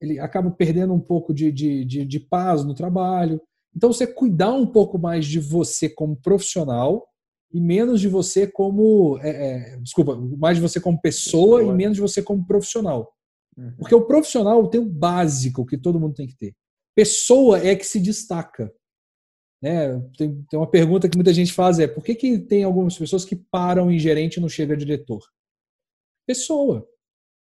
ele 0.00 0.18
acaba 0.18 0.50
perdendo 0.50 0.92
um 0.92 1.00
pouco 1.00 1.32
de, 1.32 1.52
de, 1.52 1.84
de, 1.84 2.04
de 2.04 2.20
paz 2.20 2.64
no 2.64 2.74
trabalho. 2.74 3.40
Então, 3.74 3.92
você 3.92 4.06
cuidar 4.06 4.52
um 4.52 4.66
pouco 4.66 4.98
mais 4.98 5.24
de 5.24 5.38
você 5.38 5.88
como 5.88 6.16
profissional 6.16 7.06
e 7.52 7.60
menos 7.60 8.00
de 8.00 8.08
você 8.08 8.46
como. 8.46 9.18
É, 9.22 9.30
é, 9.30 9.76
desculpa, 9.78 10.16
mais 10.16 10.56
de 10.56 10.62
você 10.62 10.80
como 10.80 11.00
pessoa, 11.00 11.58
pessoa, 11.58 11.74
e 11.74 11.76
menos 11.76 11.96
de 11.96 12.00
você 12.00 12.22
como 12.22 12.46
profissional. 12.46 13.12
Uhum. 13.56 13.74
Porque 13.78 13.94
o 13.94 14.06
profissional 14.06 14.66
tem 14.68 14.80
o 14.80 14.88
básico 14.88 15.66
que 15.66 15.78
todo 15.78 16.00
mundo 16.00 16.14
tem 16.14 16.26
que 16.26 16.36
ter. 16.36 16.54
Pessoa 16.94 17.58
é 17.58 17.74
que 17.76 17.86
se 17.86 18.00
destaca. 18.00 18.72
Né? 19.62 20.00
Tem, 20.18 20.42
tem 20.50 20.58
uma 20.58 20.68
pergunta 20.68 21.08
que 21.08 21.16
muita 21.16 21.32
gente 21.32 21.52
faz: 21.52 21.78
é 21.78 21.86
por 21.86 22.02
que, 22.02 22.16
que 22.16 22.38
tem 22.38 22.64
algumas 22.64 22.98
pessoas 22.98 23.24
que 23.24 23.36
param 23.36 23.90
em 23.90 23.98
gerente 23.98 24.36
e 24.36 24.40
não 24.40 24.48
chega 24.48 24.74
a 24.74 24.76
diretor? 24.76 25.22
Pessoa. 26.26 26.88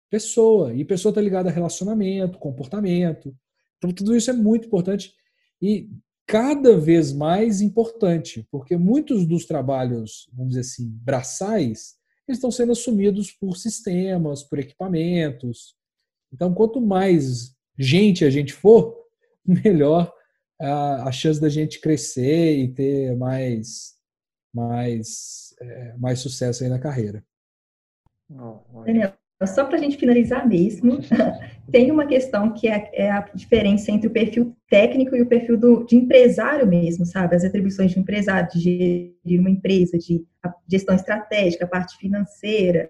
Pessoa. 0.10 0.74
E 0.74 0.86
pessoa 0.86 1.12
está 1.12 1.22
ligada 1.22 1.50
a 1.50 1.52
relacionamento, 1.52 2.40
comportamento. 2.40 3.36
Então, 3.78 3.92
tudo 3.92 4.16
isso 4.16 4.30
é 4.30 4.34
muito 4.34 4.68
importante. 4.68 5.14
E 5.62 5.90
cada 6.26 6.78
vez 6.78 7.12
mais 7.12 7.62
importante, 7.62 8.48
porque 8.52 8.78
muitos 8.78 9.26
dos 9.26 9.46
trabalhos, 9.46 10.30
vamos 10.34 10.50
dizer 10.50 10.62
assim, 10.62 10.90
braçais, 10.90 11.96
eles 12.28 12.38
estão 12.38 12.52
sendo 12.52 12.72
assumidos 12.72 13.32
por 13.32 13.56
sistemas, 13.58 14.44
por 14.44 14.60
equipamentos. 14.60 15.76
Então, 16.34 16.54
quanto 16.54 16.82
mais 16.82 17.56
gente 17.78 18.26
a 18.26 18.30
gente 18.30 18.54
for, 18.54 18.98
melhor 19.46 20.14
a, 20.60 21.08
a 21.08 21.12
chance 21.12 21.40
da 21.40 21.50
gente 21.50 21.80
crescer 21.80 22.58
e 22.58 22.68
ter 22.68 23.16
mais, 23.16 23.96
mais, 24.54 25.56
é, 25.62 25.94
mais 25.98 26.20
sucesso 26.20 26.64
aí 26.64 26.70
na 26.70 26.80
carreira. 26.80 27.24
Daniel, 28.86 29.14
só 29.46 29.66
para 29.66 29.78
a 29.78 29.80
gente 29.80 29.98
finalizar 29.98 30.48
mesmo, 30.48 31.00
tem 31.72 31.92
uma 31.92 32.08
questão 32.08 32.54
que 32.54 32.68
é, 32.68 32.90
é, 32.94 33.12
a 33.12 33.22
diferença 33.34 33.92
entre 33.92 34.08
o 34.08 34.12
perfil 34.12 34.56
técnico 34.68 35.16
e 35.16 35.22
o 35.22 35.28
perfil 35.28 35.58
do, 35.58 35.86
de 35.86 35.96
empresário 35.96 36.66
mesmo, 36.66 37.06
sabe? 37.06 37.36
As 37.36 37.44
atribuições 37.44 37.92
de 37.92 38.00
um 38.00 38.02
empresário, 38.02 38.50
de 38.52 38.60
gerir 38.60 39.40
uma 39.40 39.50
empresa, 39.50 39.98
de 39.98 40.26
gestão 40.68 40.96
estratégica, 40.96 41.66
a 41.66 41.68
parte 41.68 41.98
financeira. 41.98 42.90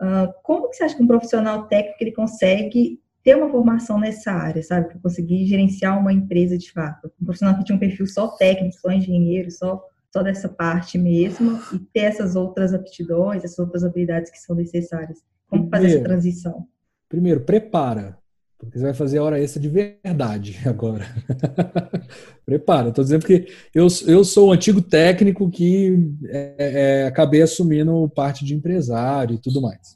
Uh, 0.00 0.30
como 0.42 0.68
que 0.68 0.76
você 0.76 0.84
acha 0.84 0.94
que 0.94 1.02
um 1.02 1.06
profissional 1.06 1.66
técnico 1.68 1.96
ele 2.02 2.12
consegue 2.12 3.00
ter 3.26 3.36
uma 3.36 3.50
formação 3.50 3.98
nessa 3.98 4.30
área, 4.30 4.62
sabe? 4.62 4.86
Para 4.86 5.00
conseguir 5.00 5.44
gerenciar 5.46 5.98
uma 5.98 6.12
empresa 6.12 6.56
de 6.56 6.70
fato? 6.70 7.10
Um 7.20 7.24
profissional 7.24 7.58
que 7.58 7.64
tinha 7.64 7.74
um 7.74 7.80
perfil 7.80 8.06
só 8.06 8.28
técnico, 8.28 8.76
só 8.76 8.92
engenheiro, 8.92 9.50
só 9.50 9.82
só 10.12 10.22
dessa 10.22 10.48
parte 10.48 10.96
mesmo 10.96 11.60
e 11.74 11.78
ter 11.92 12.02
essas 12.02 12.36
outras 12.36 12.72
aptidões, 12.72 13.42
essas 13.42 13.58
outras 13.58 13.82
habilidades 13.82 14.30
que 14.30 14.38
são 14.38 14.54
necessárias. 14.54 15.18
Como 15.48 15.68
fazer 15.68 15.88
essa 15.88 16.04
transição? 16.04 16.68
Primeiro, 17.08 17.40
prepara. 17.40 18.16
Porque 18.56 18.78
você 18.78 18.84
vai 18.84 18.94
fazer 18.94 19.18
a 19.18 19.24
hora 19.24 19.40
extra 19.40 19.60
de 19.60 19.68
verdade 19.68 20.56
agora. 20.64 21.04
prepara. 22.46 22.90
Estou 22.90 23.02
dizendo 23.02 23.26
que 23.26 23.48
eu, 23.74 23.88
eu 24.06 24.24
sou 24.24 24.48
o 24.48 24.52
antigo 24.52 24.80
técnico 24.80 25.50
que 25.50 25.98
é, 26.28 26.54
é, 26.58 27.06
acabei 27.06 27.42
assumindo 27.42 28.08
parte 28.14 28.44
de 28.44 28.54
empresário 28.54 29.34
e 29.34 29.40
tudo 29.40 29.60
mais. 29.60 29.95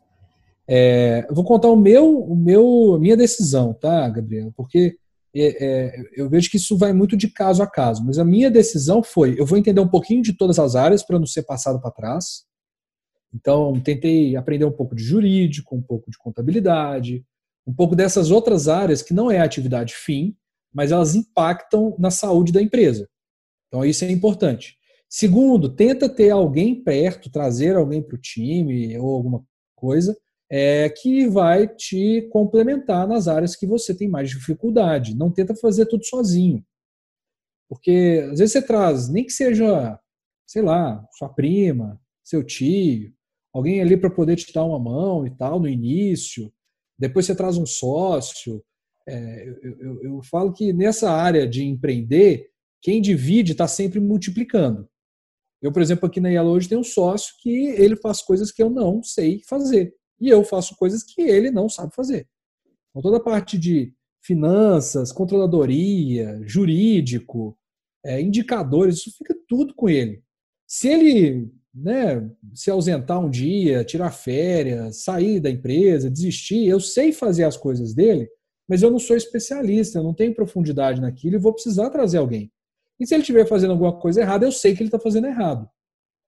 É, 0.73 1.27
vou 1.29 1.43
contar 1.43 1.67
o 1.67 1.75
meu, 1.75 2.21
o 2.21 2.37
meu, 2.37 2.97
minha 3.01 3.17
decisão, 3.17 3.75
tá, 3.75 4.09
Gabriela? 4.09 4.53
Porque 4.57 4.97
é, 5.35 5.67
é, 5.67 6.03
eu 6.15 6.31
vejo 6.31 6.49
que 6.49 6.59
isso 6.59 6.79
vai 6.79 6.93
muito 6.93 7.17
de 7.17 7.29
caso 7.29 7.61
a 7.61 7.67
caso, 7.67 8.05
mas 8.05 8.21
a 8.21 8.25
minha 8.25 8.49
decisão 8.49 9.03
foi: 9.03 9.35
eu 9.37 9.45
vou 9.45 9.59
entender 9.59 9.81
um 9.81 9.89
pouquinho 9.89 10.23
de 10.23 10.33
todas 10.33 10.61
as 10.61 10.77
áreas 10.77 11.03
para 11.03 11.19
não 11.19 11.27
ser 11.27 11.43
passado 11.43 11.81
para 11.81 11.91
trás. 11.91 12.45
Então, 13.35 13.81
tentei 13.81 14.37
aprender 14.37 14.65
um 14.65 14.71
pouco 14.71 14.95
de 14.95 15.03
jurídico, 15.03 15.75
um 15.75 15.83
pouco 15.83 16.09
de 16.09 16.17
contabilidade, 16.17 17.25
um 17.67 17.75
pouco 17.75 17.97
dessas 17.97 18.31
outras 18.31 18.69
áreas 18.69 19.03
que 19.03 19.13
não 19.13 19.29
é 19.29 19.41
atividade 19.41 19.93
fim, 19.95 20.37
mas 20.73 20.93
elas 20.93 21.17
impactam 21.17 21.97
na 21.99 22.13
saúde 22.13 22.53
da 22.53 22.63
empresa. 22.63 23.09
Então, 23.67 23.85
isso 23.85 24.05
é 24.05 24.11
importante. 24.13 24.77
Segundo, 25.09 25.69
tenta 25.69 26.09
ter 26.09 26.31
alguém 26.31 26.81
perto, 26.81 27.29
trazer 27.29 27.75
alguém 27.75 28.01
para 28.01 28.15
o 28.15 28.21
time 28.21 28.97
ou 28.99 29.17
alguma 29.17 29.45
coisa 29.75 30.17
é, 30.51 30.89
que 30.89 31.29
vai 31.29 31.69
te 31.69 32.29
complementar 32.33 33.07
nas 33.07 33.29
áreas 33.29 33.55
que 33.55 33.67
você 33.67 33.95
tem 33.95 34.09
mais 34.09 34.31
dificuldade. 34.31 35.17
Não 35.17 35.31
tenta 35.31 35.55
fazer 35.55 35.87
tudo 35.87 36.05
sozinho. 36.05 36.65
Porque 37.69 38.27
às 38.33 38.41
vezes 38.41 38.53
você 38.53 38.63
traz, 38.63 39.09
nem 39.09 39.25
que 39.25 39.33
seja, 39.33 39.99
sei 40.45 40.61
lá, 40.61 41.07
sua 41.17 41.29
prima, 41.29 42.01
seu 42.25 42.43
tio, 42.43 43.13
alguém 43.55 43.81
ali 43.81 43.97
para 43.97 44.11
poder 44.11 44.35
te 44.35 44.53
dar 44.53 44.65
uma 44.65 44.79
mão 44.79 45.25
e 45.25 45.31
tal 45.31 45.61
no 45.61 45.69
início. 45.69 46.53
Depois 46.99 47.27
você 47.27 47.35
traz 47.35 47.57
um 47.57 47.67
sócio. 47.67 48.61
É, 49.09 49.49
eu, 49.63 49.79
eu, 49.79 50.03
eu, 50.03 50.23
falo 50.23 50.53
que 50.53 50.73
nessa 50.73 51.13
área 51.13 51.47
de 51.47 51.65
empreender, 51.65 52.51
quem 52.83 53.01
divide 53.01 53.53
está 53.53 53.69
sempre 53.69 54.01
multiplicando. 54.01 54.89
Eu, 55.63 55.71
por 55.73 55.81
exemplo, 55.81 56.07
aqui 56.07 56.21
na 56.21 56.29
Yellow 56.29 56.55
hoje 56.55 56.69
tenho 56.69 56.81
um 56.81 56.85
sócio 56.85 57.35
que 57.41 57.51
ele 57.51 57.95
faz 57.95 58.21
coisas 58.21 58.51
que 58.51 58.63
eu 58.63 58.71
não 58.71 59.03
sei 59.03 59.43
fazer. 59.49 59.95
E 60.21 60.29
eu 60.29 60.45
faço 60.45 60.77
coisas 60.77 61.03
que 61.03 61.23
ele 61.23 61.51
não 61.51 61.69
sabe 61.69 61.95
fazer. 61.95 62.29
Então, 62.91 63.03
toda 63.03 63.17
a 63.17 63.23
parte 63.23 63.59
de 63.59 63.95
finanças, 64.23 65.13
controladoria, 65.13 66.41
jurídico, 66.45 67.57
é, 68.05 68.21
indicadores, 68.21 68.97
isso 68.97 69.17
fica 69.17 69.35
tudo 69.49 69.75
com 69.75 69.89
ele. 69.89 70.23
Se 70.67 70.89
ele 70.89 71.51
né, 71.75 72.29
se 72.53 72.71
ausentar 72.71 73.21
um 73.21 73.31
dia, 73.31 73.85
tirar 73.85 74.11
férias, 74.11 75.03
sair 75.03 75.41
da 75.41 75.51
empresa, 75.51 76.11
desistir. 76.11 76.67
Eu 76.67 76.81
sei 76.81 77.13
fazer 77.13 77.45
as 77.45 77.57
coisas 77.57 77.95
dele, 77.95 78.29
mas 78.69 78.83
eu 78.83 78.91
não 78.91 78.99
sou 78.99 79.17
especialista, 79.17 79.99
eu 79.99 80.03
não 80.03 80.15
tenho 80.15 80.35
profundidade 80.35 81.01
naquilo 81.01 81.37
e 81.37 81.41
vou 81.41 81.53
precisar 81.53 81.91
trazer 81.91 82.19
alguém. 82.19 82.53
E 82.99 83.07
se 83.07 83.15
ele 83.15 83.23
estiver 83.23 83.47
fazendo 83.47 83.71
alguma 83.71 83.99
coisa 83.99 84.21
errada, 84.21 84.45
eu 84.45 84.53
sei 84.53 84.75
que 84.75 84.83
ele 84.83 84.89
está 84.89 84.99
fazendo 84.99 85.27
errado. 85.27 85.69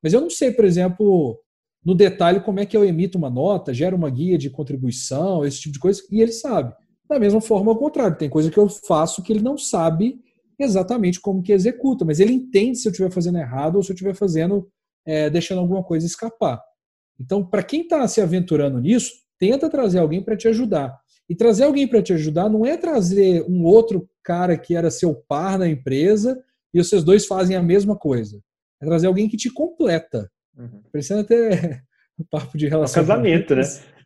Mas 0.03 0.13
eu 0.13 0.21
não 0.21 0.31
sei, 0.31 0.51
por 0.51 0.65
exemplo, 0.65 1.39
no 1.85 1.95
detalhe 1.95 2.41
como 2.41 2.61
é 2.61 2.67
que 2.67 2.77
eu 2.77 2.85
emito 2.85 3.19
uma 3.19 3.31
nota, 3.31 3.75
gero 3.75 3.97
uma 3.97 4.09
guia 4.11 4.39
de 4.39 4.49
contribuição, 4.49 5.45
esse 5.45 5.61
tipo 5.61 5.75
de 5.75 5.81
coisa, 5.81 6.03
e 6.11 6.21
ele 6.21 6.33
sabe. 6.33 6.75
Da 7.09 7.19
mesma 7.19 7.41
forma, 7.41 7.73
ao 7.73 7.79
contrário, 7.79 8.17
tem 8.17 8.31
coisa 8.31 8.51
que 8.51 8.59
eu 8.59 8.69
faço 8.69 9.23
que 9.23 9.33
ele 9.33 9.43
não 9.43 9.59
sabe 9.59 10.21
exatamente 10.59 11.21
como 11.21 11.43
que 11.43 11.53
executa, 11.53 12.05
mas 12.05 12.21
ele 12.21 12.33
entende 12.33 12.79
se 12.79 12.87
eu 12.87 12.93
estiver 12.93 13.11
fazendo 13.11 13.39
errado 13.39 13.77
ou 13.77 13.83
se 13.83 13.91
eu 13.91 13.95
estiver 13.95 14.15
fazendo 14.15 14.69
é, 15.05 15.29
deixando 15.29 15.59
alguma 15.59 15.83
coisa 15.83 16.07
escapar. 16.07 16.63
Então, 17.21 17.45
para 17.45 17.63
quem 17.63 17.83
está 17.83 18.07
se 18.07 18.21
aventurando 18.21 18.81
nisso, 18.81 19.13
tenta 19.39 19.69
trazer 19.69 19.99
alguém 19.99 20.23
para 20.23 20.37
te 20.37 20.49
ajudar. 20.49 20.97
E 21.29 21.35
trazer 21.35 21.65
alguém 21.65 21.87
para 21.87 22.03
te 22.03 22.13
ajudar 22.13 22.49
não 22.49 22.65
é 22.65 22.77
trazer 22.77 23.45
um 23.49 23.65
outro 23.65 24.09
cara 24.23 24.57
que 24.57 24.75
era 24.75 24.91
seu 24.91 25.15
par 25.15 25.59
na 25.59 25.69
empresa 25.69 26.43
e 26.73 26.83
vocês 26.83 27.03
dois 27.03 27.27
fazem 27.27 27.57
a 27.57 27.63
mesma 27.63 27.97
coisa. 27.97 28.41
É 28.81 28.87
trazer 28.87 29.07
alguém 29.07 29.29
que 29.29 29.37
te 29.37 29.51
completa. 29.51 30.31
Uhum. 30.57 30.83
Precisa 30.91 31.23
ter 31.25 31.85
um 32.19 32.25
papo 32.25 32.57
de 32.57 32.69
relação. 32.69 33.01
É 33.01 33.05
um 33.05 33.09
casamento, 33.09 33.55
né? 33.55 33.63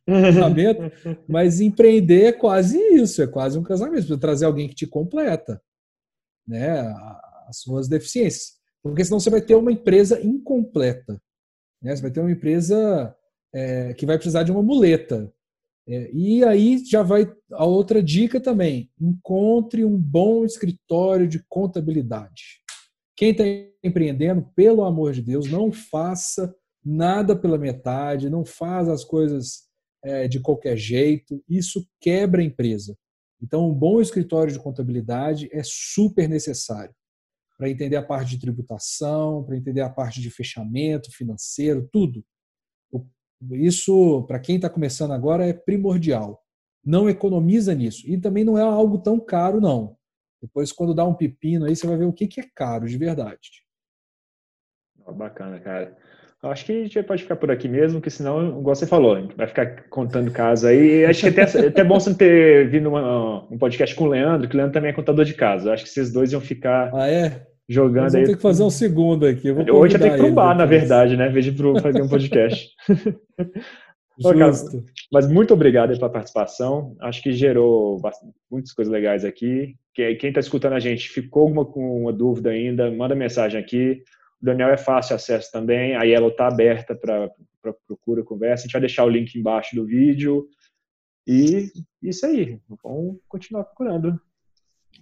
Casamento, 0.06 0.80
mas 1.28 1.60
empreender 1.60 2.24
é 2.24 2.32
quase 2.32 2.78
isso, 2.78 3.22
é 3.22 3.26
quase 3.26 3.58
um 3.58 3.62
casamento. 3.62 4.16
Trazer 4.18 4.46
alguém 4.46 4.68
que 4.68 4.74
te 4.74 4.86
completa, 4.86 5.60
né? 6.46 6.80
As 7.48 7.58
suas 7.58 7.88
deficiências. 7.88 8.56
Porque 8.82 9.04
senão 9.04 9.18
você 9.18 9.30
vai 9.30 9.40
ter 9.40 9.54
uma 9.56 9.72
empresa 9.72 10.20
incompleta. 10.24 11.20
Né? 11.82 11.94
Você 11.94 12.02
vai 12.02 12.10
ter 12.10 12.20
uma 12.20 12.30
empresa 12.30 13.14
é, 13.52 13.94
que 13.94 14.06
vai 14.06 14.16
precisar 14.16 14.44
de 14.44 14.52
uma 14.52 14.62
muleta. 14.62 15.32
É, 15.88 16.10
e 16.12 16.44
aí 16.44 16.82
já 16.84 17.02
vai 17.02 17.32
a 17.52 17.64
outra 17.64 18.02
dica 18.02 18.40
também: 18.40 18.90
encontre 19.00 19.84
um 19.84 19.96
bom 19.96 20.44
escritório 20.44 21.28
de 21.28 21.42
contabilidade. 21.48 22.60
Quem 23.16 23.30
está 23.30 23.44
empreendendo, 23.82 24.42
pelo 24.54 24.84
amor 24.84 25.12
de 25.12 25.22
Deus, 25.22 25.50
não 25.50 25.72
faça 25.72 26.54
nada 26.84 27.34
pela 27.34 27.58
metade, 27.58 28.30
não 28.30 28.44
faz 28.44 28.88
as 28.88 29.02
coisas 29.02 29.66
é, 30.04 30.28
de 30.28 30.38
qualquer 30.38 30.76
jeito. 30.76 31.42
Isso 31.48 31.86
quebra 32.00 32.42
a 32.42 32.44
empresa. 32.44 32.96
Então, 33.42 33.68
um 33.68 33.74
bom 33.74 34.00
escritório 34.00 34.52
de 34.52 34.58
contabilidade 34.58 35.48
é 35.52 35.62
super 35.64 36.28
necessário 36.28 36.94
para 37.58 37.70
entender 37.70 37.96
a 37.96 38.02
parte 38.02 38.30
de 38.30 38.40
tributação, 38.40 39.42
para 39.44 39.56
entender 39.56 39.80
a 39.80 39.88
parte 39.88 40.20
de 40.20 40.30
fechamento 40.30 41.10
financeiro, 41.10 41.88
tudo. 41.90 42.24
Isso, 43.52 44.24
para 44.26 44.38
quem 44.38 44.56
está 44.56 44.68
começando 44.68 45.12
agora, 45.12 45.46
é 45.46 45.52
primordial. 45.52 46.42
Não 46.84 47.08
economiza 47.08 47.74
nisso. 47.74 48.08
E 48.08 48.18
também 48.18 48.44
não 48.44 48.58
é 48.58 48.62
algo 48.62 48.98
tão 48.98 49.18
caro, 49.18 49.60
não. 49.60 49.96
Depois, 50.40 50.72
quando 50.72 50.94
dá 50.94 51.04
um 51.04 51.14
pepino 51.14 51.66
aí, 51.66 51.74
você 51.74 51.86
vai 51.86 51.96
ver 51.96 52.04
o 52.04 52.12
que, 52.12 52.26
que 52.26 52.40
é 52.40 52.44
caro 52.54 52.86
de 52.86 52.96
verdade. 52.96 53.64
Bacana, 55.14 55.58
cara. 55.60 55.96
Acho 56.42 56.66
que 56.66 56.72
a 56.72 56.82
gente 56.82 57.02
pode 57.02 57.22
ficar 57.22 57.36
por 57.36 57.50
aqui 57.50 57.66
mesmo, 57.66 57.98
porque 57.98 58.10
senão, 58.10 58.60
igual 58.60 58.74
você 58.74 58.86
falou, 58.86 59.16
a 59.16 59.20
gente 59.20 59.36
vai 59.36 59.46
ficar 59.46 59.88
contando 59.88 60.30
casos 60.30 60.64
aí. 60.66 61.04
Acho 61.04 61.22
que 61.22 61.40
até, 61.40 61.66
até 61.66 61.84
bom 61.84 61.98
você 61.98 62.14
ter 62.14 62.68
vindo 62.68 62.88
uma, 62.88 63.44
um 63.50 63.58
podcast 63.58 63.94
com 63.96 64.04
o 64.04 64.08
Leandro, 64.08 64.48
que 64.48 64.54
o 64.54 64.58
Leandro 64.58 64.74
também 64.74 64.90
é 64.90 64.94
contador 64.94 65.24
de 65.24 65.34
casos. 65.34 65.66
Acho 65.66 65.84
que 65.84 65.90
vocês 65.90 66.12
dois 66.12 66.32
iam 66.32 66.40
ficar 66.40 66.90
ah, 66.94 67.08
é? 67.08 67.46
jogando 67.68 68.14
aí. 68.14 68.24
Ter 68.24 68.36
que 68.36 68.42
fazer 68.42 68.62
um 68.62 68.70
segundo 68.70 69.26
aqui. 69.26 69.50
Hoje 69.50 69.94
ia 69.94 70.00
ter 70.00 70.10
que 70.10 70.18
trombar, 70.18 70.56
na 70.56 70.66
verdade, 70.66 71.16
né? 71.16 71.28
Vez 71.28 71.46
de 71.46 71.80
fazer 71.80 72.02
um 72.02 72.08
podcast. 72.08 72.70
Justo. 74.18 74.84
Mas 75.12 75.30
muito 75.30 75.52
obrigado 75.52 75.92
pela 75.94 76.10
participação. 76.10 76.96
Acho 77.00 77.22
que 77.22 77.32
gerou 77.32 78.00
bastante, 78.00 78.34
muitas 78.50 78.72
coisas 78.72 78.92
legais 78.92 79.24
aqui. 79.24 79.76
Quem 79.94 80.16
está 80.28 80.40
escutando 80.40 80.72
a 80.72 80.80
gente 80.80 81.08
ficou 81.08 81.42
alguma, 81.42 81.64
com 81.64 82.02
uma 82.02 82.12
dúvida 82.12 82.50
ainda, 82.50 82.90
manda 82.90 83.14
mensagem 83.14 83.60
aqui. 83.60 84.02
O 84.40 84.44
Daniel 84.44 84.70
é 84.70 84.76
fácil 84.76 85.16
acesso 85.16 85.50
também. 85.52 85.94
A 85.96 86.02
Yellow 86.02 86.30
está 86.30 86.48
aberta 86.48 86.94
para 86.94 87.30
procura, 87.86 88.22
conversa. 88.22 88.62
A 88.62 88.66
gente 88.66 88.72
vai 88.72 88.80
deixar 88.80 89.04
o 89.04 89.08
link 89.08 89.34
embaixo 89.34 89.74
do 89.74 89.84
vídeo. 89.84 90.48
E 91.26 91.70
isso 92.02 92.24
aí. 92.24 92.60
Vamos 92.82 93.18
continuar 93.28 93.64
procurando. 93.64 94.20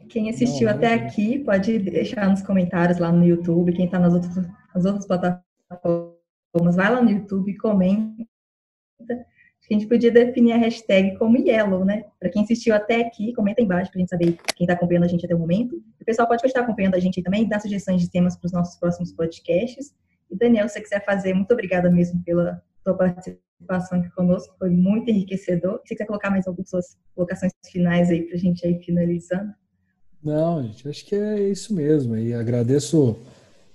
Quem 0.08 0.28
assistiu 0.28 0.68
Não, 0.68 0.74
até 0.74 0.94
aqui 0.94 1.38
pode 1.38 1.78
deixar 1.78 2.28
nos 2.28 2.42
comentários 2.42 2.98
lá 2.98 3.12
no 3.12 3.24
YouTube. 3.24 3.74
Quem 3.74 3.84
está 3.84 3.98
nas 3.98 4.12
outras, 4.12 4.34
nas 4.74 4.84
outras 4.84 5.06
plataformas, 5.06 6.76
vai 6.76 6.92
lá 6.92 7.02
no 7.02 7.10
YouTube, 7.10 7.56
comenta 7.58 8.26
a 9.70 9.74
gente 9.74 9.86
podia 9.86 10.10
definir 10.10 10.52
a 10.52 10.56
hashtag 10.56 11.16
como 11.16 11.38
Yellow, 11.38 11.84
né? 11.84 12.04
Para 12.20 12.28
quem 12.28 12.42
assistiu 12.42 12.74
até 12.74 13.00
aqui, 13.00 13.32
comenta 13.32 13.62
embaixo 13.62 13.90
para 13.90 13.98
a 13.98 14.00
gente 14.00 14.10
saber 14.10 14.38
quem 14.54 14.64
está 14.64 14.74
acompanhando 14.74 15.04
a 15.04 15.08
gente 15.08 15.24
até 15.24 15.34
o 15.34 15.38
momento. 15.38 15.82
O 16.00 16.04
pessoal 16.04 16.28
pode 16.28 16.44
estar 16.44 16.60
acompanhando 16.60 16.94
a 16.94 17.00
gente 17.00 17.22
também, 17.22 17.48
dar 17.48 17.60
sugestões 17.60 18.02
de 18.02 18.10
temas 18.10 18.36
para 18.36 18.46
os 18.46 18.52
nossos 18.52 18.78
próximos 18.78 19.12
podcasts. 19.12 19.94
E 20.30 20.36
Daniel, 20.36 20.68
se 20.68 20.74
você 20.74 20.82
quiser 20.82 21.04
fazer, 21.04 21.32
muito 21.32 21.50
obrigada 21.52 21.90
mesmo 21.90 22.22
pela 22.22 22.62
sua 22.82 22.94
participação 22.94 24.00
aqui 24.00 24.10
conosco, 24.10 24.54
foi 24.58 24.68
muito 24.68 25.10
enriquecedor. 25.10 25.80
Se 25.80 25.88
você 25.88 25.94
quiser 25.94 26.06
colocar 26.06 26.30
mais 26.30 26.46
algumas 26.46 26.68
suas 26.68 26.98
colocações 27.14 27.52
finais 27.64 28.10
aí 28.10 28.22
para 28.22 28.36
a 28.36 28.38
gente 28.38 28.66
aí 28.66 28.78
finalizando. 28.82 29.50
Não, 30.22 30.62
gente, 30.62 30.88
acho 30.88 31.04
que 31.06 31.14
é 31.14 31.48
isso 31.48 31.74
mesmo. 31.74 32.16
E 32.16 32.34
agradeço 32.34 33.16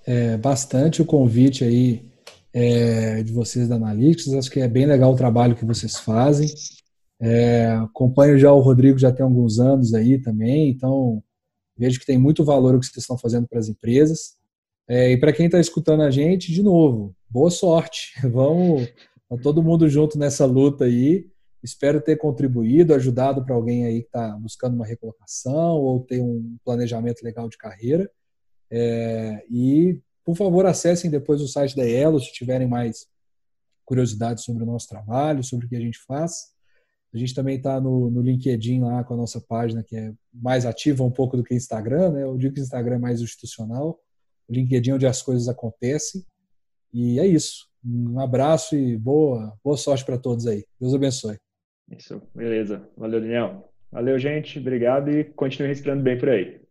é, 0.06 0.38
bastante 0.38 1.02
o 1.02 1.06
convite 1.06 1.64
aí 1.64 2.09
é, 2.54 3.24
de 3.24 3.32
vocês 3.32 3.68
da 3.68 3.76
Analytics. 3.76 4.34
Acho 4.34 4.52
que 4.52 4.60
é 4.60 4.68
bem 4.68 4.86
legal 4.86 5.14
o 5.14 5.18
trabalho 5.18 5.56
que 5.56 5.66
vocês 5.66 5.98
fazem. 5.98 6.48
É, 7.22 7.72
acompanho 7.72 8.38
já 8.40 8.52
o 8.52 8.60
Rodrigo 8.60 8.98
já 8.98 9.12
tem 9.12 9.24
alguns 9.24 9.60
anos 9.60 9.94
aí 9.94 10.22
também, 10.22 10.70
então 10.70 11.22
vejo 11.78 12.00
que 12.00 12.06
tem 12.06 12.18
muito 12.18 12.46
valor 12.46 12.76
o 12.76 12.80
que 12.80 12.86
vocês 12.86 13.04
estão 13.04 13.18
fazendo 13.18 13.48
para 13.48 13.60
as 13.60 13.68
empresas. 13.68 14.38
É, 14.88 15.12
e 15.12 15.18
para 15.18 15.34
quem 15.34 15.46
está 15.46 15.60
escutando 15.60 16.02
a 16.02 16.10
gente, 16.10 16.52
de 16.52 16.64
novo, 16.64 17.16
boa 17.30 17.52
sorte. 17.52 18.14
Vamos 18.28 18.88
tá 19.30 19.38
todo 19.38 19.62
mundo 19.62 19.88
junto 19.88 20.18
nessa 20.18 20.46
luta 20.46 20.86
aí. 20.86 21.28
Espero 21.62 22.02
ter 22.02 22.16
contribuído, 22.16 22.94
ajudado 22.94 23.46
para 23.46 23.54
alguém 23.54 23.86
aí 23.86 24.02
que 24.02 24.08
está 24.08 24.32
buscando 24.38 24.76
uma 24.76 24.86
recolocação 24.86 25.76
ou 25.76 26.00
ter 26.00 26.22
um 26.22 26.58
planejamento 26.64 27.22
legal 27.22 27.50
de 27.50 27.58
carreira. 27.58 28.10
É, 28.72 29.44
e 29.50 30.00
por 30.24 30.36
favor, 30.36 30.66
acessem 30.66 31.10
depois 31.10 31.42
o 31.42 31.48
site 31.48 31.76
da 31.76 31.88
Elo 31.88 32.20
se 32.20 32.32
tiverem 32.32 32.68
mais 32.68 33.08
curiosidades 33.86 34.44
sobre 34.44 34.64
o 34.64 34.66
nosso 34.66 34.88
trabalho, 34.88 35.44
sobre 35.44 35.66
o 35.66 35.70
que 35.70 35.76
a 35.76 35.82
gente 35.82 35.98
faz. 36.06 36.54
A 37.14 37.18
gente 37.18 37.34
também 37.34 37.58
está 37.58 37.82
no, 37.82 38.12
no, 38.12 38.22
LinkedIn 38.22 38.82
lá 38.82 39.04
com 39.04 39.16
a 39.16 39.18
nossa 39.18 39.42
página, 39.42 39.84
que 39.84 39.96
é 39.96 40.14
mais 40.32 40.66
ativa 40.66 41.04
um 41.04 41.10
pouco 41.10 41.36
do 41.36 41.44
que 41.44 41.56
o 41.56 41.58
Instagram, 41.58 42.12
né? 42.12 42.24
Eu 42.24 42.38
digo 42.38 42.54
que 42.54 42.60
o 42.60 42.64
Instagram 42.64 42.98
é 42.98 43.00
mais 43.00 43.20
institucional. 43.20 44.00
O 44.48 44.54
LinkedIn 44.54 44.92
é 44.92 44.94
onde 44.94 45.08
as 45.08 45.22
coisas 45.22 45.48
acontecem. 45.48 46.24
E 46.94 47.20
é 47.20 47.26
isso. 47.26 47.68
Um 47.84 48.20
abraço 48.20 48.76
e 48.76 48.96
boa, 48.96 49.58
boa 49.64 49.78
sorte 49.78 50.06
para 50.06 50.20
todos 50.20 50.46
aí. 50.46 50.64
Deus 50.80 50.94
abençoe. 50.94 51.38
Isso, 51.98 52.22
beleza. 52.36 52.88
Valeu, 52.96 53.20
Daniel. 53.20 53.74
Valeu, 53.92 54.20
gente. 54.20 54.60
Obrigado 54.60 55.10
e 55.10 55.24
continue 55.24 55.70
respirando 55.70 56.04
bem 56.04 56.18
por 56.18 56.30
aí. 56.30 56.62